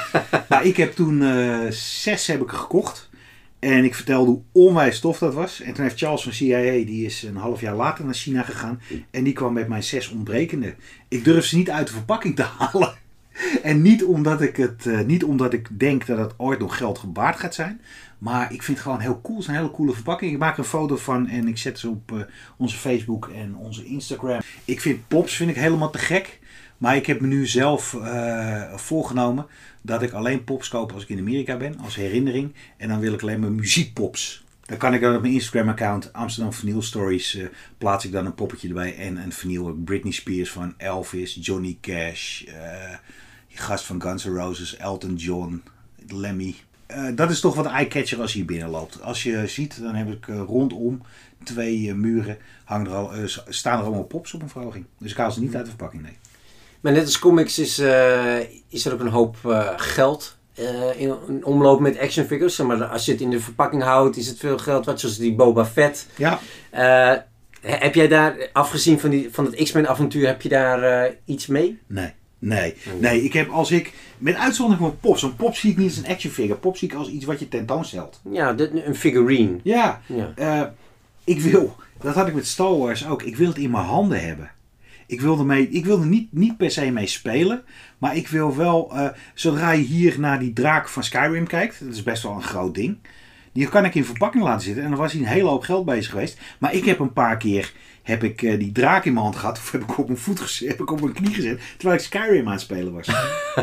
maar 0.48 0.64
ik 0.64 0.76
heb 0.76 0.94
toen 0.94 1.22
eh, 1.22 1.70
zes 1.70 2.26
heb 2.26 2.42
ik 2.42 2.50
gekocht. 2.50 3.10
En 3.58 3.84
ik 3.84 3.94
vertelde 3.94 4.30
hoe 4.30 4.42
onwijs 4.52 5.00
tof 5.00 5.18
dat 5.18 5.34
was. 5.34 5.60
En 5.60 5.72
toen 5.72 5.84
heeft 5.84 5.98
Charles 5.98 6.22
van 6.22 6.32
CIA, 6.32 6.84
die 6.84 7.04
is 7.06 7.22
een 7.22 7.36
half 7.36 7.60
jaar 7.60 7.74
later 7.74 8.04
naar 8.04 8.14
China 8.14 8.42
gegaan. 8.42 8.80
En 9.10 9.24
die 9.24 9.32
kwam 9.32 9.52
met 9.52 9.68
mijn 9.68 9.82
zes 9.82 10.08
ontbrekende. 10.08 10.74
Ik 11.08 11.24
durf 11.24 11.44
ze 11.44 11.56
niet 11.56 11.70
uit 11.70 11.86
de 11.86 11.92
verpakking 11.92 12.36
te 12.36 12.42
halen. 12.58 12.94
En 13.62 13.82
niet 13.82 14.04
omdat 14.04 14.40
ik 14.40 14.56
het, 14.56 14.86
eh, 14.86 15.00
niet 15.00 15.24
omdat 15.24 15.52
ik 15.52 15.68
denk 15.78 16.06
dat 16.06 16.18
het 16.18 16.34
ooit 16.36 16.58
nog 16.58 16.76
geld 16.76 16.98
gebaard 16.98 17.38
gaat 17.38 17.54
zijn. 17.54 17.80
Maar 18.22 18.52
ik 18.52 18.62
vind 18.62 18.76
het 18.76 18.86
gewoon 18.86 19.00
heel 19.00 19.20
cool. 19.20 19.36
Het 19.36 19.48
is 19.48 19.50
een 19.50 19.60
hele 19.60 19.70
coole 19.70 19.92
verpakking. 19.92 20.32
Ik 20.32 20.38
maak 20.38 20.58
een 20.58 20.64
foto 20.64 20.96
van 20.96 21.28
en 21.28 21.48
ik 21.48 21.58
zet 21.58 21.78
ze 21.78 21.88
op 21.88 22.12
eh, 22.12 22.18
onze 22.56 22.76
Facebook 22.76 23.30
en 23.34 23.56
onze 23.56 23.84
Instagram. 23.84 24.40
Ik 24.64 24.80
vind 24.80 25.08
pops 25.08 25.34
vind 25.34 25.50
ik 25.50 25.56
helemaal 25.56 25.90
te 25.90 25.98
gek. 25.98 26.40
Maar 26.78 26.96
ik 26.96 27.06
heb 27.06 27.20
me 27.20 27.26
nu 27.26 27.46
zelf 27.46 27.94
eh, 27.94 28.74
voorgenomen 28.74 29.46
dat 29.80 30.02
ik 30.02 30.12
alleen 30.12 30.44
pops 30.44 30.68
koop 30.68 30.92
als 30.92 31.02
ik 31.02 31.08
in 31.08 31.18
Amerika 31.18 31.56
ben. 31.56 31.78
Als 31.78 31.96
herinnering. 31.96 32.52
En 32.76 32.88
dan 32.88 33.00
wil 33.00 33.12
ik 33.12 33.22
alleen 33.22 33.40
maar 33.40 33.52
muziekpops. 33.52 34.44
Dan 34.64 34.76
kan 34.78 34.94
ik 34.94 35.00
dan 35.00 35.14
op 35.14 35.20
mijn 35.20 35.32
Instagram 35.32 35.68
account 35.68 36.12
Amsterdam 36.12 36.52
Vinyl 36.52 36.82
Stories 36.82 37.34
eh, 37.34 37.46
plaats 37.78 38.04
ik 38.04 38.12
dan 38.12 38.26
een 38.26 38.34
poppetje 38.34 38.68
erbij. 38.68 38.96
En 38.96 39.16
een 39.16 39.32
vinyl 39.32 39.74
Britney 39.84 40.12
Spears 40.12 40.50
van 40.50 40.74
Elvis, 40.76 41.38
Johnny 41.40 41.78
Cash. 41.80 42.44
Die 43.52 43.60
gast 43.60 43.84
van 43.84 44.02
Guns 44.02 44.24
N' 44.24 44.36
Roses, 44.36 44.76
Elton 44.76 45.14
John, 45.14 45.62
Lemmy. 46.08 46.54
Eh, 46.86 47.04
dat 47.14 47.30
is 47.30 47.40
toch 47.40 47.54
wat 47.54 47.66
eye-catcher 47.66 48.20
als 48.20 48.32
je 48.32 48.38
hier 48.38 48.46
binnenloopt. 48.46 49.02
Als 49.02 49.22
je 49.22 49.46
ziet, 49.46 49.82
dan 49.82 49.94
heb 49.94 50.10
ik 50.10 50.28
eh, 50.28 50.42
rondom 50.46 51.02
twee 51.44 51.88
eh, 51.88 51.94
muren 51.94 52.38
hangen 52.64 52.86
er 52.86 52.96
al, 52.96 53.10
staan 53.48 53.78
er 53.78 53.84
allemaal 53.84 54.04
pops 54.04 54.34
op 54.34 54.42
een 54.42 54.48
verhoging. 54.48 54.84
Dus 54.98 55.10
ik 55.10 55.16
haal 55.16 55.30
ze 55.30 55.40
niet 55.40 55.54
uit 55.54 55.64
de 55.64 55.70
verpakking, 55.70 56.02
nee. 56.02 56.18
Maar 56.80 56.92
net 56.92 57.04
als 57.04 57.18
comics 57.18 57.58
is, 57.58 57.78
is 58.68 58.84
er 58.84 58.92
ook 58.92 59.00
een 59.00 59.08
hoop 59.08 59.36
geld 59.76 60.36
in, 60.96 61.14
in 61.28 61.44
omloop 61.44 61.80
met 61.80 61.98
action 61.98 62.26
figures. 62.26 62.56
Maar 62.56 62.84
als 62.84 63.04
je 63.04 63.12
het 63.12 63.20
in 63.20 63.30
de 63.30 63.40
verpakking 63.40 63.82
houdt, 63.82 64.16
is 64.16 64.26
het 64.26 64.38
veel 64.38 64.58
geld. 64.58 64.86
Wat 64.86 65.00
zoals 65.00 65.16
die 65.16 65.34
Boba 65.34 65.66
Fett. 65.66 66.06
Ja, 66.16 66.40
heb 67.60 67.94
jij 67.94 68.08
daar, 68.08 68.48
afgezien 68.52 69.00
van, 69.00 69.10
die, 69.10 69.28
van 69.32 69.44
het 69.44 69.54
X-Men 69.54 69.88
avontuur, 69.88 70.26
heb 70.26 70.42
je 70.42 70.48
daar 70.48 71.10
iets 71.24 71.46
mee? 71.46 71.78
nee. 71.86 72.12
Nee, 72.44 72.74
nee, 73.00 73.22
ik 73.22 73.32
heb 73.32 73.48
als 73.50 73.70
ik, 73.70 73.92
met 74.18 74.34
uitzondering 74.36 74.86
van 74.88 74.98
Pop, 75.00 75.18
zo'n 75.18 75.36
Pop 75.36 75.54
zie 75.56 75.70
ik 75.70 75.76
niet 75.76 75.88
als 75.88 75.96
een 75.96 76.06
action 76.12 76.32
figure. 76.32 76.58
Pop 76.58 76.76
zie 76.76 76.88
ik 76.88 76.94
als 76.94 77.08
iets 77.08 77.24
wat 77.24 77.38
je 77.40 77.48
tentoonstelt. 77.48 78.20
Ja, 78.30 78.52
de- 78.52 78.84
een 78.86 78.94
figurine. 78.94 79.58
Ja, 79.62 80.00
Ja. 80.06 80.32
eh, 80.36 80.62
ik 81.24 81.40
wil, 81.40 81.76
dat 82.00 82.14
had 82.14 82.28
ik 82.28 82.34
met 82.34 82.46
Star 82.46 82.78
Wars 82.78 83.06
ook, 83.06 83.22
ik 83.22 83.36
wil 83.36 83.48
het 83.48 83.56
in 83.58 83.70
mijn 83.70 83.84
handen 83.84 84.24
hebben. 84.26 84.50
Ik 85.06 85.20
wil 85.20 85.38
er, 85.38 85.46
mee, 85.46 85.68
ik 85.68 85.84
wil 85.84 86.00
er 86.00 86.06
niet, 86.06 86.32
niet 86.32 86.56
per 86.56 86.70
se 86.70 86.90
mee 86.90 87.06
spelen, 87.06 87.62
maar 87.98 88.16
ik 88.16 88.28
wil 88.28 88.56
wel, 88.56 88.90
eh, 88.92 89.08
zodra 89.34 89.70
je 89.70 89.82
hier 89.84 90.20
naar 90.20 90.38
die 90.38 90.52
draak 90.52 90.88
van 90.88 91.04
Skyrim 91.04 91.46
kijkt, 91.46 91.80
dat 91.84 91.94
is 91.94 92.02
best 92.02 92.22
wel 92.22 92.32
een 92.32 92.42
groot 92.42 92.74
ding, 92.74 92.96
die 93.52 93.68
kan 93.68 93.84
ik 93.84 93.94
in 93.94 94.04
verpakking 94.04 94.44
laten 94.44 94.62
zitten 94.64 94.82
en 94.84 94.90
dan 94.90 94.98
was 94.98 95.12
hij 95.12 95.20
een 95.20 95.26
hele 95.26 95.48
hoop 95.48 95.62
geld 95.62 95.84
bezig 95.84 96.10
geweest. 96.10 96.38
Maar 96.58 96.74
ik 96.74 96.84
heb 96.84 96.98
een 96.98 97.12
paar 97.12 97.36
keer, 97.36 97.72
heb 98.02 98.24
ik 98.24 98.42
eh, 98.42 98.58
die 98.58 98.72
draak 98.72 99.04
in 99.04 99.12
mijn 99.12 99.24
hand 99.24 99.36
gehad, 99.36 99.58
of 99.58 99.72
heb 99.72 99.82
ik 99.82 99.98
op 99.98 100.06
mijn 100.06 100.18
voet 100.18 100.40
gezet, 100.40 100.68
heb 100.68 100.80
ik 100.80 100.90
op 100.90 101.00
mijn 101.00 101.12
knie 101.12 101.34
gezet, 101.34 101.60
terwijl 101.76 101.98
ik 101.98 102.04
Skyrim 102.04 102.46
aan 102.46 102.52
het 102.52 102.60
spelen 102.60 102.92
was. 102.92 103.10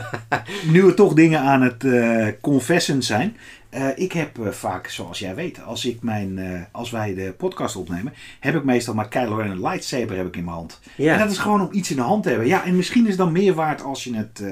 nu 0.71 0.88
er 0.88 0.95
toch 0.95 1.13
dingen 1.13 1.39
aan 1.39 1.62
het 1.62 1.84
eh 1.84 2.28
confessen 2.41 3.04
zijn, 3.04 3.38
eh, 3.69 3.88
ik 3.95 4.12
heb 4.12 4.38
vaak, 4.49 4.88
zoals 4.88 5.19
jij 5.19 5.36
weet, 5.36 5.63
als, 5.63 5.86
ik 5.86 6.02
mijn, 6.02 6.67
als 6.71 6.91
wij 6.91 7.13
de 7.13 7.34
podcast 7.38 7.75
opnemen, 7.75 8.13
heb 8.39 8.56
ik 8.56 8.63
meestal 8.63 8.93
maar 8.93 9.08
Kylo 9.08 9.36
Ren 9.36 9.52
een 9.52 9.62
lightsaber 9.62 10.17
heb 10.17 10.28
ik 10.28 10.36
in 10.36 10.43
mijn 10.43 10.56
hand. 10.56 10.80
Ja. 10.95 11.13
En 11.13 11.19
dat 11.19 11.32
is 11.32 11.38
gewoon 11.38 11.62
om 11.62 11.69
iets 11.71 11.89
in 11.89 11.95
de 11.95 12.02
hand 12.02 12.23
te 12.23 12.30
hebben. 12.30 12.47
Ja, 12.47 12.65
en 12.65 12.75
misschien 12.75 13.04
is 13.04 13.10
het 13.10 13.17
dan 13.17 13.32
meer 13.32 13.54
waard 13.54 13.82
als 13.82 14.04
je 14.04 14.15
het 14.15 14.43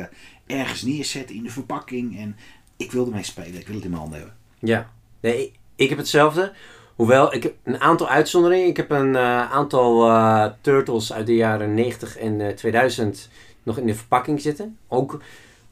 ergens 0.48 0.82
neerzet 0.82 1.32
in 1.32 1.44
de 1.44 1.50
verpakking. 1.50 2.20
En 2.20 2.36
ik 2.78 2.92
wil 2.92 3.06
ermee 3.06 3.24
spelen, 3.24 3.60
ik 3.60 3.68
wil 3.68 3.76
het 3.76 3.84
in 3.84 3.90
mijn 3.90 4.02
handen 4.02 4.20
hebben. 4.20 4.38
Ja, 4.60 4.90
nee, 5.22 5.52
ik 5.76 5.90
heb 5.90 5.98
hetzelfde. 5.98 6.54
Hoewel, 6.98 7.34
ik 7.34 7.44
heb 7.44 7.54
een 7.64 7.82
aantal 7.82 8.10
uitzonderingen. 8.10 8.68
Ik 8.68 8.78
heb 8.78 8.92
een 8.92 9.16
eh, 9.16 9.52
aantal 9.52 10.10
eh, 10.10 10.46
Turtles 10.62 11.14
uit 11.14 11.26
de 11.26 11.36
jaren 11.36 11.74
90 11.74 12.18
en 12.18 12.42
eh, 12.42 12.54
2000 12.54 13.30
nog 13.64 13.78
in 13.78 13.86
de 13.86 13.96
verpakking 13.96 14.42
zitten. 14.42 14.78
Ook, 14.88 15.22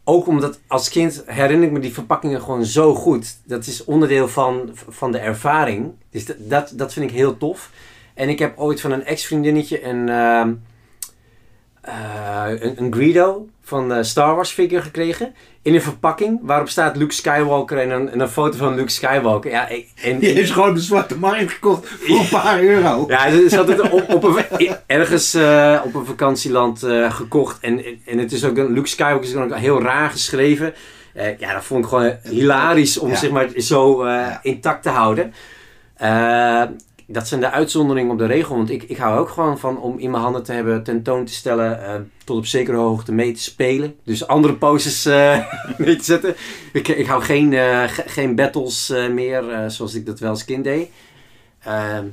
ook 0.03 0.27
omdat 0.27 0.59
als 0.67 0.89
kind 0.89 1.23
herinner 1.25 1.67
ik 1.67 1.73
me 1.73 1.79
die 1.79 1.93
verpakkingen 1.93 2.41
gewoon 2.41 2.65
zo 2.65 2.95
goed. 2.95 3.37
Dat 3.43 3.65
is 3.65 3.83
onderdeel 3.83 4.27
van, 4.27 4.69
van 4.73 5.11
de 5.11 5.17
ervaring. 5.17 5.93
Dus 6.09 6.25
dat, 6.37 6.71
dat, 6.75 6.93
vind 6.93 7.09
ik 7.09 7.15
heel 7.15 7.37
tof. 7.37 7.71
En 8.13 8.29
ik 8.29 8.39
heb 8.39 8.57
ooit 8.57 8.81
van 8.81 8.91
een 8.91 9.05
ex-vriendinnetje 9.05 9.83
een, 9.83 10.09
ehm, 10.09 10.53
eh, 11.81 12.45
een, 12.47 12.77
een 12.77 12.89
van 13.67 13.89
de 13.89 14.03
Star 14.03 14.35
Wars 14.35 14.51
figure 14.51 14.81
gekregen. 14.81 15.33
In 15.61 15.73
een 15.73 15.81
verpakking 15.81 16.39
waarop 16.43 16.69
staat 16.69 16.95
Luke 16.95 17.13
Skywalker 17.13 17.77
en 17.77 17.89
een, 17.89 18.09
en 18.09 18.19
een 18.19 18.29
foto 18.29 18.57
van 18.57 18.75
Luke 18.75 18.91
Skywalker. 18.91 19.51
Ja, 19.51 19.69
en, 19.69 20.19
Je 20.21 20.27
heeft 20.27 20.51
gewoon 20.51 20.73
de 20.73 20.79
zwarte 20.79 21.17
markt 21.17 21.51
gekocht 21.51 21.87
voor 21.87 22.19
een 22.19 22.29
paar 22.29 22.61
euro. 22.61 23.05
ja, 23.09 23.47
ze 23.49 23.55
had 23.55 23.67
het 23.67 23.89
op, 23.91 24.13
op 24.13 24.23
een, 24.23 24.75
ergens 24.85 25.33
eh, 25.33 25.81
op 25.85 25.93
een 25.95 26.05
vakantieland 26.05 26.83
eh, 26.83 27.11
gekocht. 27.13 27.59
En, 27.61 27.83
en 28.05 28.17
het 28.17 28.31
is 28.31 28.45
ook 28.45 28.57
een, 28.57 28.73
Luke 28.73 28.87
Skywalker 28.87 29.29
is 29.29 29.35
ook 29.35 29.55
heel 29.55 29.81
raar 29.81 30.09
geschreven. 30.09 30.73
Eh, 31.13 31.39
ja, 31.39 31.53
dat 31.53 31.63
vond 31.65 31.83
ik 31.83 31.89
gewoon 31.89 32.13
hilarisch 32.23 32.97
om 32.97 33.09
Ja. 33.09 33.15
zeg 33.15 33.29
maar 33.31 33.49
zo 33.57 34.03
eh, 34.03 34.11
Ja. 34.11 34.39
intact 34.43 34.83
te 34.83 34.89
houden. 34.89 35.33
Dat 37.07 37.27
zijn 37.27 37.39
de 37.39 37.51
uitzonderingen 37.51 38.11
op 38.11 38.17
de 38.17 38.25
regel. 38.25 38.55
Want 38.55 38.69
ik, 38.69 38.83
ik 38.83 38.97
hou 38.97 39.19
ook 39.19 39.29
gewoon 39.29 39.59
van 39.59 39.77
om 39.79 39.97
in 39.99 40.11
mijn 40.11 40.23
handen 40.23 40.43
te 40.43 40.51
hebben, 40.51 40.83
tentoon 40.83 41.25
te 41.25 41.33
stellen, 41.33 41.83
eh, 41.85 41.95
tot 42.23 42.37
op 42.37 42.45
zekere 42.45 42.77
hoogte 42.77 43.11
mee 43.11 43.31
te 43.31 43.41
spelen. 43.41 43.95
Dus 44.03 44.27
andere 44.27 44.53
poses 44.55 45.05
eh, 45.05 45.45
mee 45.77 45.95
te 45.95 46.03
zetten. 46.03 46.35
Ik, 46.73 46.87
ik 46.87 47.05
hou 47.05 47.21
geen, 47.23 47.53
eh, 47.53 47.83
ge- 47.83 48.03
geen 48.05 48.35
battles 48.35 48.93
meer, 49.11 49.43
zoals 49.67 49.93
ik 49.93 50.05
dat 50.05 50.19
wel 50.19 50.29
als 50.29 50.45
kind 50.45 50.63
deed. 50.63 50.89
Ehm, 51.59 52.05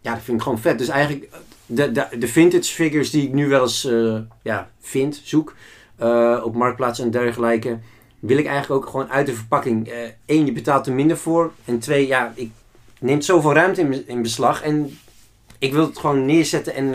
ja, 0.00 0.14
dat 0.14 0.22
vind 0.22 0.36
ik 0.36 0.42
gewoon 0.42 0.58
vet. 0.60 0.78
Dus 0.78 0.88
eigenlijk 0.88 1.28
de, 1.66 1.92
de, 1.92 2.06
de 2.18 2.28
vintage 2.28 2.72
figures 2.74 3.10
die 3.10 3.22
ik 3.26 3.32
nu 3.32 3.48
wel 3.48 3.62
eens 3.62 3.88
ja, 4.42 4.70
vind, 4.80 5.20
zoek 5.24 5.54
op 6.42 6.54
Marktplaats 6.54 6.98
en 6.98 7.10
dergelijke, 7.10 7.78
wil 8.18 8.38
ik 8.38 8.46
eigenlijk 8.46 8.84
ook 8.84 8.90
gewoon 8.90 9.10
uit 9.10 9.26
de 9.26 9.34
verpakking. 9.34 9.92
Eén, 10.26 10.46
je 10.46 10.52
betaalt 10.52 10.86
er 10.86 10.92
minder 10.92 11.16
voor. 11.16 11.52
En 11.64 11.78
twee, 11.78 12.06
ja, 12.06 12.32
ik 12.34 12.50
neemt 13.02 13.24
zoveel 13.24 13.52
ruimte 13.54 13.80
in, 13.80 13.88
be- 13.90 14.04
in 14.06 14.22
beslag. 14.22 14.62
En 14.62 14.98
ik 15.58 15.72
wil 15.72 15.86
het 15.86 15.98
gewoon 15.98 16.26
neerzetten 16.26 16.74
en 16.74 16.90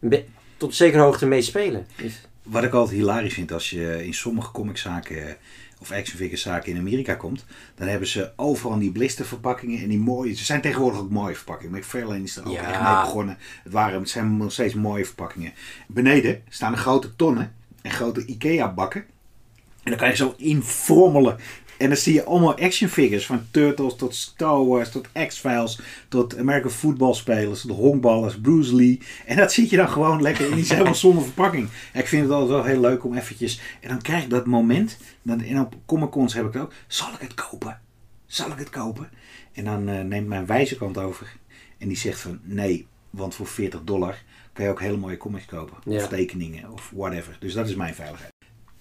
be- 0.00 0.24
tot 0.56 0.74
zekere 0.74 1.02
hoogte 1.02 1.26
mee 1.26 1.42
spelen. 1.42 1.86
Dus, 1.96 2.20
Wat 2.42 2.64
ik 2.64 2.72
altijd 2.72 2.96
hilarisch 2.96 3.34
vind 3.34 3.52
als 3.52 3.70
je 3.70 4.04
in 4.06 4.14
sommige 4.14 4.50
comiczaken 4.52 5.26
eh, 5.28 5.34
of 5.80 5.90
action 5.92 6.16
figure 6.18 6.36
zaken 6.36 6.72
in 6.72 6.78
Amerika 6.78 7.14
komt, 7.14 7.44
dan 7.74 7.88
hebben 7.88 8.08
ze 8.08 8.30
overal 8.36 8.78
die 8.78 8.92
blisterverpakkingen 8.92 9.82
en 9.82 9.88
die 9.88 9.98
mooie. 9.98 10.34
Ze 10.34 10.44
zijn 10.44 10.60
tegenwoordig 10.60 11.00
ook 11.00 11.10
mooie 11.10 11.34
verpakkingen. 11.34 11.78
McFarlane 11.78 12.22
is 12.22 12.36
er 12.36 12.46
ook 12.46 12.52
Ja. 12.52 12.68
echt 12.70 12.82
mee 12.82 13.00
begonnen. 13.04 13.38
Het, 13.62 13.72
waren, 13.72 14.00
het 14.00 14.10
zijn 14.10 14.36
nog 14.36 14.52
steeds 14.52 14.74
mooie 14.74 15.04
verpakkingen. 15.04 15.52
Beneden 15.88 16.42
staan 16.48 16.76
grote 16.76 17.16
tonnen 17.16 17.54
en 17.82 17.90
grote 17.90 18.24
Ikea 18.26 18.72
bakken. 18.74 19.04
En 19.82 19.90
dan 19.90 19.96
kan 19.96 20.08
je 20.08 20.16
zo 20.16 20.34
in 20.36 20.62
frommelen. 20.62 21.36
En 21.78 21.88
dan 21.88 21.96
zie 21.96 22.14
je 22.14 22.24
allemaal 22.24 22.58
action 22.58 22.88
figures. 22.88 23.26
Van 23.26 23.46
Turtles 23.50 23.96
tot 23.96 24.14
Star 24.14 24.66
Wars, 24.66 24.90
tot 24.90 25.08
X-Files, 25.26 25.80
tot 26.08 26.38
American 26.38 26.70
footballspelers, 26.70 27.60
tot 27.60 27.76
honkballers, 27.76 28.40
Bruce 28.40 28.74
Lee. 28.74 29.00
En 29.26 29.36
dat 29.36 29.52
zit 29.52 29.70
je 29.70 29.76
dan 29.76 29.88
gewoon 29.88 30.22
lekker 30.22 30.50
in. 30.50 30.54
Die 30.54 30.64
helemaal 30.74 30.94
zonder 30.94 31.24
verpakking. 31.24 31.68
En 31.92 32.00
ik 32.00 32.06
vind 32.08 32.22
het 32.22 32.32
altijd 32.32 32.50
wel 32.50 32.64
heel 32.64 32.80
leuk 32.80 33.04
om 33.04 33.16
eventjes... 33.16 33.60
En 33.80 33.88
dan 33.88 34.02
krijg 34.02 34.22
ik 34.22 34.30
dat 34.30 34.46
moment. 34.46 34.98
Dan, 35.22 35.40
en 35.40 35.60
op 35.60 35.74
Comic 35.86 36.10
Cons 36.10 36.34
heb 36.34 36.46
ik 36.46 36.52
het 36.52 36.62
ook. 36.62 36.72
Zal 36.86 37.12
ik 37.12 37.20
het 37.20 37.34
kopen? 37.34 37.80
Zal 38.26 38.50
ik 38.50 38.58
het 38.58 38.70
kopen? 38.70 39.10
En 39.52 39.64
dan 39.64 39.88
eh, 39.88 40.00
neemt 40.00 40.28
mijn 40.28 40.46
wijze 40.46 40.76
kant 40.76 40.98
over. 40.98 41.36
En 41.78 41.88
die 41.88 41.96
zegt 41.96 42.20
van 42.20 42.40
nee, 42.42 42.86
want 43.10 43.34
voor 43.34 43.46
40 43.46 43.82
dollar 43.84 44.22
kan 44.52 44.64
je 44.64 44.70
ook 44.70 44.80
hele 44.80 44.96
mooie 44.96 45.16
comics 45.16 45.44
kopen. 45.44 45.76
Ja. 45.84 45.96
Of 45.96 46.08
tekeningen 46.08 46.72
of 46.72 46.90
whatever. 46.94 47.36
Dus 47.40 47.52
dat 47.54 47.68
is 47.68 47.74
mijn 47.74 47.94
veiligheid. 47.94 48.30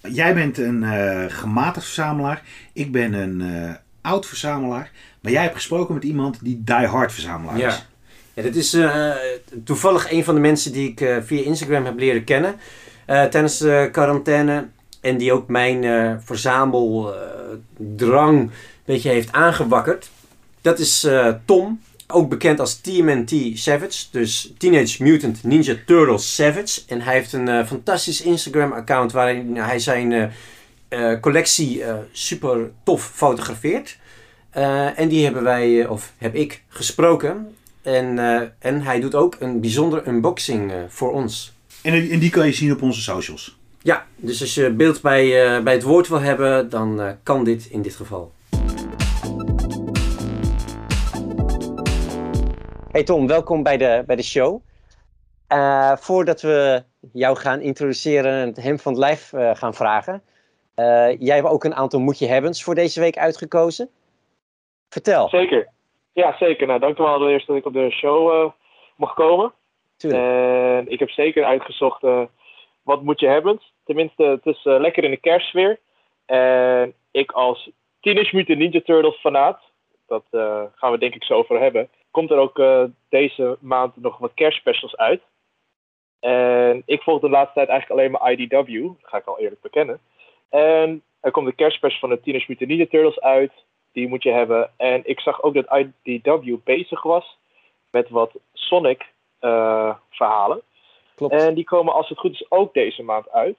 Jij 0.07 0.33
bent 0.33 0.57
een 0.57 0.83
eh, 0.83 1.23
gematigd 1.27 1.85
verzamelaar. 1.85 2.41
Ik 2.73 2.91
ben 2.91 3.13
een 3.13 3.41
eh, 3.41 3.71
oud 4.01 4.25
verzamelaar. 4.25 4.91
Maar 5.21 5.31
jij 5.31 5.41
hebt 5.41 5.55
gesproken 5.55 5.93
met 5.93 6.03
iemand 6.03 6.43
die 6.43 6.61
die 6.63 6.75
hard 6.75 7.13
verzamelaar 7.13 7.57
Ja. 7.57 7.67
is. 7.67 7.85
Ja, 8.33 8.41
dit 8.41 8.55
is 8.55 8.73
eh, 8.73 9.09
toevallig 9.63 10.11
een 10.11 10.23
van 10.23 10.35
de 10.35 10.41
mensen 10.41 10.71
die 10.71 10.89
ik 10.89 11.21
via 11.25 11.43
Instagram 11.43 11.85
heb 11.85 11.99
leren 11.99 12.23
kennen 12.23 12.55
tijdens 13.05 13.57
de 13.57 13.89
quarantaine. 13.91 14.67
En 15.01 15.17
die 15.17 15.33
ook 15.33 15.47
mijn 15.47 15.83
verzameldrang 16.21 18.39
een 18.39 18.51
beetje 18.85 19.09
heeft 19.09 19.31
aangewakkerd. 19.31 20.09
Dat 20.61 20.79
is 20.79 21.07
Tom, 21.45 21.81
ook 22.11 22.29
bekend 22.29 22.59
als 22.59 22.75
TMNT 22.75 23.33
Savage. 23.53 24.05
Dus 24.11 24.53
Teenage 24.57 25.03
Mutant 25.03 25.43
Ninja 25.43 25.75
Turtles 25.85 26.35
Savage. 26.35 26.81
En 26.87 27.01
hij 27.01 27.13
heeft 27.13 27.33
een 27.33 27.47
eh, 27.47 27.65
fantastisch 27.65 28.21
Instagram 28.21 28.71
account 28.71 29.11
waarin 29.11 29.55
hij 29.57 29.79
zijn 29.79 30.11
eh, 30.11 30.23
eh, 30.87 31.19
collectie 31.19 31.83
super 32.11 32.71
tof 32.83 33.11
fotografeert. 33.13 33.97
En 34.95 35.07
die 35.07 35.23
hebben 35.23 35.43
wij, 35.43 35.87
of 35.87 36.13
heb 36.17 36.35
ik, 36.35 36.63
gesproken. 36.67 37.55
En, 37.81 38.19
en 38.59 38.81
hij 38.81 38.99
doet 38.99 39.15
ook 39.15 39.35
een 39.39 39.61
bijzondere 39.61 40.07
unboxing 40.07 40.71
voor 40.89 41.11
ons. 41.11 41.53
En, 41.81 42.09
en 42.09 42.19
die 42.19 42.29
kan 42.29 42.45
je 42.45 42.53
zien 42.53 42.71
op 42.71 42.81
onze 42.81 43.01
socials. 43.01 43.57
Ja, 43.81 44.05
dus 44.15 44.41
als 44.41 44.55
je 44.55 44.69
beeld 44.69 45.01
bij, 45.01 45.29
bij 45.63 45.73
het 45.73 45.83
woord 45.83 46.07
wil 46.07 46.21
hebben, 46.21 46.69
dan 46.69 47.17
kan 47.23 47.43
dit 47.43 47.65
in 47.65 47.81
dit 47.81 47.95
geval. 47.95 48.31
Hey 52.91 53.03
Tom, 53.03 53.27
welkom 53.27 53.63
bij 53.63 53.77
de, 53.77 54.03
bij 54.05 54.15
de 54.15 54.23
show. 54.23 54.61
Eh, 55.47 55.95
voordat 55.95 56.41
we 56.41 56.83
jou 57.13 57.37
gaan 57.37 57.61
introduceren 57.61 58.31
en 58.31 58.47
het 58.47 58.63
hem 58.63 58.79
van 58.79 58.91
het 58.91 59.01
lijf 59.01 59.33
eh, 59.33 59.55
gaan 59.55 59.73
vragen. 59.73 60.23
eh, 60.75 61.19
jij 61.19 61.35
hebt 61.35 61.47
ook 61.47 61.63
een 61.63 61.75
aantal 61.75 61.99
moet-je 61.99 62.27
hebbens 62.27 62.63
voor 62.63 62.75
deze 62.75 62.99
week 62.99 63.17
uitgekozen. 63.17 63.89
Vertel. 64.89 65.29
Zeker. 65.29 65.69
Ja, 66.13 66.35
zeker. 66.37 66.67
Nou, 66.67 66.79
dank 66.79 66.97
u 66.97 67.03
wel 67.03 67.13
allereerst 67.13 67.47
dat 67.47 67.55
ik 67.55 67.65
op 67.65 67.73
de 67.73 67.91
show 67.91 68.51
mocht 68.95 69.13
komen. 69.13 69.53
Tuurlijk. 69.97 70.23
En 70.23 70.91
ik 70.91 70.99
heb 70.99 71.09
zeker 71.09 71.43
uitgezocht 71.43 72.01
wat 72.83 73.01
moet 73.01 73.19
je 73.19 73.27
hebben. 73.27 73.61
Tenminste, 73.83 74.23
het 74.23 74.45
is 74.45 74.59
lekker 74.63 75.03
in 75.03 75.11
de 75.11 75.17
kerstsfeer. 75.17 75.79
En 76.25 76.93
ik 77.11 77.31
als 77.31 77.69
Teenage 77.99 78.35
Mutant 78.35 78.57
Ninja 78.57 78.81
Turtles 78.81 79.19
fanaat, 79.19 79.59
dat 80.07 80.23
gaan 80.75 80.91
we 80.91 80.97
denk 80.97 81.15
ik 81.15 81.23
zo 81.23 81.33
over 81.33 81.59
hebben, 81.59 81.89
komt 82.11 82.31
er 82.31 82.37
ook 82.37 82.59
eh, 82.59 82.83
deze 83.09 83.57
maand 83.59 83.95
nog 83.95 84.17
wat 84.17 84.33
kerstspecials 84.33 84.97
uit. 84.97 85.21
En 86.19 86.83
ik 86.85 87.01
volg 87.01 87.21
de 87.21 87.29
laatste 87.29 87.53
tijd 87.53 87.69
eigenlijk 87.69 87.99
alleen 87.99 88.11
maar 88.11 88.31
IDW, 88.31 88.83
dat 88.83 89.09
ga 89.09 89.17
ik 89.17 89.25
al 89.25 89.39
eerlijk 89.39 89.61
bekennen. 89.61 89.99
En 90.49 91.03
er 91.19 91.31
komt 91.31 91.45
de 91.45 91.55
kerstspecial 91.55 91.99
van 91.99 92.09
de 92.09 92.21
Teenage 92.21 92.45
Mutant 92.47 92.69
Ninja 92.69 92.85
Turtles 92.85 93.19
uit. 93.19 93.51
Die 93.91 94.07
moet 94.07 94.23
je 94.23 94.31
hebben. 94.31 94.71
En 94.77 95.01
ik 95.03 95.19
zag 95.19 95.41
ook 95.41 95.53
dat 95.53 95.85
IDW 96.03 96.55
bezig 96.63 97.03
was 97.03 97.37
met 97.89 98.09
wat 98.09 98.31
Sonic 98.53 99.11
eh, 99.39 99.95
verhalen. 100.09 100.61
Klopt. 101.15 101.33
En 101.33 101.53
die 101.53 101.63
komen 101.63 101.93
als 101.93 102.09
het 102.09 102.17
goed 102.17 102.33
is 102.33 102.45
ook 102.51 102.73
deze 102.73 103.03
maand 103.03 103.29
uit. 103.29 103.57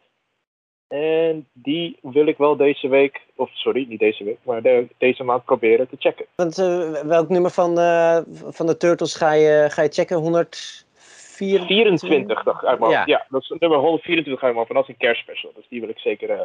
En 0.99 1.47
die 1.53 1.99
wil 2.03 2.27
ik 2.27 2.37
wel 2.37 2.57
deze 2.57 2.89
week, 2.89 3.21
of 3.37 3.51
sorry, 3.53 3.87
niet 3.89 3.99
deze 3.99 4.25
week, 4.25 4.39
maar 4.43 4.63
de- 4.63 4.87
deze 4.99 5.25
maand 5.25 5.45
proberen 5.45 5.89
te 5.89 5.97
checken. 5.99 6.27
Want 6.35 6.59
eh, 6.59 6.91
welk 6.91 7.29
nummer 7.29 7.51
van, 7.51 7.79
eh, 7.79 8.19
van 8.51 8.67
de 8.67 8.77
Turtles 8.77 9.15
ga 9.15 9.33
je, 9.33 9.67
ga 9.71 9.83
je 9.83 9.89
checken? 9.89 10.17
124, 10.17 12.43
dacht 12.43 12.63
ik 12.63 12.69
uit 12.69 12.81
Ja. 12.91 13.03
Ja. 13.07 13.27
dat 13.29 13.43
is 13.43 13.55
nummer 13.59 13.79
124 13.79 14.43
uit 14.45 14.55
mijn. 14.55 14.67
En 14.69 14.75
dat 14.75 14.83
is 14.83 14.89
een 14.89 14.97
kerstspecial. 14.97 15.53
Dus 15.55 15.67
die 15.69 15.81
wil 15.81 15.89
ik 15.89 15.99
zeker 15.99 16.31
eh, 16.31 16.41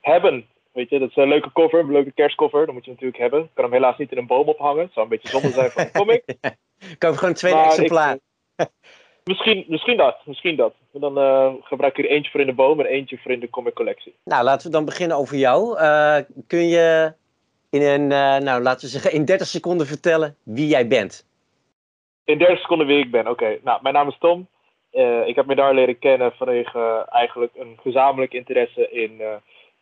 hebben. 0.00 0.46
Weet 0.72 0.88
je, 0.90 0.98
dat 0.98 1.10
is 1.10 1.16
een 1.16 1.28
leuke 1.28 1.52
cover, 1.52 1.78
een 1.80 1.92
leuke 1.92 2.12
kerstcover. 2.12 2.64
Dat 2.66 2.74
moet 2.74 2.84
je 2.84 2.90
natuurlijk 2.90 3.18
hebben. 3.18 3.40
Ik 3.42 3.48
kan 3.54 3.64
hem 3.64 3.72
helaas 3.72 3.98
niet 3.98 4.12
in 4.12 4.18
een 4.18 4.26
boom 4.26 4.48
ophangen. 4.48 4.82
Het 4.84 4.92
zou 4.92 5.04
een 5.06 5.10
beetje 5.10 5.28
zonde 5.28 5.50
zijn 5.50 5.70
van 5.70 5.82
een 5.82 5.92
comic. 5.92 6.22
Koop 6.98 7.14
gewoon 7.14 7.30
een 7.30 7.36
tweede 7.36 7.56
Maar 7.58 7.66
ik- 7.66 7.72
exemplaar. 7.72 8.18
Misschien, 9.28 9.64
misschien 9.68 9.96
dat, 9.96 10.16
misschien 10.24 10.56
dat. 10.56 10.74
En 10.92 11.00
dan 11.00 11.18
eh, 11.18 11.52
gebruik 11.60 11.98
ik 11.98 12.04
er 12.04 12.10
eentje 12.10 12.30
voor 12.30 12.40
in 12.40 12.46
de 12.46 12.52
boom 12.52 12.80
en 12.80 12.86
eentje 12.86 13.18
voor 13.18 13.30
in 13.30 13.40
de 13.40 13.50
comic 13.50 13.74
collectie. 13.74 14.14
Nou, 14.24 14.44
laten 14.44 14.66
we 14.66 14.72
dan 14.72 14.84
beginnen 14.84 15.16
over 15.16 15.36
jou. 15.36 15.78
Eh, 15.78 16.18
kun 16.46 16.68
je 16.68 17.12
in 17.70 17.82
een, 17.82 18.12
eh, 18.12 18.36
nou, 18.36 18.62
laten 18.62 18.80
we 18.80 18.86
zeggen, 18.86 19.12
in 19.12 19.24
30 19.24 19.46
seconden 19.46 19.86
vertellen 19.86 20.36
wie 20.42 20.66
jij 20.66 20.86
bent? 20.86 21.26
In 22.24 22.38
30 22.38 22.58
seconden 22.58 22.86
wie 22.86 22.98
ik 22.98 23.10
ben. 23.10 23.28
Oké, 23.28 23.58
nou, 23.62 23.78
mijn 23.82 23.94
naam 23.94 24.08
is 24.08 24.18
Tom. 24.18 24.48
Ik 25.24 25.34
heb 25.34 25.46
me 25.46 25.54
daar 25.54 25.74
leren 25.74 25.98
kennen 25.98 26.32
vanwege 26.32 27.06
eigenlijk 27.08 27.52
een 27.56 27.78
gezamenlijk 27.82 28.32
interesse 28.32 28.90
in 28.90 29.22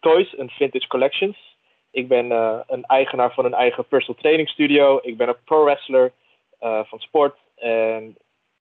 toys 0.00 0.34
en 0.34 0.50
vintage 0.50 0.86
collections. 0.86 1.56
Ik 1.90 2.08
ben 2.08 2.30
een 2.66 2.84
eigenaar 2.84 3.32
van 3.32 3.44
een 3.44 3.54
eigen 3.54 3.86
personal 3.86 4.20
training 4.20 4.48
studio. 4.48 4.98
Ik 5.02 5.16
ben 5.16 5.28
een 5.28 5.44
pro 5.44 5.64
wrestler 5.64 6.12
van 6.60 6.98
sport. 6.98 7.36
En 7.56 8.16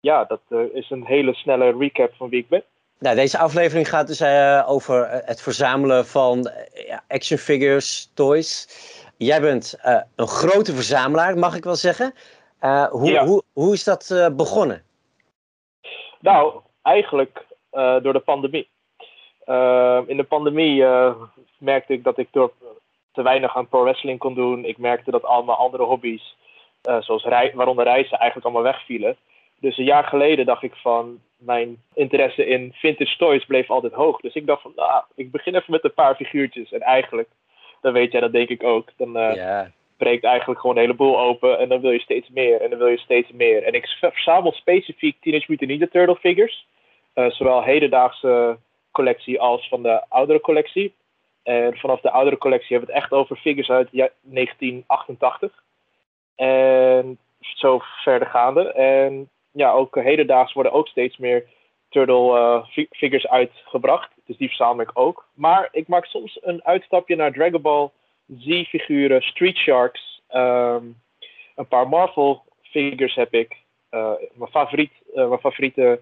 ja, 0.06 0.24
dat 0.24 0.42
eh, 0.50 0.60
is 0.74 0.90
een 0.90 1.06
hele 1.06 1.34
snelle 1.34 1.78
recap 1.78 2.14
van 2.16 2.30
wie 2.30 2.40
ik 2.40 2.50
ben. 2.50 2.64
Nou, 3.00 3.16
deze 3.16 3.38
aflevering 3.38 3.90
gaat 3.90 4.08
dus 4.08 4.20
eh, 4.20 4.64
over 4.68 5.04
eh, 5.04 5.28
het 5.28 5.42
verzamelen 5.42 6.06
van 6.06 6.50
action 7.08 7.38
figures, 7.38 8.12
toys. 8.14 8.68
Jij 9.18 9.42
bent 9.42 9.80
een 10.16 10.28
grote 10.28 10.74
verzamelaar, 10.74 11.38
mag 11.38 11.56
ik 11.56 11.64
wel 11.64 11.76
zeggen. 11.76 12.14
Hoe, 12.90 13.12
Ja. 13.12 13.26
hoe, 13.26 13.44
hoe 13.54 13.74
is 13.74 13.84
dat 13.84 14.32
begonnen? 14.36 14.84
Nou, 16.20 16.62
eigenlijk 16.82 17.46
door 17.72 18.14
de 18.14 18.24
pandemie. 18.26 18.70
In 20.08 20.18
de 20.18 20.26
pandemie 20.28 20.84
merkte 21.58 21.94
ik 21.94 22.04
dat 22.04 22.18
ik 22.18 22.28
door 22.32 22.52
te 23.14 23.22
weinig 23.22 23.56
aan 23.56 23.68
pro 23.68 23.84
wrestling 23.84 24.20
kon 24.20 24.34
doen. 24.34 24.66
Ik 24.66 24.78
merkte 24.78 25.12
dat 25.12 25.24
al 25.24 25.44
mijn 25.44 25.58
andere 25.58 25.84
hobby's, 25.84 26.36
zoals 26.82 27.24
rei 27.24 27.52
waaronder 27.54 27.86
reizen, 27.86 28.18
eigenlijk 28.18 28.46
allemaal 28.46 28.72
wegvielen. 28.74 29.18
Dus 29.66 29.78
een 29.78 29.86
jaar 29.86 30.04
geleden 30.04 30.46
dacht 30.46 30.64
ik 30.64 30.76
van, 30.76 31.20
mijn 31.38 31.78
interesse 31.94 32.46
in 32.46 32.74
vintage 32.74 33.18
toys 33.18 33.46
bleef 33.46 33.70
altijd 33.70 33.94
hoog. 33.94 34.20
Dus 34.20 34.34
ik 34.34 34.46
dacht 34.46 34.62
van, 34.62 34.72
nou, 34.76 35.04
ik 35.16 35.32
begin 35.32 35.56
even 35.56 35.72
met 35.72 35.84
een 35.84 35.94
paar 35.94 36.16
figuurtjes. 36.16 36.72
En 36.72 36.82
eigenlijk, 36.82 37.30
dan 37.82 37.94
weet 37.94 38.12
jij, 38.12 38.22
dat 38.22 38.32
denk 38.32 38.50
ik 38.50 38.64
ook. 38.64 38.90
Dan 38.98 39.12
ja. 39.12 39.72
breekt 39.98 40.24
eigenlijk 40.24 40.60
gewoon 40.60 40.76
een 40.76 40.82
heleboel 40.82 41.20
open. 41.20 41.60
En 41.60 41.70
dan 41.70 41.82
wil 41.82 41.92
je 41.92 42.00
steeds 42.00 42.30
meer. 42.30 42.62
En 42.62 42.70
dan 42.70 42.80
wil 42.80 42.88
je 42.88 42.98
steeds 42.98 43.32
meer. 43.32 43.64
En 43.64 43.74
ik 43.74 43.88
verzamel 43.88 44.52
specifiek 44.52 45.18
Teenage 45.22 45.46
Mutant 45.48 45.70
Ninja 45.70 45.88
Turtle 45.92 46.16
figures. 46.16 46.68
Eh, 47.14 47.30
zowel 47.30 47.64
hedendaagse 47.64 48.58
collectie 48.92 49.42
als 49.42 49.68
van 49.68 49.84
de 49.84 50.10
oudere 50.10 50.40
collectie. 50.40 50.94
En 51.44 51.78
vanaf 51.78 52.02
de 52.02 52.12
oudere 52.12 52.38
collectie 52.38 52.78
hebben 52.78 52.88
we 52.88 52.94
het 52.94 53.04
echt 53.04 53.14
over 53.14 53.36
figures 53.36 53.70
uit 53.70 53.88
ja- 53.92 54.10
1988. 54.22 55.64
En 56.36 57.20
zo 57.40 57.82
verder 58.04 58.28
gaande. 58.28 58.72
En 58.72 59.30
ja, 59.56 59.72
ook 59.72 59.96
hedendaags 59.96 60.54
worden 60.54 60.72
ook 60.72 60.88
steeds 60.88 61.18
meer 61.18 61.46
Turtle 61.90 62.38
eh, 62.38 62.66
fi- 62.68 62.88
figures 62.92 63.28
uitgebracht. 63.28 64.12
Dus 64.26 64.38
die 64.38 64.48
verzamel 64.48 64.82
ik 64.82 64.92
ook. 64.94 65.28
Maar 65.34 65.70
ik 65.72 65.88
maak 65.88 66.06
soms 66.06 66.40
een 66.42 66.66
uitstapje 66.66 67.16
naar 67.16 67.32
Dragon 67.32 67.62
Ball 67.62 67.90
Z-figuren, 68.40 69.22
Street 69.22 69.58
Sharks, 69.58 70.22
ehm, 70.28 70.86
een 71.56 71.68
paar 71.68 71.90
Marvel 71.90 72.44
figures 72.62 73.16
heb 73.16 73.34
ik. 73.34 73.56
Eh, 73.90 74.12
mijn, 74.34 74.50
favoriet, 74.52 74.92
eh, 75.16 75.34
favoriete 75.40 76.00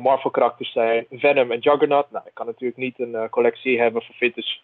Marvel 0.00 0.30
karakters 0.30 0.72
zijn 0.72 1.06
Venom 1.10 1.50
en 1.50 1.58
Juggernaut. 1.58 2.10
Nou, 2.10 2.24
ik 2.26 2.34
kan 2.34 2.46
natuurlijk 2.46 2.78
niet 2.78 2.98
een 2.98 3.28
collectie 3.30 3.80
hebben 3.80 4.02
van 4.02 4.14
vintage 4.14 4.58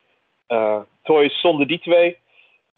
toys 1.02 1.40
zonder 1.40 1.66
die 1.66 1.78
twee. 1.78 2.18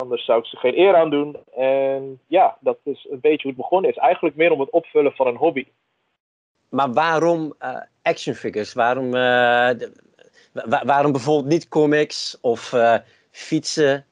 Anders 0.02 0.24
zou 0.24 0.38
ik 0.38 0.46
ze 0.46 0.56
geen 0.56 0.78
eer 0.78 0.96
aan 0.96 1.10
doen. 1.10 1.36
En 1.56 2.20
ja, 2.26 2.56
dat 2.60 2.78
is 2.84 3.06
een 3.10 3.20
beetje 3.20 3.42
hoe 3.42 3.50
het 3.50 3.56
begonnen 3.60 3.90
is. 3.90 3.96
Eigenlijk 3.96 4.36
meer 4.36 4.52
om 4.52 4.60
het 4.60 4.70
opvullen 4.70 5.12
van 5.12 5.26
een 5.26 5.36
hobby. 5.36 5.66
Maar 6.70 6.92
waarom 6.92 7.54
eh, 7.58 7.76
action 8.02 8.34
figures? 8.34 8.72
Waarom, 8.74 9.04
eh, 9.14 9.70
wa- 10.52 10.84
waarom 10.84 11.12
bijvoorbeeld 11.12 11.52
niet 11.52 11.68
comics 11.68 12.38
of 12.40 12.72
eh, 12.72 12.94
fietsen, 13.30 14.06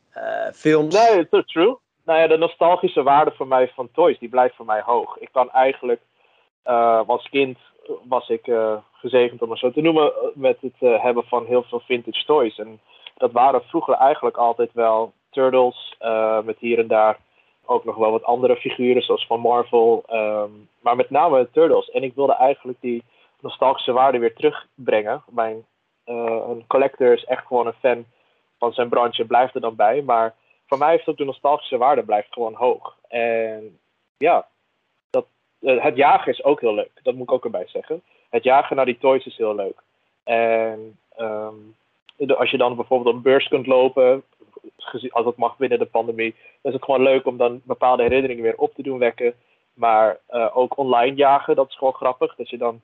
films? 0.55 0.95
Nee, 1.09 1.27
so 1.31 1.43
true. 1.43 1.77
Nou 2.05 2.19
ja, 2.21 2.27
de 2.27 2.37
nostalgische 2.39 3.03
waarde 3.03 3.31
voor 3.31 3.47
mij 3.47 3.69
van 3.69 3.89
toys, 3.93 4.19
die 4.19 4.29
blijft 4.29 4.55
voor 4.57 4.67
mij 4.67 4.81
hoog. 4.81 5.17
Ik 5.19 5.29
kan 5.33 5.51
eigenlijk, 5.51 6.01
als 7.07 7.29
kind 7.29 7.59
was 8.09 8.29
ik 8.29 8.51
gezegend 8.93 9.43
om 9.43 9.51
het 9.51 9.59
zo 9.59 9.71
te 9.71 9.81
noemen, 9.81 10.13
met 10.35 10.57
het 10.61 11.01
hebben 11.03 11.25
van 11.25 11.47
heel 11.47 11.63
veel 11.63 11.81
vintage 11.81 12.25
toys. 12.25 12.59
En 12.59 12.81
dat 13.17 13.33
waren 13.33 13.63
vroeger 13.63 13.95
eigenlijk 13.95 14.37
altijd 14.37 14.71
wel 14.73 15.13
turtles, 15.37 15.95
eh, 15.99 16.43
met 16.43 16.59
hier 16.59 16.79
en 16.79 16.87
daar 16.87 17.19
ook 17.65 17.85
nog 17.85 17.97
wel 17.97 18.11
wat 18.11 18.25
andere 18.25 18.57
figuren, 18.57 19.03
zoals 19.03 19.27
van 19.27 19.41
Marvel. 19.41 20.03
ehm, 20.07 20.51
maar 20.81 20.97
met 20.97 21.11
name 21.11 21.49
turtles. 21.53 21.91
En 21.91 22.03
ik 22.03 22.15
wilde 22.15 22.35
eigenlijk 22.35 22.79
die 22.81 23.03
nostalgische 23.41 23.93
waarde 23.93 24.19
weer 24.19 24.35
terugbrengen. 24.35 25.23
Mijn, 25.29 25.65
eh, 26.05 26.43
een 26.49 26.65
collector 26.67 27.13
is 27.13 27.25
echt 27.25 27.47
gewoon 27.47 27.67
een 27.67 27.81
fan 27.81 28.05
van 28.59 28.73
zijn 28.73 28.89
branche, 28.89 29.25
blijft 29.25 29.55
er 29.55 29.61
dan 29.61 29.77
bij. 29.77 30.03
Maar 30.03 30.35
voor 30.67 30.79
mij 30.79 30.91
heeft 30.91 31.09
ook 31.09 31.17
de 31.17 31.25
nostalgische 31.25 31.77
waarde 31.77 32.03
blijft 32.03 32.33
gewoon 32.33 32.55
hoog. 32.55 32.97
En 33.09 33.79
ja, 34.17 34.47
dat, 35.11 35.27
eh, 35.61 35.83
het 35.83 35.97
jagen 35.97 36.33
is 36.33 36.45
ook 36.45 36.61
heel 36.61 36.75
leuk. 36.75 37.01
Dat 37.03 37.15
moet 37.15 37.29
ik 37.29 37.33
ook 37.33 37.45
erbij 37.45 37.67
zeggen. 37.67 38.03
Het 38.31 38.45
jagen 38.45 38.77
naar 38.77 38.85
die 38.85 38.99
toys 38.99 39.27
is 39.27 39.37
heel 39.37 39.55
leuk. 39.55 39.83
En 40.25 40.99
ehm, 41.17 41.55
als 42.37 42.51
je 42.51 42.59
dan 42.59 42.77
bijvoorbeeld 42.77 43.09
op 43.11 43.15
een 43.15 43.31
beurs 43.31 43.49
kunt 43.49 43.67
lopen, 43.67 44.23
als 45.11 45.25
dat 45.25 45.37
mag 45.37 45.57
binnen 45.57 45.79
de 45.79 45.87
pandemie, 45.87 46.35
dan 46.63 46.73
is 46.73 46.79
het 46.79 46.85
gewoon 46.85 47.03
leuk 47.03 47.27
om 47.27 47.37
dan 47.37 47.61
bepaalde 47.65 48.03
herinneringen 48.03 48.43
weer 48.43 48.57
op 48.57 48.75
te 48.75 48.83
doen 48.83 48.99
wekken. 48.99 49.35
Maar 49.75 50.19
eh, 50.27 50.57
ook 50.57 50.79
online 50.79 51.17
jagen, 51.17 51.57
dat 51.57 51.69
is 51.69 51.77
gewoon 51.77 51.93
grappig. 51.93 52.35
Dat 52.35 52.51
je 52.51 52.59
dan 52.59 52.81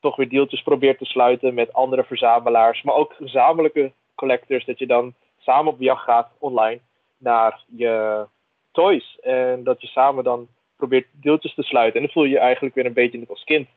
toch 0.00 0.16
weer 0.16 0.28
deeltjes 0.28 0.62
probeert 0.62 0.98
te 0.98 1.04
sluiten 1.04 1.54
met 1.54 1.72
andere 1.72 2.04
verzamelaars. 2.04 2.82
Maar 2.82 2.94
ook 2.94 3.12
gezamenlijke 3.12 3.92
collectors. 4.14 4.64
Dat 4.64 4.78
je 4.78 4.86
dan 4.86 5.14
samen 5.38 5.72
op 5.72 5.80
jacht 5.80 6.04
gaat 6.04 6.30
online 6.38 6.80
naar 7.18 7.60
je 7.76 8.24
toys. 8.72 9.18
En 9.20 9.64
dat 9.64 9.80
je 9.80 9.86
samen 9.86 10.24
dan 10.24 10.48
probeert 10.76 11.06
deeltjes 11.12 11.54
te 11.54 11.62
sluiten. 11.62 12.00
En 12.00 12.06
dan 12.06 12.12
voel 12.12 12.24
je 12.24 12.30
je 12.30 12.38
eigenlijk 12.38 12.74
weer 12.74 12.86
een 12.86 12.92
beetje 12.92 13.18
net 13.18 13.30
als 13.30 13.44
kind. 13.44 13.68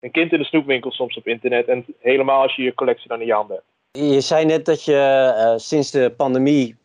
Een 0.00 0.10
kind 0.10 0.32
in 0.32 0.38
de 0.38 0.44
snoepwinkel 0.44 0.90
soms 0.90 1.16
op 1.16 1.26
internet. 1.26 1.66
En 1.68 1.84
helemaal 1.98 2.42
als 2.42 2.56
je 2.56 2.62
je 2.62 2.74
collectie 2.74 3.08
dan 3.08 3.20
in 3.20 3.26
je 3.26 3.32
handen 3.32 3.56
hebt. 3.56 4.08
Je 4.12 4.20
zei 4.20 4.44
net 4.44 4.64
dat 4.64 4.84
je 4.84 5.32
eh, 5.36 5.56
sinds 5.56 5.90
de 5.90 6.10
pandemie 6.16 6.76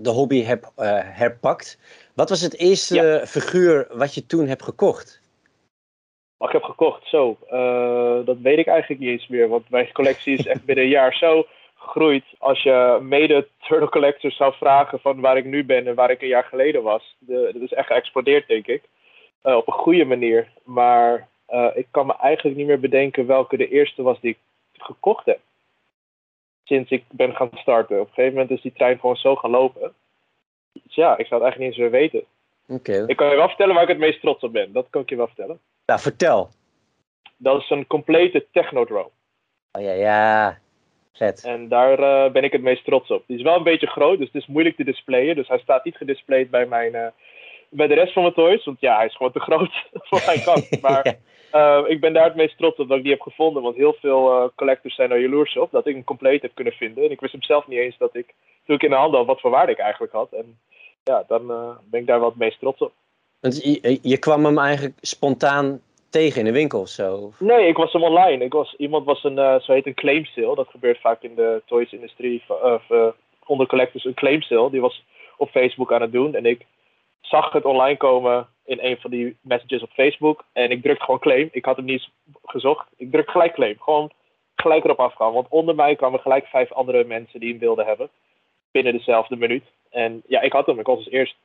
de 0.00 0.10
hobby 0.10 0.42
hebt 0.42 0.72
eh, 0.76 0.98
herpakt. 1.02 1.78
Wat 2.14 2.28
was 2.28 2.40
het 2.40 2.58
eerste 2.58 3.22
figuur 3.26 3.86
wat 3.92 4.14
je 4.14 4.26
toen 4.26 4.46
hebt 4.46 4.62
gekocht? 4.62 5.20
Maar 6.38 6.48
ik 6.48 6.54
heb 6.54 6.64
gekocht, 6.64 7.08
zo. 7.08 7.36
eh, 7.48 8.26
dat 8.26 8.38
weet 8.38 8.58
ik 8.58 8.66
eigenlijk 8.66 9.00
niet 9.00 9.10
eens 9.10 9.28
meer. 9.28 9.48
Want 9.48 9.70
mijn 9.70 9.92
collectie 9.92 10.38
is 10.38 10.46
echt 10.46 10.64
binnen 10.64 10.84
een 10.84 10.90
jaar 10.90 11.14
zo 11.14 11.46
gegroeid. 11.74 12.24
Als 12.38 12.62
je 12.62 12.98
mede 13.02 13.48
Turtle 13.58 13.88
Collectors 13.88 14.36
zou 14.36 14.54
vragen 14.54 15.00
van 15.00 15.20
waar 15.20 15.36
ik 15.36 15.44
nu 15.44 15.64
ben 15.64 15.86
en 15.86 15.94
waar 15.94 16.10
ik 16.10 16.22
een 16.22 16.28
jaar 16.28 16.44
geleden 16.44 16.82
was. 16.82 17.16
De, 17.18 17.50
dat 17.52 17.62
is 17.62 17.72
echt 17.72 17.86
geëxplodeerd, 17.86 18.48
denk 18.48 18.66
ik. 18.66 18.82
Eh, 19.42 19.56
op 19.56 19.66
een 19.66 19.72
goede 19.72 20.04
manier. 20.04 20.48
Maar 20.64 21.28
eh, 21.46 21.66
ik 21.74 21.86
kan 21.90 22.06
me 22.06 22.16
eigenlijk 22.16 22.56
niet 22.56 22.66
meer 22.66 22.80
bedenken 22.80 23.26
welke 23.26 23.56
de 23.56 23.68
eerste 23.68 24.02
was 24.02 24.20
die 24.20 24.30
ik 24.30 24.38
gekocht 24.82 25.26
heb. 25.26 25.40
Sinds 26.70 26.90
ik 26.90 27.04
ben 27.10 27.36
gaan 27.36 27.50
starten. 27.52 28.00
Op 28.00 28.06
een 28.06 28.14
gegeven 28.14 28.32
moment 28.32 28.50
is 28.50 28.62
die 28.62 28.72
trein 28.72 28.98
gewoon 28.98 29.16
zo 29.16 29.36
gaan 29.36 29.50
lopen. 29.50 29.94
Dus 30.72 30.94
ja, 30.94 31.16
ik 31.16 31.26
zou 31.26 31.42
het 31.42 31.42
eigenlijk 31.42 31.58
niet 31.58 31.68
eens 31.68 31.78
meer 31.78 32.00
weten. 32.00 32.24
Oké. 32.68 33.04
Ik 33.06 33.16
kan 33.16 33.28
je 33.28 33.36
wel 33.36 33.48
vertellen 33.48 33.74
waar 33.74 33.82
ik 33.82 33.88
het 33.88 33.98
meest 33.98 34.20
trots 34.20 34.42
op 34.42 34.52
ben. 34.52 34.72
Dat 34.72 34.86
kan 34.90 35.02
ik 35.02 35.08
je 35.08 35.16
wel 35.16 35.26
vertellen. 35.26 35.60
Nou, 35.86 36.00
vertel. 36.00 36.50
Dat 37.36 37.60
is 37.60 37.70
een 37.70 37.86
complete 37.86 38.46
Technodrome. 38.52 39.10
Oh 39.72 39.82
ja, 39.82 39.92
ja. 39.92 40.58
Vet. 41.12 41.44
En 41.44 41.68
daar 41.68 41.98
eh, 41.98 42.32
ben 42.32 42.44
ik 42.44 42.52
het 42.52 42.62
meest 42.62 42.84
trots 42.84 43.10
op. 43.10 43.24
Die 43.26 43.36
is 43.36 43.42
wel 43.42 43.56
een 43.56 43.62
beetje 43.62 43.86
groot, 43.86 44.18
dus 44.18 44.26
het 44.32 44.42
is 44.42 44.48
moeilijk 44.48 44.76
te 44.76 44.84
displayen. 44.84 45.36
Dus 45.36 45.48
hij 45.48 45.58
staat 45.58 45.84
niet 45.84 45.96
gedisplayed 45.96 46.50
bij, 46.50 46.66
mijn, 46.66 46.94
eh, 46.94 47.06
bij 47.68 47.86
de 47.86 47.94
rest 47.94 48.12
van 48.12 48.22
mijn 48.22 48.34
toys. 48.34 48.64
Want 48.64 48.80
ja, 48.80 48.96
hij 48.96 49.06
is 49.06 49.16
gewoon 49.16 49.32
te 49.32 49.40
groot 49.40 49.88
voor 50.08 50.22
mijn 50.26 50.42
kant. 50.42 50.80
Maar 50.82 51.18
eh, 51.50 51.84
ik 51.86 52.00
ben 52.00 52.12
daar 52.12 52.24
het 52.24 52.34
meest 52.34 52.56
trots 52.56 52.78
op 52.78 52.88
dat 52.88 52.96
ik 52.96 53.02
die 53.02 53.12
heb 53.12 53.20
gevonden. 53.20 53.62
Want 53.62 53.76
heel 53.76 53.96
veel 54.00 54.30
eh, 54.30 54.48
collectors 54.54 54.94
zijn 54.94 55.10
er 55.10 55.20
jaloers 55.20 55.56
op 55.56 55.70
dat 55.70 55.86
ik 55.86 55.94
een 55.94 56.04
compleet 56.04 56.42
heb 56.42 56.54
kunnen 56.54 56.72
vinden. 56.72 57.04
En 57.04 57.10
ik 57.10 57.20
wist 57.20 57.32
hem 57.32 57.42
zelf 57.42 57.66
niet 57.66 57.78
eens 57.78 57.98
dat 57.98 58.14
ik, 58.14 58.34
toen 58.66 58.76
ik 58.76 58.82
in 58.82 58.90
de 58.90 58.96
handen 58.96 59.18
had, 59.18 59.26
wat 59.26 59.40
voor 59.40 59.50
waarde 59.50 59.72
ik 59.72 59.78
eigenlijk 59.78 60.12
had. 60.12 60.32
En 60.32 60.58
ja, 61.04 61.24
dan 61.28 61.50
eh, 61.50 61.70
ben 61.84 62.00
ik 62.00 62.06
daar 62.06 62.20
wel 62.20 62.28
het 62.28 62.38
meest 62.38 62.58
trots 62.58 62.80
op. 62.80 62.92
Want 63.40 63.62
je, 63.62 63.98
je 64.02 64.18
kwam 64.18 64.44
hem 64.44 64.58
eigenlijk 64.58 64.96
spontaan 65.00 65.80
tegen 66.10 66.38
in 66.38 66.44
de 66.44 66.52
winkel 66.52 66.80
of 66.80 66.88
zo. 66.88 67.32
Nee, 67.38 67.68
ik 67.68 67.76
was 67.76 67.92
hem 67.92 68.02
online. 68.02 68.44
Ik 68.44 68.52
was, 68.52 68.74
iemand 68.76 69.04
was 69.04 69.24
een, 69.24 69.38
eh, 69.38 69.60
zo 69.60 69.72
heet 69.72 69.86
een 69.86 69.94
claim 69.94 70.24
sale. 70.24 70.54
Dat 70.54 70.68
gebeurt 70.68 71.00
vaak 71.00 71.22
in 71.22 71.34
de 71.34 71.62
toys-industrie. 71.66 72.42
Of 72.48 72.82
onder 73.46 73.66
collectors 73.66 74.04
een 74.04 74.14
claim 74.14 74.42
sale. 74.42 74.70
Die 74.70 74.80
was 74.80 75.04
op 75.36 75.50
Facebook 75.50 75.92
aan 75.92 76.00
het 76.00 76.12
doen. 76.12 76.34
En 76.34 76.46
ik 76.46 76.66
zag 77.20 77.52
het 77.52 77.64
online 77.64 77.96
komen. 77.96 78.48
In 78.70 78.78
een 78.80 78.96
van 79.00 79.10
die 79.10 79.36
messages 79.40 79.82
op 79.82 79.90
Facebook. 79.90 80.44
En 80.52 80.70
ik 80.70 80.82
druk 80.82 81.02
gewoon 81.02 81.20
claim. 81.20 81.48
Ik 81.52 81.64
had 81.64 81.76
hem 81.76 81.84
niet 81.84 82.08
gezocht. 82.44 82.88
Ik 82.96 83.10
druk 83.10 83.30
gelijk 83.30 83.52
claim. 83.52 83.76
Gewoon 83.78 84.10
gelijk 84.54 84.84
erop 84.84 85.00
afgaan. 85.00 85.32
Want 85.32 85.46
onder 85.48 85.74
mij 85.74 85.96
kwamen 85.96 86.20
gelijk 86.20 86.46
vijf 86.46 86.72
andere 86.72 87.04
mensen 87.04 87.40
die 87.40 87.50
hem 87.50 87.58
wilden 87.58 87.86
hebben. 87.86 88.10
Binnen 88.70 88.92
dezelfde 88.92 89.36
minuut. 89.36 89.64
En 89.90 90.22
ja, 90.26 90.40
ik 90.40 90.52
had 90.52 90.66
hem. 90.66 90.78
Ik 90.78 90.86
was 90.86 90.96
als 90.96 91.10
eerst. 91.10 91.36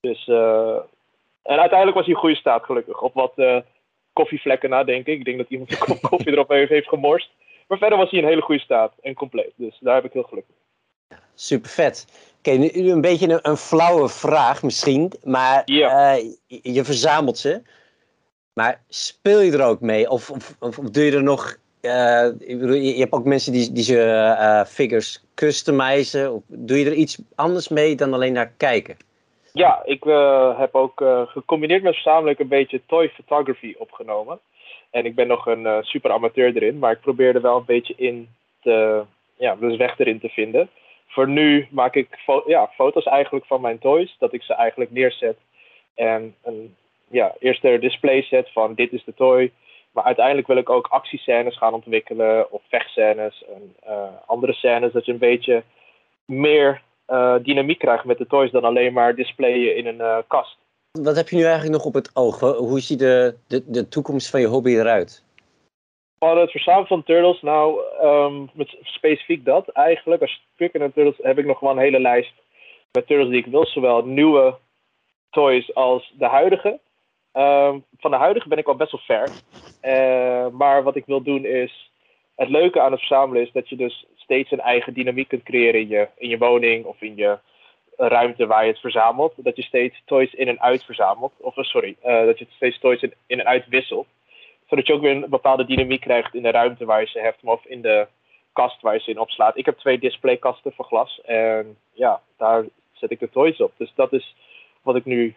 Dus, 0.00 0.26
uh, 0.26 0.76
en 1.42 1.58
uiteindelijk 1.58 1.96
was 1.96 2.06
hij 2.06 2.14
in 2.14 2.20
goede 2.20 2.36
staat, 2.36 2.64
gelukkig. 2.64 3.00
Op 3.00 3.14
wat 3.14 3.32
uh, 3.36 3.58
koffievlekken 4.12 4.70
na, 4.70 4.84
denk 4.84 5.06
ik. 5.06 5.18
Ik 5.18 5.24
denk 5.24 5.38
dat 5.38 5.50
iemand 5.50 5.72
een 5.72 5.78
kop 5.78 6.00
koffie 6.10 6.32
erop 6.32 6.48
heeft, 6.48 6.70
heeft 6.70 6.88
gemorst. 6.88 7.30
Maar 7.68 7.78
verder 7.78 7.98
was 7.98 8.10
hij 8.10 8.20
in 8.20 8.26
hele 8.26 8.42
goede 8.42 8.60
staat 8.60 8.92
en 9.02 9.14
compleet. 9.14 9.52
Dus 9.56 9.78
daar 9.80 9.94
heb 9.94 10.04
ik 10.04 10.12
heel 10.12 10.22
gelukkig. 10.22 10.54
Super 11.34 11.70
vet. 11.70 12.06
Oké, 12.38 12.50
nu 12.50 12.90
een 12.90 13.00
beetje 13.00 13.28
een, 13.28 13.38
een, 13.42 13.56
flauwe 13.56 14.08
vraag 14.08 14.62
misschien. 14.62 15.12
Maar 15.22 15.62
uh, 15.66 16.14
je 16.46 16.84
verzamelt 16.84 17.38
ze. 17.38 17.62
Maar 18.52 18.82
speel 18.88 19.40
je 19.40 19.52
er 19.52 19.64
ook 19.64 19.80
mee? 19.80 20.10
Of, 20.10 20.30
of, 20.30 20.56
of 20.60 20.76
doe 20.76 21.04
je 21.04 21.12
er 21.12 21.22
nog 21.22 21.56
uh, 21.84 22.28
je 22.94 22.98
hebt 22.98 23.12
ook 23.12 23.24
mensen 23.24 23.52
die, 23.52 23.72
die 23.72 23.82
ze 23.82 23.96
uh, 24.38 24.64
figures 24.64 25.24
customizen. 25.34 26.34
Of 26.34 26.42
doe 26.46 26.78
je 26.78 26.84
er 26.84 26.92
iets 26.92 27.22
anders 27.34 27.68
mee 27.68 27.96
dan 27.96 28.14
alleen 28.14 28.32
naar 28.32 28.52
kijken? 28.56 28.96
Ja, 29.52 29.82
ik 29.84 30.04
heb 30.56 30.74
ook 30.74 31.04
gecombineerd 31.26 31.82
met 31.82 31.94
verzamelen 31.94 32.34
een 32.38 32.48
beetje 32.48 32.80
toy 32.86 33.08
photography 33.08 33.74
opgenomen. 33.78 34.38
En 34.90 35.04
ik 35.04 35.14
ben 35.14 35.26
nog 35.26 35.46
een 35.46 35.84
super 35.84 36.10
amateur 36.10 36.56
erin, 36.56 36.78
maar 36.78 36.92
ik 36.92 37.00
probeer 37.00 37.34
er 37.34 37.42
wel 37.42 37.56
een 37.56 37.64
beetje 37.64 37.94
in 37.96 38.28
te, 38.60 39.02
ja, 39.36 39.56
dus 39.56 39.76
weg 39.76 39.98
erin 39.98 40.20
te 40.20 40.28
vinden. 40.28 40.68
Voor 41.06 41.28
nu 41.28 41.68
maak 41.70 41.94
ik 41.94 42.08
ja, 42.46 42.70
foto's 42.74 43.04
eigenlijk 43.04 43.46
van 43.46 43.60
mijn 43.60 43.78
toys, 43.78 44.16
dat 44.18 44.32
ik 44.32 44.42
ze 44.42 44.54
eigenlijk 44.54 44.90
neerzet 44.90 45.36
en 45.94 46.34
een 46.42 46.74
ja, 47.08 47.34
eerste 47.38 47.78
display 47.78 48.22
zet 48.22 48.52
van 48.52 48.74
dit 48.74 48.92
is 48.92 49.04
de 49.04 49.14
toy, 49.14 49.52
maar 49.92 50.04
uiteindelijk 50.04 50.46
wil 50.46 50.56
ik 50.56 50.70
ook 50.70 50.86
actiescènes 50.86 51.56
gaan 51.56 51.74
ontwikkelen 51.74 52.52
of 52.52 52.62
vechtscènes 52.68 53.44
en 53.54 53.74
uh, 53.86 54.02
andere 54.26 54.52
scènes. 54.52 54.92
Dat 54.92 55.06
je 55.06 55.12
een 55.12 55.18
beetje 55.18 55.62
meer 56.24 56.82
uh, 57.08 57.34
dynamiek 57.42 57.78
krijgt 57.78 58.04
met 58.04 58.18
de 58.18 58.26
toys 58.26 58.50
dan 58.50 58.64
alleen 58.64 58.92
maar 58.92 59.14
displayen 59.14 59.76
in 59.76 59.86
een 59.86 60.00
uh, 60.00 60.18
kast. 60.26 60.56
Wat 60.92 61.16
heb 61.16 61.28
je 61.28 61.36
nu 61.36 61.42
eigenlijk 61.42 61.72
nog 61.72 61.84
op 61.84 61.94
het 61.94 62.10
oog? 62.16 62.40
Hoe 62.40 62.80
ziet 62.80 62.98
de, 62.98 63.34
de, 63.46 63.62
de 63.66 63.88
toekomst 63.88 64.30
van 64.30 64.40
je 64.40 64.46
hobby 64.46 64.70
eruit? 64.70 65.23
Het 66.24 66.50
verzamelen 66.50 66.86
van 66.86 67.02
turtles, 67.02 67.42
nou, 67.42 67.80
um, 68.02 68.50
met 68.52 68.76
specifiek 68.82 69.44
dat 69.44 69.68
eigenlijk. 69.68 70.22
Als 70.22 70.42
kijkt 70.56 70.78
naar 70.78 70.92
turtles 70.92 71.26
heb 71.26 71.38
ik 71.38 71.46
nog 71.46 71.60
wel 71.60 71.70
een 71.70 71.78
hele 71.78 72.00
lijst 72.00 72.32
met 72.92 73.06
turtles 73.06 73.28
die 73.28 73.38
ik 73.38 73.46
wil. 73.46 73.66
Zowel 73.66 74.04
nieuwe 74.04 74.58
toys 75.30 75.74
als 75.74 76.12
de 76.18 76.26
huidige. 76.26 76.78
Ehm, 77.32 77.78
van 77.98 78.10
de 78.10 78.16
huidige 78.16 78.48
ben 78.48 78.58
ik 78.58 78.68
al 78.68 78.76
best 78.76 78.92
wel 78.92 79.00
ver. 79.00 79.28
Uh, 79.82 80.52
maar 80.52 80.82
wat 80.82 80.96
ik 80.96 81.06
wil 81.06 81.22
doen 81.22 81.44
is. 81.44 81.90
Het 82.36 82.48
leuke 82.48 82.80
aan 82.80 82.90
het 82.90 83.00
verzamelen 83.00 83.42
is 83.42 83.52
dat 83.52 83.68
je 83.68 83.76
dus 83.76 84.06
steeds 84.16 84.50
een 84.50 84.60
eigen 84.60 84.94
dynamiek 84.94 85.28
kunt 85.28 85.42
creëren 85.42 85.80
in 85.80 85.88
je, 85.88 86.08
in 86.16 86.28
je 86.28 86.38
woning 86.38 86.84
of 86.84 87.00
in 87.00 87.16
je 87.16 87.38
ruimte 87.96 88.46
waar 88.46 88.64
je 88.64 88.70
het 88.70 88.80
verzamelt. 88.80 89.32
Dat 89.36 89.56
je 89.56 89.62
steeds 89.62 90.02
toys 90.04 90.34
in 90.34 90.48
en 90.48 90.60
uit 90.60 90.84
verzamelt. 90.84 91.32
Of 91.40 91.56
uh, 91.56 91.64
sorry, 91.64 91.96
uh, 92.04 92.24
dat 92.24 92.38
je 92.38 92.46
steeds 92.50 92.78
toys 92.78 93.02
in 93.02 93.12
en 93.26 93.46
uit 93.46 93.68
wisselt. 93.68 94.06
Zodat 94.66 94.86
je 94.86 94.92
ook 94.92 95.00
weer 95.00 95.10
een 95.10 95.30
bepaalde 95.30 95.64
dynamiek 95.64 96.00
krijgt 96.00 96.34
in 96.34 96.42
de 96.42 96.50
ruimte 96.50 96.84
waar 96.84 97.00
je 97.00 97.06
ze 97.06 97.20
hebt, 97.20 97.38
of 97.42 97.64
in 97.66 97.82
de 97.82 98.06
kast 98.52 98.80
waar 98.80 98.94
je 98.94 99.00
ze 99.00 99.10
in 99.10 99.18
opslaat. 99.18 99.56
Ik 99.56 99.64
heb 99.64 99.78
twee 99.78 99.98
displaykasten 99.98 100.72
van 100.72 100.84
glas 100.84 101.20
en 101.24 101.76
ja, 101.92 102.20
daar 102.36 102.64
zet 102.92 103.10
ik 103.10 103.18
de 103.18 103.30
toys 103.30 103.60
op. 103.60 103.72
Dus 103.76 103.92
dat 103.94 104.12
is 104.12 104.34
wat 104.82 104.96
ik 104.96 105.04
nu 105.04 105.34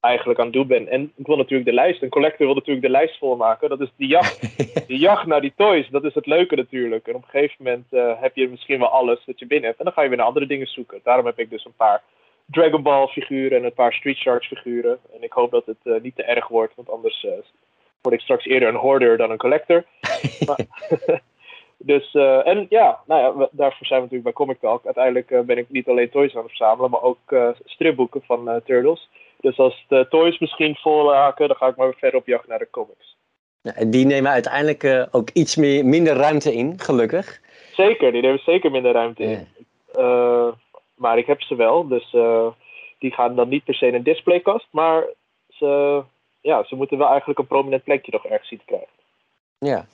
eigenlijk 0.00 0.38
aan 0.38 0.44
het 0.44 0.54
doen 0.54 0.66
ben. 0.66 0.88
En 0.88 1.12
ik 1.16 1.26
wil 1.26 1.36
natuurlijk 1.36 1.68
de 1.68 1.74
lijst, 1.74 2.02
een 2.02 2.08
collector 2.08 2.46
wil 2.46 2.54
natuurlijk 2.54 2.86
de 2.86 2.92
lijst 2.92 3.18
volmaken. 3.18 3.68
Dat 3.68 3.80
is 3.80 3.92
die 3.96 4.08
jacht. 4.08 4.40
die 4.88 4.98
jacht 4.98 5.26
naar 5.26 5.40
die 5.40 5.52
toys, 5.56 5.88
dat 5.88 6.04
is 6.04 6.14
het 6.14 6.26
leuke 6.26 6.56
natuurlijk. 6.56 7.06
En 7.06 7.14
op 7.14 7.22
een 7.22 7.28
gegeven 7.28 7.64
moment 7.64 7.86
uh, 7.90 8.20
heb 8.20 8.36
je 8.36 8.48
misschien 8.48 8.78
wel 8.78 8.88
alles 8.88 9.24
dat 9.24 9.38
je 9.38 9.46
binnen 9.46 9.66
hebt. 9.66 9.78
En 9.78 9.84
dan 9.84 9.94
ga 9.94 10.02
je 10.02 10.08
weer 10.08 10.18
naar 10.18 10.26
andere 10.26 10.46
dingen 10.46 10.66
zoeken. 10.66 11.00
Daarom 11.02 11.26
heb 11.26 11.38
ik 11.38 11.50
dus 11.50 11.64
een 11.64 11.76
paar 11.76 12.02
Dragon 12.46 12.82
Ball 12.82 13.06
figuren 13.06 13.58
en 13.58 13.64
een 13.64 13.72
paar 13.72 13.92
Street 13.92 14.16
Sharks 14.16 14.46
figuren. 14.46 14.98
En 15.14 15.22
ik 15.22 15.32
hoop 15.32 15.50
dat 15.50 15.66
het 15.66 15.76
uh, 15.84 16.00
niet 16.00 16.16
te 16.16 16.22
erg 16.22 16.48
wordt, 16.48 16.74
want 16.74 16.90
anders 16.90 17.22
uh, 17.24 17.32
word 18.06 18.18
ik 18.18 18.24
straks 18.24 18.44
eerder 18.44 18.68
een 18.68 18.74
hoarder 18.74 19.16
dan 19.16 19.30
een 19.30 19.36
collector. 19.36 19.84
dus, 21.92 22.14
en 22.44 22.66
ja, 22.68 23.00
nou 23.06 23.20
ja, 23.20 23.48
daarvoor 23.50 23.86
zijn 23.86 24.00
we 24.00 24.06
natuurlijk 24.06 24.22
bij 24.22 24.32
Comic 24.32 24.58
Talk. 24.60 24.84
Uiteindelijk 24.84 25.46
ben 25.46 25.58
ik 25.58 25.66
niet 25.68 25.88
alleen 25.88 26.10
toys 26.10 26.34
aan 26.34 26.42
het 26.42 26.56
verzamelen, 26.56 26.90
maar 26.90 27.02
ook 27.02 27.54
stripboeken 27.64 28.22
van 28.22 28.60
Turtles. 28.64 29.08
Dus 29.40 29.58
als 29.58 29.84
de 29.88 30.06
toys 30.10 30.38
misschien 30.38 30.74
vol 30.74 31.12
raken, 31.12 31.48
dan 31.48 31.56
ga 31.56 31.66
ik 31.66 31.76
maar 31.76 31.94
verder 31.96 32.20
op 32.20 32.26
jacht 32.26 32.46
naar 32.46 32.58
de 32.58 32.70
comics. 32.70 33.16
en 33.62 33.90
die 33.90 34.06
nemen 34.06 34.30
uiteindelijk 34.30 35.08
ook 35.10 35.30
iets 35.30 35.56
meer, 35.56 35.84
minder 35.84 36.16
ruimte 36.16 36.54
in, 36.54 36.78
gelukkig. 36.78 37.40
Zeker, 37.72 38.12
die 38.12 38.22
nemen 38.22 38.38
zeker 38.38 38.70
minder 38.70 38.92
ruimte 38.92 39.22
in. 39.22 39.46
Maar 40.94 41.18
ik 41.18 41.26
heb 41.26 41.42
ze 41.42 41.54
wel, 41.54 41.88
dus 41.88 42.14
die 42.98 43.12
gaan 43.12 43.36
dan 43.36 43.48
niet 43.48 43.64
per 43.64 43.74
se 43.74 43.86
in 43.86 43.94
een 43.94 44.02
displaykast, 44.02 44.66
maar 44.70 45.04
ze, 45.48 46.02
ja, 46.46 46.64
ze 46.64 46.76
moeten 46.76 46.98
wel 46.98 47.08
eigenlijk 47.08 47.38
een 47.38 47.46
prominent 47.46 47.84
plekje 47.84 48.12
nog 48.12 48.24
ergens 48.24 48.48
zien 48.48 48.58
te 48.58 48.64
krijgen. 48.64 48.88
Ja. 49.58 49.86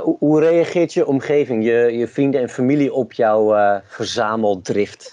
Hoe, 0.00 0.16
hoe, 0.18 0.40
reageert 0.40 0.92
je 0.92 1.06
omgeving, 1.06 1.64
je, 1.64 1.98
je 1.98 2.08
vrienden 2.08 2.40
en 2.40 2.48
familie 2.48 2.92
op 2.92 3.12
jouw 3.12 3.54
verzameldrift? 3.84 5.10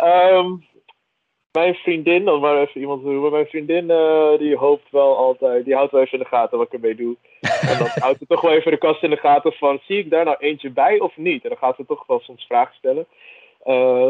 um, 0.00 0.64
mijn 1.58 1.74
vriendin, 1.74 2.28
om 2.28 2.40
maar 2.40 2.60
even 2.60 2.80
iemand 2.80 3.02
te 3.02 3.08
noemen, 3.08 3.30
mijn 3.30 3.46
vriendin 3.46 3.90
uh, 3.90 4.38
die 4.38 4.56
hoopt 4.56 4.90
wel 4.90 5.16
altijd, 5.16 5.64
die 5.64 5.74
houdt 5.74 5.92
wel 5.92 6.00
even 6.00 6.18
in 6.18 6.24
de 6.24 6.30
gaten 6.30 6.58
wat 6.58 6.66
ik 6.66 6.72
ermee 6.72 6.94
doe. 6.94 7.16
En 7.40 7.78
dan 7.78 7.88
houdt 8.04 8.18
ze 8.18 8.26
toch 8.26 8.40
wel 8.40 8.52
even 8.52 8.70
de 8.70 8.78
kast 8.78 9.02
in 9.02 9.10
de 9.10 9.16
gaten 9.16 9.52
van, 9.52 9.80
zie 9.86 9.98
ik 9.98 10.10
daar 10.10 10.24
nou 10.24 10.36
eentje 10.38 10.70
bij 10.70 11.00
of 11.00 11.16
niet? 11.16 11.42
En 11.42 11.48
dan 11.48 11.58
gaat 11.58 11.76
ze 11.76 11.86
toch 11.86 12.06
wel 12.06 12.20
soms 12.20 12.44
vragen 12.44 12.74
stellen. 12.74 13.06
Uh, 13.66 14.08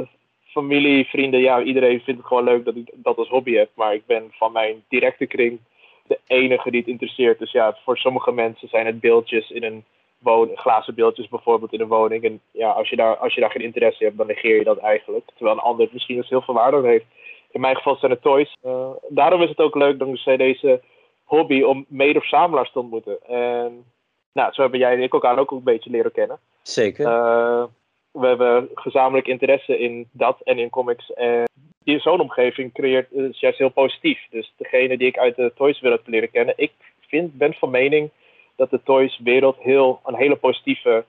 familie, 0.60 1.04
vrienden, 1.04 1.40
ja, 1.40 1.62
iedereen 1.62 2.00
vindt 2.00 2.20
het 2.20 2.28
gewoon 2.28 2.44
leuk 2.44 2.64
dat 2.64 2.76
ik 2.76 2.90
dat 2.94 3.16
als 3.16 3.28
hobby 3.28 3.54
heb. 3.54 3.70
Maar 3.74 3.94
ik 3.94 4.06
ben 4.06 4.24
van 4.30 4.52
mijn 4.52 4.84
directe 4.88 5.26
kring 5.26 5.58
de 6.06 6.18
enige 6.26 6.70
die 6.70 6.80
het 6.80 6.88
interesseert. 6.88 7.38
Dus 7.38 7.52
ja, 7.52 7.76
voor 7.84 7.98
sommige 7.98 8.32
mensen 8.32 8.68
zijn 8.68 8.86
het 8.86 9.00
beeldjes 9.00 9.50
in 9.50 9.64
een 9.64 9.84
woning, 10.18 10.58
glazen 10.58 10.94
beeldjes 10.94 11.28
bijvoorbeeld 11.28 11.72
in 11.72 11.80
een 11.80 11.88
woning. 11.88 12.24
En 12.24 12.40
ja, 12.50 12.70
als 12.70 12.88
je, 12.88 12.96
daar, 12.96 13.16
als 13.16 13.34
je 13.34 13.40
daar 13.40 13.50
geen 13.50 13.62
interesse 13.62 14.04
hebt, 14.04 14.16
dan 14.16 14.26
negeer 14.26 14.56
je 14.56 14.64
dat 14.64 14.78
eigenlijk. 14.78 15.24
Terwijl 15.34 15.56
een 15.56 15.62
ander 15.62 15.84
het 15.84 15.92
misschien 15.92 16.16
dus 16.16 16.28
heel 16.28 16.42
veel 16.42 16.54
waarde 16.54 16.86
heeft 16.86 17.06
in 17.50 17.60
mijn 17.60 17.76
geval 17.76 17.96
zijn 17.96 18.10
het 18.10 18.22
toys. 18.22 18.56
Uh, 18.64 18.90
daarom 19.08 19.42
is 19.42 19.48
het 19.48 19.58
ook 19.58 19.74
leuk 19.74 19.98
dankzij 19.98 20.36
deze 20.36 20.80
hobby 21.24 21.62
om 21.62 21.84
mede-verzamelaars 21.88 22.72
te 22.72 22.78
ontmoeten. 22.78 23.18
En 23.26 23.84
nou, 24.32 24.52
zo 24.52 24.62
hebben 24.62 24.80
jij 24.80 24.92
en 24.92 25.02
ik 25.02 25.12
elkaar 25.12 25.38
ook 25.38 25.50
een 25.50 25.62
beetje 25.62 25.90
leren 25.90 26.12
kennen. 26.12 26.38
Zeker. 26.62 27.06
Uh, 27.06 27.64
we 28.10 28.26
hebben 28.26 28.68
gezamenlijk 28.74 29.26
interesse 29.26 29.78
in 29.78 30.08
dat 30.12 30.40
en 30.44 30.58
in 30.58 30.70
comics. 30.70 31.12
En 31.12 31.44
zo'n 31.84 32.20
omgeving 32.20 32.72
creëert 32.72 33.12
is 33.12 33.40
juist 33.40 33.58
heel 33.58 33.68
positief. 33.68 34.26
Dus 34.30 34.52
degene 34.56 34.98
die 34.98 35.06
ik 35.06 35.18
uit 35.18 35.36
de 35.36 35.52
toyswereld 35.54 36.00
heb 36.00 36.08
leren 36.08 36.30
kennen, 36.30 36.54
ik 36.56 36.72
vind, 37.00 37.34
ben 37.34 37.54
van 37.54 37.70
mening 37.70 38.10
dat 38.56 38.70
de 38.70 38.82
toyswereld 38.82 39.56
heel, 39.58 40.00
een 40.04 40.16
hele 40.16 40.36
positieve 40.36 41.04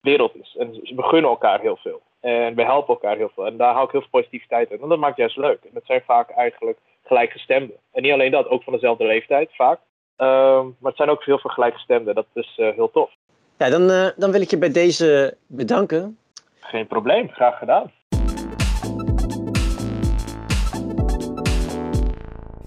wereld 0.00 0.36
is. 0.36 0.56
En 0.58 0.74
ze 0.82 0.94
gunnen 0.96 1.30
elkaar 1.30 1.60
heel 1.60 1.76
veel. 1.76 2.02
En 2.20 2.54
we 2.54 2.64
helpen 2.64 2.94
elkaar 2.94 3.16
heel 3.16 3.30
veel. 3.34 3.46
En 3.46 3.56
daar 3.56 3.74
haal 3.74 3.84
ik 3.84 3.90
heel 3.90 4.00
veel 4.00 4.20
positiviteit 4.20 4.70
uit. 4.70 4.80
En 4.80 4.88
dat 4.88 4.98
maakt 4.98 5.16
juist 5.16 5.36
leuk. 5.36 5.58
En 5.62 5.70
dat 5.72 5.86
zijn 5.86 6.02
vaak 6.06 6.30
eigenlijk 6.30 6.78
gelijkgestemden. 7.04 7.76
En 7.92 8.02
niet 8.02 8.12
alleen 8.12 8.30
dat, 8.30 8.48
ook 8.48 8.62
van 8.62 8.72
dezelfde 8.72 9.04
leeftijd 9.04 9.50
vaak. 9.52 9.78
Um, 10.16 10.76
maar 10.78 10.90
het 10.90 10.96
zijn 10.96 11.08
ook 11.08 11.24
heel 11.24 11.38
veel 11.38 11.50
gelijkgestemden. 11.50 12.14
Dat 12.14 12.26
is 12.34 12.58
uh, 12.60 12.74
heel 12.74 12.90
tof. 12.90 13.10
Ja, 13.58 13.70
dan, 13.70 13.90
uh, 13.90 14.08
dan 14.16 14.30
wil 14.30 14.40
ik 14.40 14.50
je 14.50 14.58
bij 14.58 14.72
deze 14.72 15.36
bedanken. 15.46 16.18
Geen 16.64 16.86
probleem, 16.86 17.28
graag 17.28 17.58
gedaan. 17.58 17.90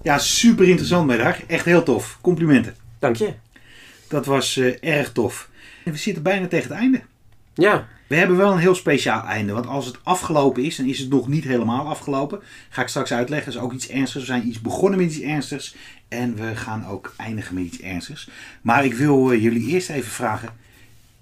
Ja, 0.01 0.17
super 0.17 0.67
interessant 0.67 1.07
middag. 1.07 1.45
Echt 1.45 1.65
heel 1.65 1.83
tof. 1.83 2.17
Complimenten. 2.21 2.75
Dank 2.99 3.15
je. 3.15 3.33
Dat 4.09 4.25
was 4.25 4.57
uh, 4.57 4.75
erg 4.83 5.11
tof. 5.11 5.49
En 5.85 5.91
we 5.91 5.97
zitten 5.97 6.23
bijna 6.23 6.47
tegen 6.47 6.69
het 6.69 6.79
einde. 6.79 7.01
Ja. 7.53 7.87
We 8.07 8.15
hebben 8.15 8.37
wel 8.37 8.51
een 8.51 8.57
heel 8.57 8.75
speciaal 8.75 9.25
einde. 9.25 9.53
Want 9.53 9.67
als 9.67 9.85
het 9.85 9.99
afgelopen 10.03 10.63
is, 10.63 10.75
dan 10.75 10.85
is 10.85 10.99
het 10.99 11.09
nog 11.09 11.27
niet 11.27 11.43
helemaal 11.43 11.87
afgelopen. 11.87 12.41
Ga 12.69 12.81
ik 12.81 12.87
straks 12.87 13.13
uitleggen. 13.13 13.51
Dat 13.51 13.61
is 13.61 13.67
ook 13.67 13.73
iets 13.73 13.89
ernstigs. 13.89 14.25
We 14.25 14.31
zijn 14.31 14.47
iets 14.47 14.61
begonnen 14.61 14.99
met 14.99 15.07
iets 15.07 15.21
ernstigs. 15.21 15.75
En 16.07 16.35
we 16.35 16.55
gaan 16.55 16.85
ook 16.87 17.13
eindigen 17.17 17.55
met 17.55 17.63
iets 17.63 17.81
ernstigs. 17.81 18.29
Maar 18.61 18.85
ik 18.85 18.93
wil 18.93 19.31
uh, 19.31 19.43
jullie 19.43 19.67
eerst 19.67 19.89
even 19.89 20.11
vragen. 20.11 20.49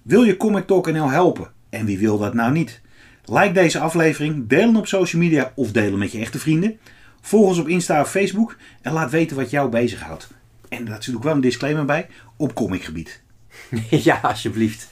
Wil 0.01 0.23
je 0.23 0.37
Comic 0.37 0.67
Talk 0.67 0.91
NL 0.91 1.09
helpen? 1.09 1.51
En 1.75 1.85
wie 1.85 1.97
wil 1.97 2.17
dat 2.17 2.33
nou 2.33 2.51
niet? 2.51 2.81
Like 3.25 3.51
deze 3.51 3.79
aflevering, 3.79 4.47
deel 4.47 4.67
hem 4.67 4.75
op 4.75 4.87
social 4.87 5.21
media 5.21 5.51
of 5.55 5.71
deel 5.71 5.89
hem 5.89 5.97
met 5.97 6.11
je 6.11 6.19
echte 6.19 6.39
vrienden. 6.39 6.79
Volg 7.21 7.47
ons 7.47 7.57
op 7.57 7.67
Insta 7.67 8.01
of 8.01 8.09
Facebook 8.09 8.57
en 8.81 8.93
laat 8.93 9.11
weten 9.11 9.35
wat 9.35 9.49
jou 9.49 9.69
bezighoudt. 9.69 10.27
En 10.69 10.85
daar 10.85 11.03
zit 11.03 11.15
ook 11.15 11.23
wel 11.23 11.33
een 11.33 11.41
disclaimer 11.41 11.85
bij, 11.85 12.07
op 12.37 12.53
comicgebied. 12.53 13.21
ja, 13.89 14.19
alsjeblieft. 14.21 14.87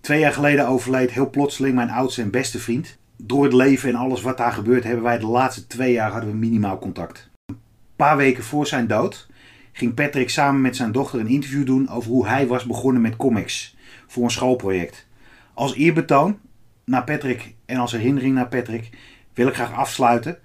Twee 0.00 0.20
jaar 0.20 0.32
geleden 0.32 0.68
overleed 0.68 1.10
heel 1.10 1.30
plotseling 1.30 1.74
mijn 1.74 1.90
oudste 1.90 2.22
en 2.22 2.30
beste 2.30 2.58
vriend. 2.58 2.96
Door 3.16 3.44
het 3.44 3.52
leven 3.52 3.88
en 3.88 3.94
alles 3.94 4.22
wat 4.22 4.36
daar 4.36 4.52
gebeurt 4.52 4.84
hebben 4.84 5.02
wij 5.02 5.18
de 5.18 5.26
laatste 5.26 5.66
twee 5.66 5.92
jaar 5.92 6.10
hadden 6.10 6.30
we 6.30 6.36
minimaal 6.36 6.78
contact. 6.78 7.30
Een 7.46 7.56
paar 7.96 8.16
weken 8.16 8.44
voor 8.44 8.66
zijn 8.66 8.86
dood 8.86 9.26
ging 9.72 9.94
Patrick 9.94 10.30
samen 10.30 10.60
met 10.60 10.76
zijn 10.76 10.92
dochter 10.92 11.20
een 11.20 11.26
interview 11.26 11.66
doen 11.66 11.88
over 11.88 12.10
hoe 12.10 12.26
hij 12.26 12.46
was 12.46 12.64
begonnen 12.64 13.02
met 13.02 13.16
comics 13.16 13.76
voor 14.06 14.24
een 14.24 14.30
schoolproject. 14.30 15.06
Als 15.54 15.74
eerbetoon 15.74 16.38
naar 16.84 17.04
Patrick 17.04 17.54
en 17.66 17.76
als 17.76 17.92
herinnering 17.92 18.34
naar 18.34 18.48
Patrick 18.48 18.90
wil 19.34 19.46
ik 19.46 19.54
graag 19.54 19.72
afsluiten 19.72 20.38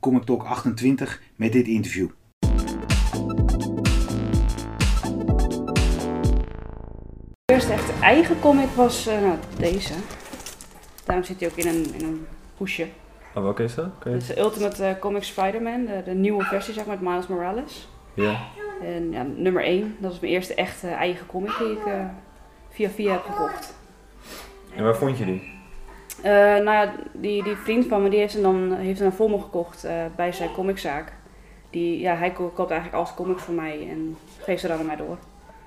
Comic 0.00 0.22
Talk 0.22 0.44
28 0.44 1.20
met 1.36 1.52
dit 1.52 1.66
interview. 1.66 2.08
De 7.44 7.52
eerste 7.52 7.72
echte 7.72 7.92
eigen 8.00 8.40
comic 8.40 8.68
was 8.68 9.08
uh, 9.08 9.20
nou, 9.20 9.38
deze. 9.58 9.94
Daarom 11.04 11.24
zit 11.24 11.40
hij 11.40 11.48
ook 11.48 11.56
in 11.56 11.66
een, 11.66 11.94
in 11.94 12.04
een 12.04 12.26
hoesje. 12.56 12.88
Oh, 13.34 13.42
welke 13.42 13.62
is 13.62 13.74
dat? 13.74 13.86
Okay. 13.86 14.12
Dat 14.12 14.22
is 14.22 14.28
de 14.28 14.38
Ultimate 14.38 14.88
uh, 14.88 14.98
Comic 14.98 15.22
Spider-Man, 15.22 15.84
de, 15.84 16.02
de, 16.04 16.14
nieuwe 16.14 16.44
versie 16.44 16.74
zeg 16.74 16.86
maar, 16.86 16.98
met 16.98 17.08
Miles 17.08 17.26
Morales. 17.26 17.88
Ja. 18.14 18.40
En 18.82 19.10
ja, 19.10 19.22
nummer 19.22 19.64
1, 19.64 19.96
dat 19.98 20.12
is 20.12 20.20
mijn 20.20 20.32
eerste 20.32 20.54
echte 20.54 20.88
eigen 20.88 21.26
comic 21.26 21.58
die 21.58 21.70
ik 21.70 21.86
uh, 21.86 22.04
via 22.70 22.88
via 22.88 23.12
heb 23.12 23.22
gekocht. 23.24 23.78
En 24.76 24.84
waar 24.84 24.96
vond 24.96 25.18
je 25.18 25.24
die? 25.24 25.58
Uh, 26.24 26.32
nou 26.32 26.64
ja, 26.64 26.92
die, 27.12 27.42
die 27.42 27.56
vriend 27.56 27.86
van 27.86 28.02
me 28.02 28.08
die 28.08 28.18
heeft 28.18 28.32
hem 28.32 28.42
dan, 28.42 28.72
heeft 28.72 29.02
voor 29.10 29.30
me 29.30 29.40
gekocht 29.40 29.84
uh, 29.84 29.92
bij 30.16 30.32
zijn 30.32 30.52
comiczaak. 30.52 31.12
Die, 31.70 32.00
ja, 32.00 32.14
hij 32.14 32.30
koopt 32.30 32.70
eigenlijk 32.70 32.94
alles 32.94 33.14
comics 33.14 33.42
voor 33.42 33.54
mij 33.54 33.88
en 33.90 34.16
geeft 34.38 34.60
ze 34.60 34.68
dan 34.68 34.78
aan 34.78 34.86
mij 34.86 34.96
door. 34.96 35.18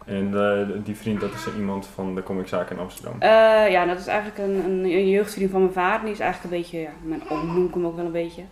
En 0.05 0.31
uh, 0.33 0.85
die 0.85 0.95
vriend, 0.95 1.19
dat 1.19 1.33
is 1.33 1.47
iemand 1.57 1.87
van 1.87 2.15
de 2.15 2.23
comiczaak 2.23 2.69
in 2.69 2.79
Amsterdam? 2.79 3.15
ja, 3.69 3.85
dat 3.85 3.99
is 3.99 4.07
eigenlijk 4.07 4.39
een, 4.39 4.65
een, 4.65 4.83
een, 4.83 5.09
jeugdvriend 5.09 5.51
van 5.51 5.61
mijn 5.61 5.73
vader. 5.73 6.01
Die 6.01 6.13
is 6.13 6.19
eigenlijk 6.19 6.53
een 6.53 6.59
beetje, 6.61 6.79
ja, 6.79 6.91
mijn 7.03 7.21
oom 7.29 7.53
noem 7.53 7.67
ik 7.67 7.73
hem 7.73 7.85
ook 7.85 7.95
wel 7.95 8.05
een 8.05 8.11
beetje. 8.11 8.43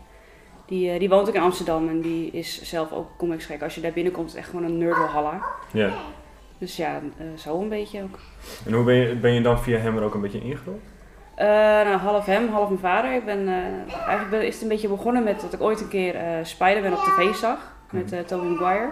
Die, 0.65 0.99
die 0.99 1.09
woont 1.09 1.27
ook 1.27 1.35
in 1.35 1.41
Amsterdam 1.41 1.89
en 1.89 2.01
die 2.01 2.31
is 2.31 2.61
zelf 2.61 2.91
ook 2.91 3.07
comics 3.17 3.45
gek. 3.45 3.63
Als 3.63 3.75
je 3.75 3.81
daar 3.81 3.91
binnenkomt 3.91 4.27
is 4.27 4.31
het 4.31 4.41
echt 4.41 4.49
gewoon 4.49 4.65
een 4.65 4.77
nerdwalhalla. 4.77 5.41
Ja. 5.71 5.89
Dus 6.61 6.75
ja, 6.75 7.01
zo 7.37 7.61
een 7.61 7.69
beetje 7.69 8.03
ook. 8.03 8.19
En 8.65 8.73
hoe 8.73 8.83
ben 8.83 8.95
je, 8.95 9.15
ben 9.15 9.33
je 9.33 9.41
dan 9.41 9.59
via 9.59 9.77
hem 9.77 9.97
er 9.97 10.03
ook 10.03 10.13
een 10.13 10.21
beetje 10.21 10.41
ingerold? 10.41 10.81
Uh, 11.37 11.45
nou, 11.87 11.97
half 11.97 12.25
hem, 12.25 12.49
half 12.49 12.67
mijn 12.67 12.79
vader. 12.79 13.13
Ik 13.13 13.25
ben, 13.25 13.39
uh, 13.39 13.53
eigenlijk 13.95 14.29
ben, 14.29 14.45
is 14.45 14.53
het 14.53 14.61
een 14.61 14.67
beetje 14.67 14.87
begonnen 14.87 15.23
met 15.23 15.41
dat 15.41 15.53
ik 15.53 15.61
ooit 15.61 15.81
een 15.81 15.87
keer 15.87 16.15
uh, 16.15 16.21
Spider-Man 16.43 16.93
op 16.93 16.99
tv 16.99 17.35
zag 17.35 17.75
met 17.91 18.13
uh, 18.13 18.19
Tobey 18.19 18.49
Maguire. 18.49 18.89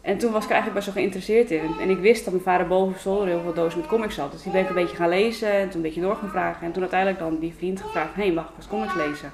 En 0.00 0.18
toen 0.18 0.32
was 0.32 0.44
ik 0.44 0.50
eigenlijk 0.50 0.84
best 0.84 0.94
wel 0.94 1.02
geïnteresseerd 1.02 1.50
in. 1.50 1.70
En 1.80 1.90
ik 1.90 1.98
wist 1.98 2.24
dat 2.24 2.32
mijn 2.32 2.44
vader 2.44 2.66
boven 2.66 3.00
zolder 3.00 3.26
heel 3.26 3.40
veel 3.40 3.54
dozen 3.54 3.80
met 3.80 3.88
comics 3.88 4.16
had. 4.16 4.32
Dus 4.32 4.42
die 4.42 4.52
ben 4.52 4.60
ik 4.60 4.68
een 4.68 4.74
beetje 4.74 4.96
gaan 4.96 5.08
lezen 5.08 5.52
en 5.52 5.66
toen 5.66 5.76
een 5.76 5.82
beetje 5.82 6.00
door 6.00 6.16
gaan 6.16 6.28
vragen. 6.28 6.66
En 6.66 6.72
toen 6.72 6.82
uiteindelijk 6.82 7.20
dan 7.20 7.38
die 7.38 7.54
vriend 7.56 7.80
gevraagd, 7.80 8.14
hé, 8.14 8.22
hey, 8.22 8.32
mag 8.32 8.44
ik 8.44 8.56
eens 8.56 8.68
comics 8.68 8.94
lezen? 8.94 9.32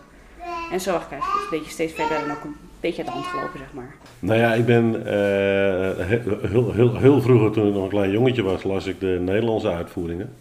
En 0.72 0.80
zo 0.80 0.92
was 0.92 1.02
ik 1.02 1.10
eigenlijk 1.10 1.42
een 1.42 1.58
beetje 1.58 1.72
steeds 1.72 1.92
verder 1.92 2.16
en 2.16 2.30
ook 2.30 2.44
beetje 2.82 3.02
uit 3.02 3.06
de 3.06 3.12
hand 3.12 3.26
gelopen, 3.26 3.58
zeg 3.58 3.72
maar. 3.72 3.94
Nou 4.18 4.38
ja, 4.38 4.54
ik 4.54 4.66
ben 4.66 5.06
heel, 6.48 6.72
heel, 6.72 6.96
heel 6.96 7.20
vroeger, 7.20 7.50
toen 7.50 7.68
ik 7.68 7.74
nog 7.74 7.82
een 7.82 7.88
klein 7.88 8.10
jongetje 8.10 8.42
was, 8.42 8.62
las 8.62 8.86
ik 8.86 9.00
de 9.00 9.18
Nederlandse 9.20 9.70
uitvoeringen. 9.70 10.32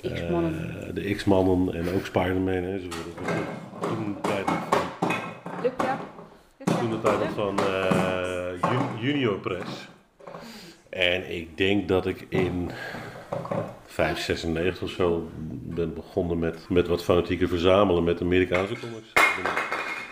De 0.00 0.12
X-mannen. 0.12 0.74
Uh, 0.88 0.94
de 0.94 1.14
X-mannen 1.14 1.74
en 1.74 1.94
ook 1.94 2.06
Spider-Man 2.06 2.54
enzovoort. 2.54 3.16
Toen 3.80 4.14
de 4.14 4.28
tijd 4.28 4.46
Lukt 5.62 5.82
ja. 5.82 5.98
Toen 6.64 6.90
de 6.90 7.00
tijd 7.00 7.32
van 7.34 7.58
uh, 7.60 9.00
Junior 9.00 9.38
Press. 9.38 9.88
En 10.88 11.34
ik 11.34 11.56
denk 11.56 11.88
dat 11.88 12.06
ik 12.06 12.26
in 12.28 12.70
596 13.86 14.82
of 14.82 14.90
zo 14.90 15.28
ben 15.62 15.94
begonnen 15.94 16.38
met, 16.38 16.68
met 16.68 16.88
wat 16.88 17.04
fanatieker 17.04 17.48
verzamelen 17.48 18.04
met 18.04 18.20
Amerikaanse 18.20 18.74
comics. 18.80 19.12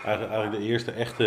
Eigenlijk, 0.05 0.33
eigenlijk 0.33 0.63
de 0.63 0.69
eerste 0.71 0.91
echte 0.91 1.25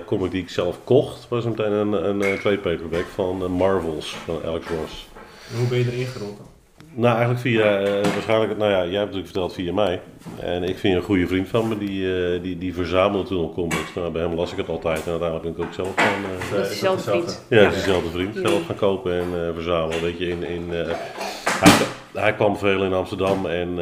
uh, 0.00 0.06
comic 0.06 0.30
die 0.30 0.42
ik 0.42 0.50
zelf 0.50 0.78
kocht 0.84 1.28
was 1.28 1.44
meteen 1.44 1.72
een, 1.72 1.92
een, 1.92 2.20
een 2.20 2.38
twee 2.38 2.58
paperback 2.58 3.06
van 3.14 3.50
Marvels 3.50 4.16
van 4.24 4.40
Alex 4.46 4.66
Ross. 4.66 5.08
En 5.52 5.58
hoe 5.58 5.68
ben 5.68 5.78
je 5.78 5.92
erin 5.92 6.06
gerold 6.06 6.36
dan? 6.36 6.46
Nou, 6.94 7.16
eigenlijk 7.16 7.40
via, 7.40 7.80
uh, 7.80 8.02
waarschijnlijk, 8.02 8.58
nou 8.58 8.70
ja, 8.70 8.76
jij 8.76 8.84
hebt 8.84 9.12
natuurlijk 9.14 9.24
verteld 9.24 9.54
via 9.54 9.72
mij. 9.72 10.00
En 10.40 10.62
ik 10.62 10.78
vind 10.78 10.96
een 10.96 11.02
goede 11.02 11.26
vriend 11.26 11.48
van 11.48 11.68
me, 11.68 11.78
die, 11.78 12.00
uh, 12.02 12.42
die, 12.42 12.58
die 12.58 12.74
verzamelde 12.74 13.28
toen 13.28 13.42
al 13.42 13.52
comics. 13.52 13.94
Nou, 13.94 14.10
bij 14.10 14.22
hem 14.22 14.34
las 14.34 14.50
ik 14.50 14.56
het 14.56 14.68
altijd 14.68 15.04
en 15.04 15.10
uiteindelijk 15.10 15.42
ben 15.42 15.52
ik 15.52 15.68
ook 15.68 15.74
zelf 15.74 15.92
gaan... 15.96 16.22
Uh, 16.22 16.56
dat 16.56 16.64
is 16.64 16.68
dezelfde 16.68 17.10
vriend. 17.10 17.44
Ja, 17.48 17.62
dat 17.62 17.72
is 17.72 17.78
dezelfde 17.78 18.10
vriend. 18.10 18.36
Zelf 18.36 18.66
gaan 18.66 18.76
kopen 18.76 19.12
en 19.12 19.54
verzamelen, 19.54 20.02
weet 20.02 20.18
je, 20.18 20.28
in... 20.28 20.42
in 20.42 20.68
hij, 20.70 21.91
hij, 22.12 22.34
kwam 22.34 22.56
veel 22.56 22.84
in 22.84 22.92
Amsterdam 22.92 23.46
en 23.46 23.76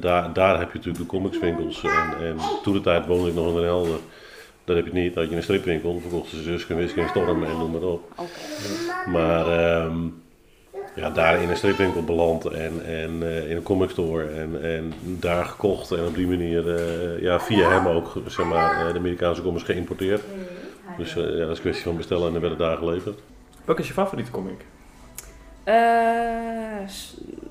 daar, 0.00 0.32
daar 0.32 0.58
heb 0.58 0.68
je 0.68 0.76
natuurlijk 0.76 0.98
de 0.98 1.06
comicswinkels. 1.06 1.82
En, 1.82 2.26
en 2.26 2.36
toen 2.62 2.72
de 2.72 2.80
tijd 2.80 3.06
woonde 3.06 3.28
ik 3.28 3.34
nog 3.34 3.46
in 3.46 3.54
Den 3.54 3.64
Helder. 3.64 3.98
Dat 4.64 4.76
heb 4.76 4.86
je 4.86 4.92
niet, 4.92 5.14
dat 5.14 5.30
je 5.30 5.36
een 5.36 5.42
stripwinkel, 5.42 6.00
verkochten 6.00 6.36
ze 6.36 6.42
Zusk 6.42 6.70
en 6.70 7.08
Storm 7.08 7.44
en 7.44 7.58
noem 7.58 7.70
maar 7.70 7.82
op. 7.82 8.12
Okay. 8.16 9.12
Maar... 9.12 9.84
Um, 9.84 10.24
ja, 10.96 11.10
daar 11.10 11.42
in 11.42 11.50
een 11.50 11.56
stripwinkel 11.56 12.04
beland 12.04 12.44
en, 12.44 12.86
en 12.86 13.10
uh, 13.22 13.50
in 13.50 13.56
een 13.56 13.62
comic 13.62 13.90
store 13.90 14.24
en, 14.24 14.62
en 14.62 14.92
daar 15.02 15.44
gekocht 15.44 15.90
en 15.90 16.06
op 16.06 16.14
die 16.14 16.26
manier 16.26 16.66
uh, 16.66 17.22
ja, 17.22 17.40
via 17.40 17.68
hem 17.68 17.86
ook 17.86 18.12
zeg 18.26 18.46
maar, 18.46 18.92
de 18.92 18.98
Amerikaanse 18.98 19.42
comics 19.42 19.64
geïmporteerd. 19.64 20.22
Dus 20.98 21.16
uh, 21.16 21.22
ja, 21.24 21.38
dat 21.38 21.50
is 21.50 21.56
een 21.56 21.62
kwestie 21.62 21.84
van 21.84 21.96
bestellen 21.96 22.26
en 22.26 22.32
dan 22.32 22.40
werden 22.40 22.58
daar 22.58 22.76
geleverd. 22.76 23.18
Welke 23.64 23.80
is 23.80 23.88
je 23.88 23.94
favoriete 23.94 24.30
comic? 24.30 24.64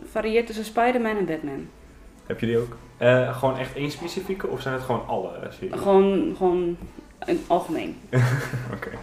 Varieert 0.03 0.45
tussen 0.45 0.66
Spider-Man 0.66 1.18
en 1.18 1.26
Batman. 1.26 1.68
Heb 2.26 2.39
je 2.39 2.45
die 2.45 2.57
ook? 2.57 2.78
gewoon 3.36 3.57
echt 3.57 3.76
één 3.76 3.91
specifieke 3.91 4.47
of 4.47 4.61
zijn 4.61 4.74
het 4.74 4.84
gewoon 4.84 5.07
alle 5.07 5.32
series? 5.49 5.82
Gewoon, 5.82 6.36
gewoon 6.38 6.78
in 7.26 7.43
algemeen. 7.47 7.97
Oké. 8.09 8.24
Okay. 8.74 8.99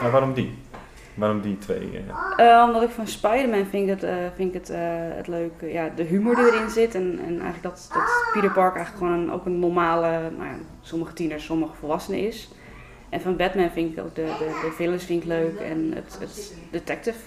Maar 0.00 0.10
waarom 0.10 0.34
die? 0.34 0.54
Waarom 1.14 1.40
die 1.40 1.58
twee? 1.58 2.04
Uh, 2.36 2.64
omdat 2.66 2.82
ik 2.82 2.90
van 2.90 3.06
Spider-Man 3.06 3.66
vind 3.66 3.90
ik 3.90 4.00
het, 4.00 4.10
vind 4.34 4.54
ik 4.54 4.60
het, 4.60 4.76
het 5.16 5.26
leuk, 5.26 5.52
ja, 5.62 5.90
de 5.96 6.02
humor 6.02 6.34
die 6.34 6.44
erin 6.44 6.70
zit. 6.70 6.94
En, 6.94 7.18
en 7.26 7.40
eigenlijk 7.40 7.62
dat, 7.62 7.90
dat 7.92 8.30
Peter 8.32 8.52
Parker 8.52 8.76
eigenlijk 8.76 8.96
gewoon 8.96 9.12
een, 9.12 9.32
ook 9.32 9.46
een 9.46 9.58
normale, 9.58 10.10
nou 10.36 10.48
ja, 10.48 10.54
sommige 10.80 11.12
tieners, 11.12 11.44
sommige 11.44 11.74
volwassenen 11.74 12.26
is. 12.26 12.48
En 13.08 13.20
van 13.20 13.36
Batman 13.36 13.70
vind 13.70 13.92
ik 13.92 14.04
ook 14.04 14.14
de, 14.14 14.24
de, 14.38 14.60
de 14.62 14.72
villains 14.76 15.04
vind 15.04 15.22
ik 15.22 15.28
leuk 15.28 15.58
en 15.58 15.92
het, 15.94 16.16
het 16.20 16.54
detective 16.70 17.18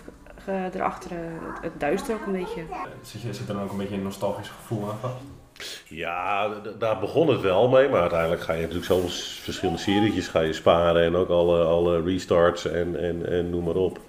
erachter, 0.48 1.12
het, 1.12 1.62
het 1.62 1.80
duister 1.80 2.16
ook 2.16 2.26
een 2.26 2.32
beetje. 2.32 2.62
Zit, 3.02 3.22
je, 3.22 3.34
zit 3.34 3.48
er 3.48 3.54
dan 3.54 3.64
ook 3.64 3.72
een 3.72 3.78
beetje 3.78 3.96
een 3.96 4.04
nostalgisch 4.04 4.50
gevoel 4.50 4.90
aan 4.90 4.98
vast? 4.98 5.16
Ja, 5.88 6.50
daar 6.80 7.00
begon 7.00 7.28
het 7.28 7.42
wel 7.42 7.70
mee, 7.70 7.90
maar 7.90 8.02
uiteindelijk 8.02 8.42
ga 8.42 8.54
je 8.54 8.62
natuurlijk 8.62 8.86
zoveel 8.86 9.10
verschillende 9.44 9.82
serietjes 9.82 10.28
ga 10.28 10.40
je 10.40 10.54
sparen 10.54 11.04
en 11.04 11.16
ook 11.16 11.30
alle, 11.30 11.64
alle 11.64 12.02
restarts 12.02 12.66
en, 12.66 13.00
en, 13.00 13.26
en 13.26 13.50
noem 13.50 13.64
maar 13.64 13.76
op. 13.76 14.00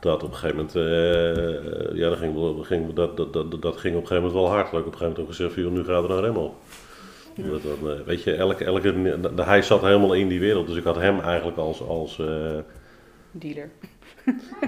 Dat 0.00 0.22
op 0.22 0.30
een 0.30 0.36
gegeven 0.36 0.56
moment, 0.56 0.76
uh, 0.76 1.96
ja, 1.98 2.08
dat 2.08 2.18
ging, 2.18 2.66
ging, 2.66 2.92
dat, 2.92 3.16
dat, 3.16 3.32
dat, 3.32 3.62
dat 3.62 3.76
ging 3.76 3.96
op 3.96 4.00
een 4.02 4.08
gegeven 4.08 4.14
moment 4.14 4.32
wel 4.32 4.48
hard. 4.48 4.70
Dat 4.70 4.80
ik 4.80 4.86
op 4.86 4.92
een 4.92 4.98
gegeven 4.98 5.06
moment 5.06 5.18
ook 5.18 5.26
gezegd 5.26 5.54
van, 5.54 5.72
nu 5.72 5.84
gaat 5.84 6.04
er 6.04 6.10
een 6.10 6.20
rem 6.20 6.36
op. 6.36 6.54
Ja. 7.34 7.48
Dat, 7.48 7.62
dat, 7.62 8.04
weet 8.04 8.22
je, 8.22 8.34
elke, 8.34 8.64
elke, 8.64 9.42
hij 9.42 9.62
zat 9.62 9.80
helemaal 9.80 10.12
in 10.12 10.28
die 10.28 10.40
wereld, 10.40 10.66
dus 10.66 10.76
ik 10.76 10.84
had 10.84 10.96
hem 10.96 11.20
eigenlijk 11.20 11.56
als... 11.56 11.86
als 11.86 12.18
uh, 12.18 12.26
Dealer. 13.30 13.70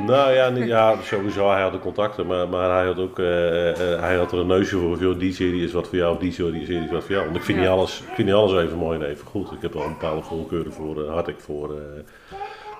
Nou 0.06 0.32
ja, 0.32 0.46
ja, 0.46 1.02
sowieso. 1.02 1.50
Hij 1.50 1.62
had 1.62 1.72
de 1.72 1.78
contacten, 1.78 2.26
maar, 2.26 2.48
maar 2.48 2.70
hij 2.70 2.86
had 2.86 2.98
ook 2.98 3.18
uh, 3.18 3.68
uh, 3.68 4.00
hij 4.00 4.16
had 4.16 4.32
er 4.32 4.38
een 4.38 4.46
neusje 4.46 4.76
voor. 4.76 4.90
Of, 4.90 5.16
die 5.16 5.32
serie 5.32 5.64
is 5.64 5.72
wat 5.72 5.88
voor 5.88 5.98
jou, 5.98 6.14
of 6.14 6.20
die 6.20 6.32
serie 6.32 6.62
is 6.62 6.90
wat 6.90 7.04
voor 7.04 7.14
jou. 7.14 7.24
Want 7.24 7.36
ik 7.36 7.42
vind, 7.42 7.58
ja. 7.58 7.64
niet, 7.64 7.72
alles, 7.72 8.00
ik 8.00 8.14
vind 8.14 8.28
niet 8.28 8.36
alles 8.36 8.64
even 8.64 8.78
mooi 8.78 8.98
en 9.00 9.06
even 9.06 9.26
goed. 9.26 9.52
Ik 9.52 9.62
heb 9.62 9.72
wel 9.72 9.82
een 9.82 9.92
bepaalde 9.92 10.22
voorkeuren 10.22 10.72
voor, 10.72 11.02
uh, 11.02 11.12
had 11.12 11.28
ik 11.28 11.40
voor 11.40 11.74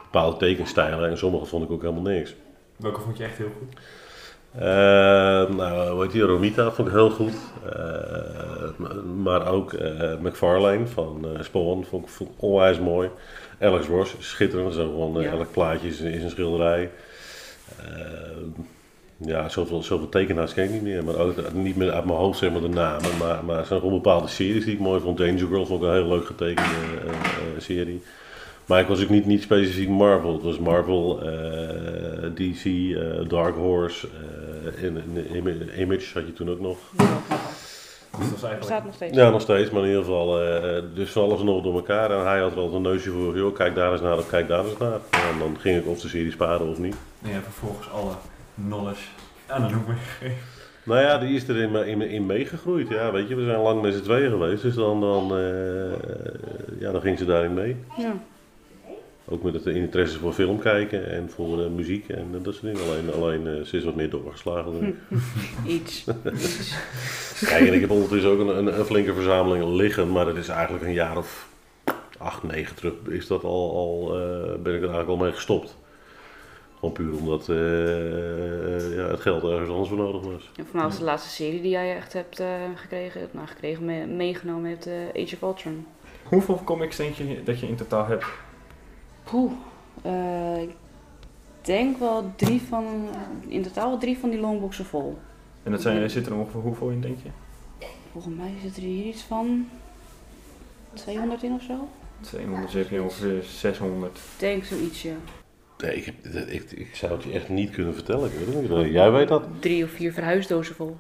bepaalde 0.03 0.37
tekenstijlen. 0.37 1.11
En 1.11 1.19
sommige 1.19 1.47
vond 1.47 1.65
ik 1.65 1.71
ook 1.71 1.83
helemaal 1.83 2.13
niks. 2.13 2.35
Welke 2.77 3.01
vond 3.01 3.17
je 3.17 3.25
echt 3.25 3.39
heel 3.39 3.53
goed? 3.59 3.81
Nou, 4.59 5.91
hoe 5.91 6.03
heet 6.03 6.13
die? 6.13 6.23
Romita 6.23 6.71
vond 6.71 6.89
ik 6.89 6.95
heel 6.95 7.11
goed. 7.11 7.35
maar 9.23 9.49
ook 9.53 9.77
McFarlane 10.21 10.87
van 10.87 11.27
Spawn 11.41 11.85
vond 11.89 12.05
ik, 12.05 12.11
vond 12.11 12.31
ik 12.31 12.43
onwijs 12.43 12.79
mooi. 12.79 13.11
Alex 13.61 13.87
Ross, 13.87 14.15
schitterend. 14.19 14.75
Zo 14.75 14.91
gewoon 14.91 15.23
ja. 15.23 15.31
elk 15.31 15.51
plaatje 15.51 15.89
is, 15.89 16.01
is 16.01 16.23
een 16.23 16.31
schilderij. 16.31 16.91
Ja, 19.19 19.49
zoveel, 19.49 19.83
zoveel 19.83 20.09
tekenaars 20.09 20.55
ken 20.55 20.65
ik 20.65 20.71
niet 20.71 20.83
meer. 20.83 21.05
Maar 21.05 21.17
ook 21.17 21.53
niet 21.53 21.77
meer 21.77 21.91
uit 21.91 22.05
mijn 22.05 22.19
hoofd 22.19 22.39
zeg 22.39 22.53
maar 22.53 22.61
de 22.61 22.69
namen. 22.69 23.17
Maar, 23.19 23.45
maar 23.45 23.59
er 23.59 23.67
zijn 23.67 23.81
gewoon 23.81 23.95
bepaalde 23.95 24.29
series 24.29 24.65
die 24.65 24.75
ik 24.75 24.81
mooi 24.81 25.01
vond. 25.01 25.19
Danger 25.19 25.47
Girl 25.47 25.67
vond 25.67 25.83
ik 25.83 25.89
een 25.89 25.95
heel 25.95 26.09
leuk 26.09 26.27
getekende 26.27 26.71
uh, 27.05 27.11
uh, 27.11 27.61
serie. 27.61 28.03
Maar 28.67 28.81
ik 28.81 28.87
was 28.87 29.03
ook 29.03 29.09
niet, 29.09 29.27
niet 29.27 29.43
specifiek 29.43 29.89
Marvel. 29.89 30.33
Het 30.33 30.43
was 30.43 30.59
Marvel, 30.59 31.19
DC, 32.35 32.65
Dark 33.29 33.55
Horse, 33.55 34.09
in, 34.75 35.17
in, 35.33 35.81
Image 35.81 36.15
had 36.15 36.27
je 36.27 36.33
toen 36.33 36.51
ook 36.51 36.61
nog. 36.61 36.79
Dus 38.19 38.31
dat 38.31 38.43
eigenlijk... 38.43 38.59
Bestaat 38.59 38.85
nog 38.85 38.95
steeds. 38.95 39.17
Ja, 39.17 39.31
nog 39.31 39.41
steeds, 39.41 39.71
maar 39.71 39.83
in 39.83 39.89
ieder 39.89 40.03
geval, 40.05 40.43
uh, 40.43 40.83
dus 40.95 41.11
van 41.11 41.23
alles 41.23 41.43
nog 41.43 41.63
door 41.63 41.75
elkaar. 41.75 42.11
En 42.11 42.27
hij 42.27 42.41
had 42.41 42.53
er 42.53 42.59
altijd 42.59 42.77
een 42.77 42.83
neusje 42.83 43.11
voor, 43.11 43.37
joh, 43.37 43.55
kijk 43.55 43.75
daar 43.75 43.93
eens 43.93 44.01
naar 44.01 44.17
of 44.17 44.29
kijk 44.29 44.49
daar 44.49 44.65
eens 44.65 44.79
naar. 44.79 45.01
En 45.11 45.39
dan 45.39 45.57
ging 45.61 45.79
ik 45.79 45.87
of 45.87 46.01
de 46.01 46.09
serie 46.09 46.31
sparen 46.31 46.69
of 46.69 46.79
niet. 46.79 46.97
En 47.23 47.29
je 47.29 47.35
hebt 47.35 47.45
vervolgens 47.45 47.91
alle 47.91 48.13
knowledge 48.55 49.05
aan 49.47 49.67
de 49.67 49.75
loop 49.75 49.87
meegegeven. 49.87 50.55
Nou 50.83 51.01
ja, 51.01 51.19
die 51.19 51.35
is 51.35 51.49
er 51.49 51.57
in, 51.57 51.75
in, 51.75 52.03
in 52.03 52.27
meegegroeid. 52.27 52.89
Ja, 52.89 53.13
weet 53.13 53.29
je, 53.29 53.35
we 53.35 53.45
zijn 53.45 53.61
lang 53.61 53.83
met 53.83 53.95
z'n 53.95 54.03
tweeën 54.03 54.31
geweest, 54.31 54.63
dus 54.63 54.75
dan, 54.75 55.01
dan, 55.01 55.39
uh, 55.39 55.93
ja, 56.79 56.93
dan 56.93 57.01
ging 57.01 57.19
ze 57.19 57.25
daarin 57.25 57.55
mee. 57.55 57.77
Ja. 57.97 58.13
Ook 59.29 59.43
met 59.43 59.55
het 59.55 59.67
interesse 59.67 60.19
voor 60.19 60.33
film 60.33 60.59
kijken 60.59 61.11
en 61.11 61.31
voor 61.31 61.63
eh, 61.63 61.69
muziek 61.71 62.09
en 62.09 62.29
eh, 62.35 62.43
dat 62.43 62.55
soort 62.55 62.75
dingen. 62.75 62.91
Alleen, 62.91 63.13
alleen 63.13 63.47
eh, 63.59 63.65
ze 63.65 63.77
is 63.77 63.85
wat 63.85 63.95
meer 63.95 64.11
doorgeslagen. 64.11 64.73
denk 64.81 64.85
ik. 64.85 65.19
Iets. 65.77 66.05
Kijk, 67.45 67.67
en 67.67 67.75
ik 67.75 67.81
heb 67.81 67.91
ondertussen 67.91 68.31
ook 68.31 68.39
een, 68.41 68.59
een, 68.59 68.79
een 68.79 68.85
flinke 68.85 69.15
verzameling 69.15 69.65
liggen, 69.65 70.13
maar 70.13 70.25
dat 70.25 70.37
is 70.37 70.49
eigenlijk 70.49 70.85
een 70.85 70.93
jaar 70.93 71.17
of 71.17 71.49
acht, 72.19 72.43
negen 72.43 72.77
terug 72.77 72.93
is 73.09 73.27
dat 73.27 73.45
al, 73.45 73.75
al 73.77 74.17
eh, 74.21 74.43
ben 74.63 74.75
ik 74.75 74.83
er 74.83 74.89
eigenlijk 74.91 75.09
al 75.09 75.17
mee 75.17 75.33
gestopt. 75.33 75.77
Gewoon 76.79 76.95
puur 76.95 77.17
omdat 77.17 77.47
ja, 77.47 79.09
het 79.11 79.21
geld 79.21 79.43
ergens 79.45 79.71
anders 79.71 79.89
voor 79.89 79.99
nodig 79.99 80.23
was. 80.23 80.51
En 80.57 80.67
voor 80.67 80.77
mij 80.77 80.85
was 80.85 80.99
de 80.99 81.05
laatste 81.05 81.29
serie 81.31 81.61
die 81.63 81.71
jij 81.71 81.97
echt 81.97 82.13
hebt 82.13 82.41
eh, 82.41 82.47
gekregen, 82.75 83.29
nou 83.31 83.47
gekregen, 83.47 83.85
me- 83.85 84.07
meegenomen 84.07 84.71
hebt, 84.71 84.87
eh, 84.87 85.23
Age 85.23 85.35
of 85.35 85.43
Ultron. 85.43 85.87
Hoeveel 86.23 86.61
comics 86.65 86.97
denk 86.97 87.15
je 87.15 87.43
dat 87.45 87.61
je 87.61 87.69
in 87.69 87.77
totaal 87.77 88.07
hebt? 88.07 88.25
Poeh, 89.31 89.53
eh, 90.03 90.63
ik 90.63 90.71
denk 91.63 91.99
wel 91.99 92.33
drie 92.37 92.63
van, 92.63 93.09
in 93.49 93.63
totaal 93.63 93.89
wel 93.89 93.99
drie 93.99 94.19
van 94.19 94.31
die 94.31 94.41
longboxen 94.41 94.85
vol. 94.85 95.19
En 95.63 95.71
dat 95.71 95.83
zijn, 95.83 96.11
zit 96.11 96.27
er 96.27 96.35
ongeveer 96.35 96.61
hoeveel 96.61 96.89
in, 96.89 97.01
denk 97.01 97.19
je? 97.23 97.29
Volgens 98.13 98.37
mij 98.37 98.51
zit 98.63 98.77
er 98.77 98.83
hier 98.83 99.05
iets 99.05 99.23
van 99.23 99.69
200 100.95 101.43
in 101.43 101.53
of 101.53 101.63
zo. 101.63 101.89
200, 102.21 102.73
heb 102.73 102.91
je 102.91 103.03
ongeveer 103.03 103.43
600. 103.43 104.19
Ik 104.19 104.23
denk 104.39 104.65
zoiets, 104.65 105.03
ja. 105.03 105.15
Nee, 105.79 105.97
ik, 105.97 106.07
ik, 106.49 106.71
ik 106.71 106.95
zou 106.95 107.13
het 107.13 107.23
je 107.23 107.33
echt 107.33 107.49
niet 107.49 107.71
kunnen 107.71 107.95
vertellen. 107.95 108.31
Ik 108.31 108.39
weet 108.39 108.69
het 108.69 108.85
niet. 108.85 108.93
Jij 108.93 109.11
weet 109.11 109.29
dat? 109.29 109.45
Drie 109.61 109.85
of 109.85 109.91
vier 109.91 110.13
verhuisdozen 110.13 110.75
vol. 110.75 110.97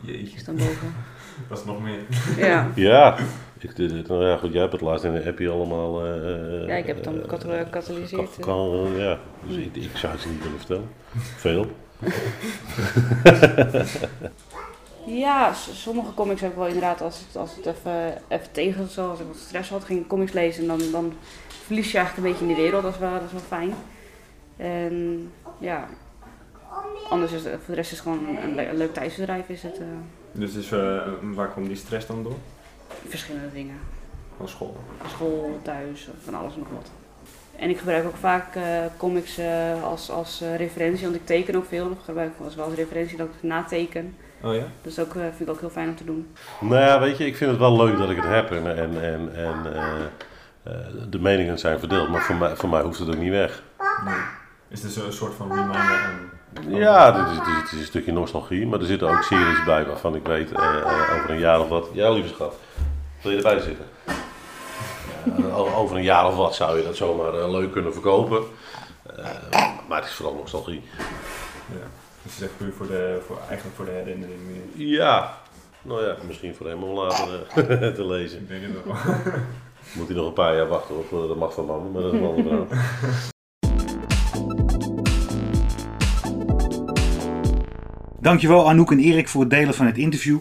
Jeetje, 0.00 0.36
Is 0.36 0.44
dan 0.44 0.56
boven. 0.56 0.94
dat 1.48 1.58
is 1.58 1.64
nog 1.64 1.82
meer. 1.82 2.00
ja. 2.36 2.70
Ja. 2.74 3.16
Ik, 3.58 3.76
nou 4.08 4.24
ja, 4.26 4.36
goed, 4.36 4.52
jij 4.52 4.60
hebt 4.60 4.72
het 4.72 4.80
laatst 4.80 5.04
in 5.04 5.12
de 5.14 5.24
appje 5.26 5.50
allemaal... 5.50 6.04
eh, 6.06 6.66
ja, 6.66 6.74
ik 6.74 6.86
heb 6.86 6.96
het 6.96 7.04
dan 7.04 7.14
eh, 7.14 7.58
gecatalyseerd. 7.64 8.30
Ja, 8.96 9.18
dus 9.46 9.56
ik, 9.56 9.76
ik 9.76 9.90
zou 9.96 10.12
het 10.12 10.22
je 10.22 10.28
niet 10.28 10.40
kunnen 10.40 10.58
vertellen. 10.58 10.88
Veel. 11.36 11.66
Ja, 15.06 15.52
sommige 15.54 16.14
comics 16.14 16.40
heb 16.40 16.50
ik 16.50 16.56
wel 16.56 16.66
inderdaad, 16.66 17.00
als 17.02 17.18
het, 17.26 17.36
als 17.36 17.56
het 17.56 17.66
even, 17.66 18.14
even 18.28 18.52
tegen 18.52 18.88
zat, 18.88 19.10
als 19.10 19.20
ik 19.20 19.26
wat 19.26 19.36
stress 19.36 19.70
had, 19.70 19.84
ging 19.84 20.00
ik 20.00 20.08
comics 20.08 20.32
lezen 20.32 20.62
en 20.62 20.68
dan, 20.68 20.80
dan 20.92 21.12
verlies 21.48 21.90
je 21.92 21.98
eigenlijk 21.98 22.26
een 22.26 22.32
beetje 22.32 22.48
in 22.48 22.54
die 22.54 22.64
wereld. 22.64 22.82
Dat 22.82 22.92
is 22.94 22.98
wel, 22.98 23.10
dat 23.12 23.22
is 23.26 23.32
wel 23.32 23.40
fijn. 23.40 23.74
En 24.56 25.30
ja, 25.58 25.86
anders 27.08 27.32
is 27.32 27.44
het, 27.44 27.52
voor 27.52 27.60
de 27.66 27.74
rest 27.74 27.92
is 27.92 27.98
het 27.98 28.06
gewoon 28.06 28.36
een, 28.42 28.54
le- 28.54 28.68
een 28.68 28.76
leuk 28.76 28.94
thuisbedrijf. 28.94 29.48
Is 29.48 29.62
het 29.62 29.78
eh, 29.78 29.86
Dus 30.32 30.54
is, 30.54 30.72
eh, 30.72 30.98
waar 31.22 31.48
komt 31.48 31.66
die 31.66 31.76
stress 31.76 32.06
dan 32.06 32.22
door? 32.22 32.36
verschillende 33.08 33.52
dingen. 33.52 33.76
Van 34.36 34.48
school. 34.48 34.76
School, 35.08 35.58
thuis, 35.62 36.08
van 36.24 36.34
alles 36.34 36.52
en 36.54 36.58
nog 36.58 36.68
wat. 36.70 36.90
En 37.56 37.70
ik 37.70 37.78
gebruik 37.78 38.06
ook 38.06 38.16
vaak 38.16 38.54
eh, 38.54 38.62
comics 38.96 39.38
eh, 39.38 39.84
als, 39.84 40.10
als 40.10 40.40
eh, 40.40 40.56
referentie, 40.56 41.04
want 41.04 41.16
ik 41.16 41.26
teken 41.26 41.56
ook 41.56 41.66
veel. 41.68 41.90
Ik 41.90 41.98
gebruik 42.04 42.30
ik 42.30 42.54
wel 42.54 42.64
als 42.64 42.74
referentie 42.74 43.16
dat 43.16 43.26
ik 43.26 43.42
nateken. 43.42 44.16
Oh 44.42 44.54
ja? 44.54 44.64
Dat 44.82 44.92
is 44.92 44.98
ook, 44.98 45.14
eh, 45.14 45.22
vind 45.22 45.40
ik 45.40 45.48
ook 45.48 45.60
heel 45.60 45.70
fijn 45.70 45.88
om 45.88 45.96
te 45.96 46.04
doen. 46.04 46.34
Nou 46.60 46.80
ja, 46.80 47.00
weet 47.00 47.18
je, 47.18 47.26
ik 47.26 47.36
vind 47.36 47.50
het 47.50 47.58
wel 47.60 47.76
leuk 47.76 47.98
dat 47.98 48.10
ik 48.10 48.16
het 48.16 48.26
heb. 48.26 48.50
En, 48.50 48.76
en, 48.76 49.02
en, 49.02 49.34
en 49.34 49.74
eh, 49.74 50.02
eh, 50.62 50.72
de 51.08 51.18
meningen 51.18 51.58
zijn 51.58 51.78
verdeeld. 51.78 52.08
Maar 52.08 52.22
voor 52.22 52.36
mij, 52.36 52.56
voor 52.56 52.68
mij 52.68 52.82
hoeft 52.82 52.98
het 52.98 53.08
ook 53.08 53.18
niet 53.18 53.30
weg. 53.30 53.62
Nee. 54.04 54.14
Is 54.68 54.80
dit 54.80 54.96
een 54.96 55.12
soort 55.12 55.34
van 55.34 55.48
reminder. 55.48 56.10
Ja, 56.68 57.12
dit 57.12 57.72
is, 57.72 57.78
een 57.78 57.84
stukje 57.84 58.12
nostalgie. 58.12 58.66
Maar 58.66 58.80
er 58.80 58.86
zitten 58.86 59.08
ook 59.08 59.22
series 59.22 59.64
bij 59.64 59.86
waarvan 59.86 60.14
ik 60.14 60.26
weet 60.26 60.52
eh, 60.52 60.76
eh, 60.80 61.16
over 61.16 61.30
een 61.30 61.38
jaar 61.38 61.60
of 61.60 61.68
wat... 61.68 61.88
Ja, 61.92 62.10
lieve 62.10 62.28
schat. 62.28 62.54
Wil 63.22 63.30
je 63.30 63.36
erbij 63.36 63.60
zitten? 63.60 63.84
Over 65.54 65.96
een 65.96 66.02
jaar 66.02 66.26
of 66.26 66.36
wat 66.36 66.54
zou 66.54 66.78
je 66.78 66.84
dat 66.84 66.96
zomaar 66.96 67.34
eh, 67.34 67.50
leuk 67.50 67.72
kunnen 67.72 67.92
verkopen. 67.92 68.42
Maar 69.88 69.98
het 69.98 70.08
is 70.08 70.14
vooral 70.14 70.34
nostalgie. 70.34 70.82
Ja. 71.66 71.86
Dus 72.22 72.32
het 72.34 72.42
is 72.42 72.42
echt 72.42 72.56
puur 72.56 72.72
voor 72.72 72.86
de, 72.86 73.22
voor, 73.26 73.38
eigenlijk 73.48 73.76
voor 73.76 73.84
de 73.84 73.90
herinnering 73.90 74.40
meer. 74.46 74.86
Ja, 74.86 75.38
nou 75.82 76.04
ja, 76.04 76.16
misschien 76.26 76.54
voor 76.54 76.66
hem 76.66 76.82
om 76.82 76.98
later 76.98 77.46
te 77.94 78.06
lezen. 78.06 78.40
Ik 78.40 78.48
denk 78.48 78.62
het 78.62 78.86
nog 78.86 79.02
wel. 79.02 79.14
Moet 79.94 80.06
hij 80.06 80.16
nog 80.16 80.26
een 80.26 80.32
paar 80.32 80.56
jaar 80.56 80.68
wachten, 80.68 80.94
hoor, 80.94 81.04
voordat 81.04 81.28
dat 81.28 81.38
mag 81.38 81.54
van 81.54 81.66
mama, 81.66 81.88
maar 81.88 82.02
dat 82.02 82.12
is 82.12 82.18
een 82.18 82.26
andere 82.34 82.48
verhaal. 82.48 83.34
Dankjewel 88.26 88.68
Anouk 88.68 88.90
en 88.90 88.98
Erik 88.98 89.28
voor 89.28 89.40
het 89.40 89.50
delen 89.50 89.74
van 89.74 89.86
het 89.86 89.98
interview. 89.98 90.38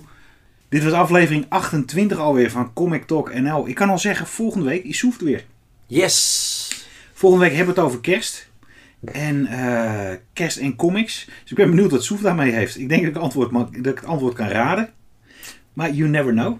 Dit 0.69 0.83
was 0.83 0.93
aflevering 0.93 1.45
28 1.49 2.17
alweer 2.17 2.51
van 2.51 2.73
Comic 2.73 3.03
Talk 3.03 3.33
NL. 3.33 3.67
Ik 3.67 3.75
kan 3.75 3.89
al 3.89 3.99
zeggen, 3.99 4.27
volgende 4.27 4.65
week 4.65 4.83
is 4.83 4.97
Soef 4.97 5.19
er 5.19 5.25
weer. 5.25 5.45
Yes! 5.87 6.87
Volgende 7.13 7.45
week 7.45 7.55
hebben 7.55 7.75
we 7.75 7.81
het 7.81 7.89
over 7.89 8.01
kerst. 8.01 8.49
En 9.05 9.45
eh, 9.45 10.17
kerst 10.33 10.57
en 10.57 10.75
comics. 10.75 11.25
Dus 11.25 11.51
ik 11.51 11.55
ben 11.57 11.69
benieuwd 11.69 11.91
wat 11.91 12.03
Soef 12.03 12.21
daarmee 12.21 12.51
heeft. 12.51 12.79
Ik 12.79 12.89
denk 12.89 13.01
dat 13.01 13.15
ik, 13.15 13.21
antwoord 13.21 13.51
dat 13.51 13.69
ik 13.71 13.95
het 13.95 14.05
antwoord 14.05 14.35
kan 14.35 14.47
raden. 14.47 14.89
Maar 15.73 15.91
you 15.91 16.09
never 16.09 16.31
know. 16.31 16.57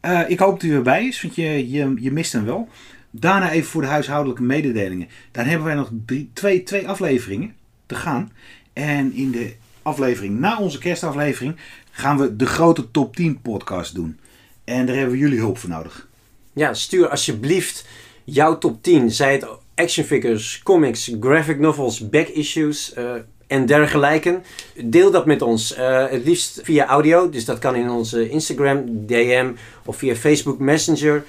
Eh, 0.00 0.20
ik 0.26 0.38
hoop 0.38 0.60
dat 0.60 0.70
u 0.70 0.74
erbij 0.74 1.06
is, 1.06 1.22
want 1.22 1.34
je, 1.34 1.70
je, 1.70 1.94
je 1.98 2.12
mist 2.12 2.32
hem 2.32 2.44
wel. 2.44 2.68
Daarna 3.10 3.50
even 3.50 3.70
voor 3.70 3.82
de 3.82 3.88
huishoudelijke 3.88 4.42
mededelingen. 4.42 5.08
Dan 5.30 5.44
hebben 5.44 5.66
wij 5.66 5.76
nog 5.76 5.90
drie, 6.06 6.30
twee, 6.32 6.62
twee 6.62 6.88
afleveringen 6.88 7.54
te 7.86 7.94
gaan. 7.94 8.32
En 8.72 9.12
in 9.12 9.30
de 9.30 9.54
aflevering 9.82 10.38
na 10.38 10.58
onze 10.58 10.78
kerstaflevering 10.78 11.56
gaan 11.90 12.18
we 12.18 12.36
de 12.36 12.46
grote 12.46 12.90
top 12.90 13.16
10 13.16 13.40
podcast 13.40 13.94
doen. 13.94 14.18
En 14.64 14.86
daar 14.86 14.94
hebben 14.96 15.12
we 15.14 15.20
jullie 15.20 15.38
hulp 15.38 15.58
voor 15.58 15.68
nodig. 15.70 16.08
Ja, 16.52 16.74
stuur 16.74 17.08
alsjeblieft 17.08 17.84
jouw 18.24 18.58
top 18.58 18.82
10. 18.82 19.10
Zij 19.10 19.32
het 19.32 19.46
action 19.74 20.04
figures, 20.06 20.60
comics, 20.62 21.16
graphic 21.20 21.58
novels, 21.58 22.08
back 22.08 22.28
issues 22.28 22.92
eh, 22.92 23.12
en 23.46 23.66
dergelijke. 23.66 24.40
Deel 24.84 25.10
dat 25.10 25.26
met 25.26 25.42
ons. 25.42 25.74
eh, 25.74 26.06
het 26.10 26.24
liefst 26.24 26.60
via 26.62 26.86
audio. 26.86 27.30
Dus 27.30 27.44
dat 27.44 27.58
kan 27.58 27.74
in 27.74 27.90
onze 27.90 28.28
Instagram, 28.28 29.06
DM 29.06 29.50
of 29.84 29.96
via 29.96 30.14
Facebook 30.14 30.58
Messenger. 30.58 31.24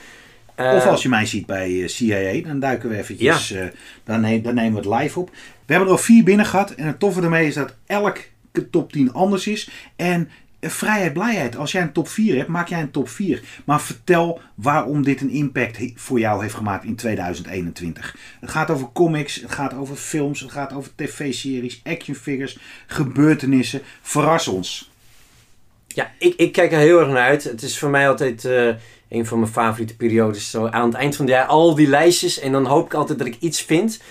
Eh, 0.56 0.74
Of 0.76 0.86
als 0.86 1.02
je 1.04 1.10
mij 1.10 1.26
ziet 1.26 1.46
bij 1.46 1.88
CIA, 1.88 2.42
dan 2.48 2.60
duiken 2.60 2.90
we 2.90 2.98
eventjes, 2.98 3.50
dan, 4.04 4.42
dan 4.42 4.54
nemen 4.56 4.72
we 4.84 4.90
het 4.90 5.02
live 5.02 5.20
op. 5.20 5.30
We 5.66 5.74
hebben 5.74 5.88
er 5.88 5.96
al 5.98 6.04
vier 6.04 6.24
binnen 6.24 6.46
gehad 6.46 6.72
en 6.72 6.88
het 6.88 7.00
toffe 7.00 7.22
ermee 7.22 7.48
is 7.48 7.54
dat 7.54 7.76
top 8.72 8.92
10 8.92 9.14
anders 9.14 9.48
is. 9.48 9.70
En 9.96 10.30
eh, 10.64 10.70
vrijheid, 10.70 11.14
blijheid. 11.14 11.56
Als 11.58 11.72
jij 11.72 11.82
een 11.82 11.92
top 11.92 12.08
4 12.08 12.36
hebt, 12.36 12.50
maak 12.50 12.68
jij 12.68 12.82
een 12.82 12.92
top 12.92 13.10
4. 13.10 13.42
Maar 13.66 13.82
vertel 13.82 14.42
waarom 14.56 15.04
dit 15.04 15.22
een 15.22 15.30
impact 15.30 15.78
voor 15.96 16.20
jou 16.20 16.42
heeft 16.42 16.56
gemaakt 16.56 16.86
in 16.86 16.96
2021. 16.96 18.16
Het 18.40 18.50
gaat 18.50 18.70
over 18.70 18.90
comics, 18.94 19.36
het 19.36 19.52
gaat 19.52 19.74
over 19.74 19.96
films, 19.96 20.40
het 20.40 20.52
gaat 20.52 20.74
over 20.74 20.92
tv-series, 20.96 21.82
action 21.84 22.16
figures, 22.16 22.58
gebeurtenissen. 22.88 23.82
Verras 24.02 24.48
ons. 24.48 24.92
Ja, 25.88 26.12
ik, 26.20 26.34
ik 26.36 26.52
kijk 26.52 26.72
er 26.72 26.78
heel 26.78 27.00
erg 27.00 27.08
naar 27.08 27.28
uit. 27.28 27.44
Het 27.44 27.62
is 27.62 27.80
voor 27.80 27.90
mij 27.90 28.10
altijd 28.10 28.46
eh, 28.46 28.68
een 29.10 29.26
van 29.26 29.40
mijn 29.40 29.52
favoriete 29.52 29.96
periodes. 29.96 30.50
Zo 30.50 30.68
aan 30.68 30.88
het 30.88 30.98
eind 30.98 31.16
van 31.16 31.26
het 31.26 31.34
jaar 31.34 31.46
al 31.46 31.76
die 31.76 31.88
lijstjes. 31.88 32.40
En 32.40 32.52
dan 32.52 32.66
hoop 32.66 32.86
ik 32.86 32.94
altijd 32.94 33.18
dat 33.18 33.28
ik 33.28 33.38
iets 33.40 33.62
vind 33.62 34.02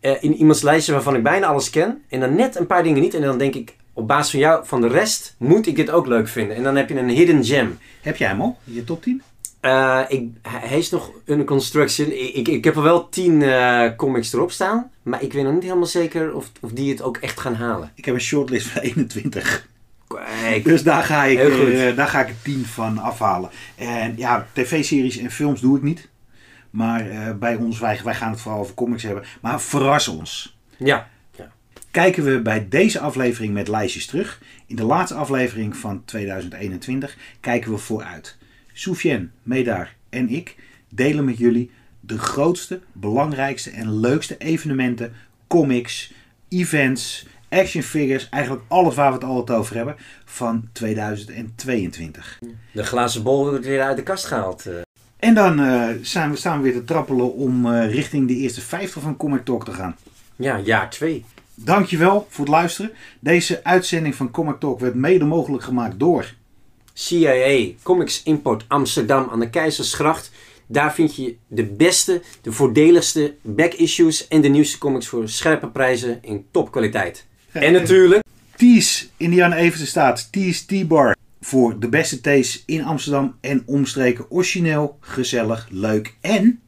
eh, 0.00 0.22
in 0.22 0.34
iemands 0.34 0.62
lijstje 0.62 0.92
waarvan 0.92 1.16
ik 1.16 1.22
bijna 1.22 1.46
alles 1.46 1.70
ken. 1.70 2.02
En 2.08 2.20
dan 2.20 2.34
net 2.34 2.56
een 2.56 2.66
paar 2.66 2.82
dingen 2.82 3.02
niet. 3.02 3.14
En 3.14 3.22
dan 3.22 3.38
denk 3.38 3.54
ik, 3.54 3.74
op 3.92 4.06
basis 4.08 4.30
van 4.30 4.40
jou, 4.40 4.66
van 4.66 4.80
de 4.80 4.88
rest, 4.88 5.34
moet 5.38 5.66
ik 5.66 5.76
dit 5.76 5.90
ook 5.90 6.06
leuk 6.06 6.28
vinden. 6.28 6.56
En 6.56 6.62
dan 6.62 6.76
heb 6.76 6.88
je 6.88 6.98
een 6.98 7.08
hidden 7.08 7.44
gem. 7.44 7.78
Heb 8.00 8.16
jij 8.16 8.28
hem 8.28 8.40
al, 8.40 8.58
je 8.64 8.84
top 8.84 9.02
10? 9.02 9.22
Eh, 9.60 10.00
ik, 10.08 10.28
hij 10.48 10.78
is 10.78 10.90
nog 10.90 11.10
under 11.24 11.46
construction. 11.46 12.12
Ik, 12.12 12.34
ik, 12.34 12.48
ik 12.48 12.64
heb 12.64 12.76
er 12.76 12.82
wel 12.82 13.08
tien 13.08 13.42
eh, 13.42 13.88
comics 13.96 14.32
erop 14.32 14.50
staan. 14.50 14.90
Maar 15.02 15.22
ik 15.22 15.32
weet 15.32 15.44
nog 15.44 15.52
niet 15.52 15.62
helemaal 15.62 15.86
zeker 15.86 16.34
of, 16.34 16.50
of 16.60 16.70
die 16.70 16.90
het 16.90 17.02
ook 17.02 17.16
echt 17.16 17.40
gaan 17.40 17.54
halen. 17.54 17.92
Ik 17.94 18.04
heb 18.04 18.14
een 18.14 18.20
shortlist 18.20 18.66
van 18.66 18.82
21. 18.92 19.66
Kijk, 20.08 20.64
Dus 20.64 20.82
daar 20.82 21.02
ga 21.02 21.24
ik, 21.24 21.38
eh, 21.38 21.96
daar 21.96 22.08
ga 22.08 22.20
ik 22.20 22.28
er 22.28 22.34
10 22.42 22.64
van 22.66 22.98
afhalen. 22.98 23.50
En 23.76 24.14
ja, 24.16 24.46
tv-series 24.52 25.16
en 25.18 25.30
films 25.30 25.60
doe 25.60 25.76
ik 25.76 25.82
niet. 25.82 26.08
Maar 26.70 27.36
bij 27.38 27.56
ons, 27.56 27.78
wij, 27.78 28.00
wij 28.04 28.14
gaan 28.14 28.30
het 28.30 28.40
vooral 28.40 28.60
over 28.60 28.74
comics 28.74 29.02
hebben. 29.02 29.24
Maar 29.40 29.60
verras 29.60 30.08
ons. 30.08 30.56
ja. 30.76 31.08
Kijken 31.92 32.24
we 32.24 32.40
bij 32.42 32.68
deze 32.68 32.98
aflevering 33.00 33.52
met 33.52 33.68
lijstjes 33.68 34.06
terug. 34.06 34.40
In 34.66 34.76
de 34.76 34.84
laatste 34.84 35.14
aflevering 35.14 35.76
van 35.76 36.04
2021 36.04 37.16
kijken 37.40 37.70
we 37.70 37.78
vooruit. 37.78 38.36
Soufiane, 38.72 39.28
Medar 39.42 39.94
en 40.10 40.28
ik 40.28 40.56
delen 40.88 41.24
met 41.24 41.38
jullie 41.38 41.70
de 42.00 42.18
grootste, 42.18 42.80
belangrijkste 42.92 43.70
en 43.70 44.00
leukste 44.00 44.36
evenementen, 44.38 45.12
comics, 45.46 46.12
events, 46.48 47.26
action 47.48 47.82
figures, 47.82 48.28
eigenlijk 48.28 48.64
alles 48.68 48.94
waar 48.94 49.08
we 49.08 49.14
het 49.14 49.24
altijd 49.24 49.58
over 49.58 49.76
hebben 49.76 49.96
van 50.24 50.68
2022. 50.72 52.38
De 52.72 52.84
glazen 52.84 53.22
bol 53.22 53.48
wordt 53.50 53.66
weer 53.66 53.82
uit 53.82 53.96
de 53.96 54.02
kast 54.02 54.24
gehaald. 54.24 54.66
eh. 54.66 54.74
En 55.16 55.34
dan 55.34 55.60
eh, 55.60 55.88
zijn 56.02 56.30
we, 56.30 56.36
staan 56.36 56.56
we 56.56 56.62
weer 56.62 56.72
te 56.80 56.84
trappelen 56.84 57.34
om 57.34 57.66
eh, 57.66 57.90
richting 57.92 58.28
de 58.28 58.34
eerste 58.36 58.60
50 58.60 59.02
van 59.02 59.16
Comic 59.16 59.44
Talk 59.44 59.64
te 59.64 59.72
gaan. 59.72 59.96
Ja, 60.36 60.58
jaar 60.58 60.90
2. 60.90 61.24
Dankjewel 61.64 62.26
voor 62.28 62.44
het 62.44 62.54
luisteren. 62.54 62.92
Deze 63.20 63.64
uitzending 63.64 64.14
van 64.14 64.30
Comic 64.30 64.58
Talk 64.58 64.80
werd 64.80 64.94
mede 64.94 65.24
mogelijk 65.24 65.64
gemaakt 65.64 65.98
door 65.98 66.34
CIA 66.92 67.72
Comics 67.82 68.22
Import 68.22 68.64
Amsterdam 68.68 69.28
aan 69.30 69.40
de 69.40 69.50
Keizersgracht. 69.50 70.30
Daar 70.66 70.94
vind 70.94 71.16
je 71.16 71.36
de 71.46 71.64
beste, 71.64 72.22
de 72.42 72.52
voordeligste 72.52 73.34
back-issues 73.42 74.28
en 74.28 74.40
de 74.40 74.48
nieuwste 74.48 74.78
comics 74.78 75.06
voor 75.06 75.28
scherpe 75.28 75.68
prijzen 75.68 76.18
in 76.22 76.46
topkwaliteit. 76.50 77.26
En 77.52 77.72
natuurlijk, 77.72 78.22
Tees, 78.56 79.10
Indiana 79.16 79.70
staat. 79.70 80.32
Tees 80.32 80.64
T-Bar. 80.64 81.16
Voor 81.40 81.78
de 81.78 81.88
beste 81.88 82.20
thees 82.20 82.62
in 82.66 82.84
Amsterdam 82.84 83.36
en 83.40 83.62
omstreken. 83.66 84.30
Origineel, 84.30 84.98
gezellig, 85.00 85.68
leuk. 85.70 86.14
En, 86.20 86.60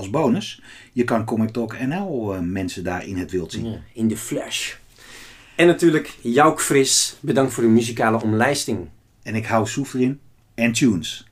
als 0.00 0.10
bonus, 0.10 0.62
je 0.92 1.04
kan 1.04 1.24
Comic 1.24 1.50
Talk 1.50 1.78
NL 1.78 2.34
eh, 2.34 2.40
mensen 2.40 2.84
daar 2.84 3.06
in 3.06 3.16
het 3.16 3.30
wild 3.30 3.52
zien. 3.52 3.64
ja, 3.64 3.80
in 3.92 4.08
de 4.08 4.16
flash. 4.16 4.74
En 5.56 5.66
natuurlijk, 5.66 6.16
Jouk 6.20 6.60
Fris, 6.60 7.16
bedankt 7.20 7.52
voor 7.52 7.62
de 7.62 7.68
muzikale 7.68 8.22
omlijsting 8.22 8.88
En 9.22 9.34
ik 9.34 9.46
hou 9.46 9.66
Soef 9.66 9.94
erin. 9.94 10.20
En 10.54 10.72
tunes. 10.72 11.26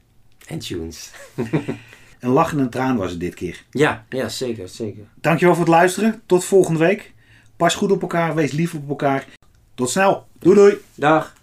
en 0.47 0.59
tunes. 0.59 1.11
Een 2.21 2.31
lach 2.31 2.53
en 2.53 2.59
een 2.59 2.71
traan 2.71 2.97
was 2.97 3.11
het 3.11 3.21
dit 3.21 3.35
keer. 3.35 3.64
Ja, 3.71 4.05
ja, 4.09 4.29
zeker, 4.29 4.69
zeker. 4.69 5.05
Dankjewel 5.21 5.55
voor 5.55 5.64
het 5.64 5.75
luisteren. 5.75 6.23
Tot 6.27 6.45
volgende 6.45 6.79
week. 6.79 7.12
Pas 7.57 7.75
goed 7.75 7.91
op 7.91 8.03
elkaar. 8.03 8.35
Wees 8.35 8.53
lief 8.53 8.75
op 8.75 8.89
elkaar. 8.89 9.27
Tot 9.75 9.91
snel. 9.91 10.27
Doei 10.39 10.57
doei. 10.57 10.75
Dag. 10.95 11.35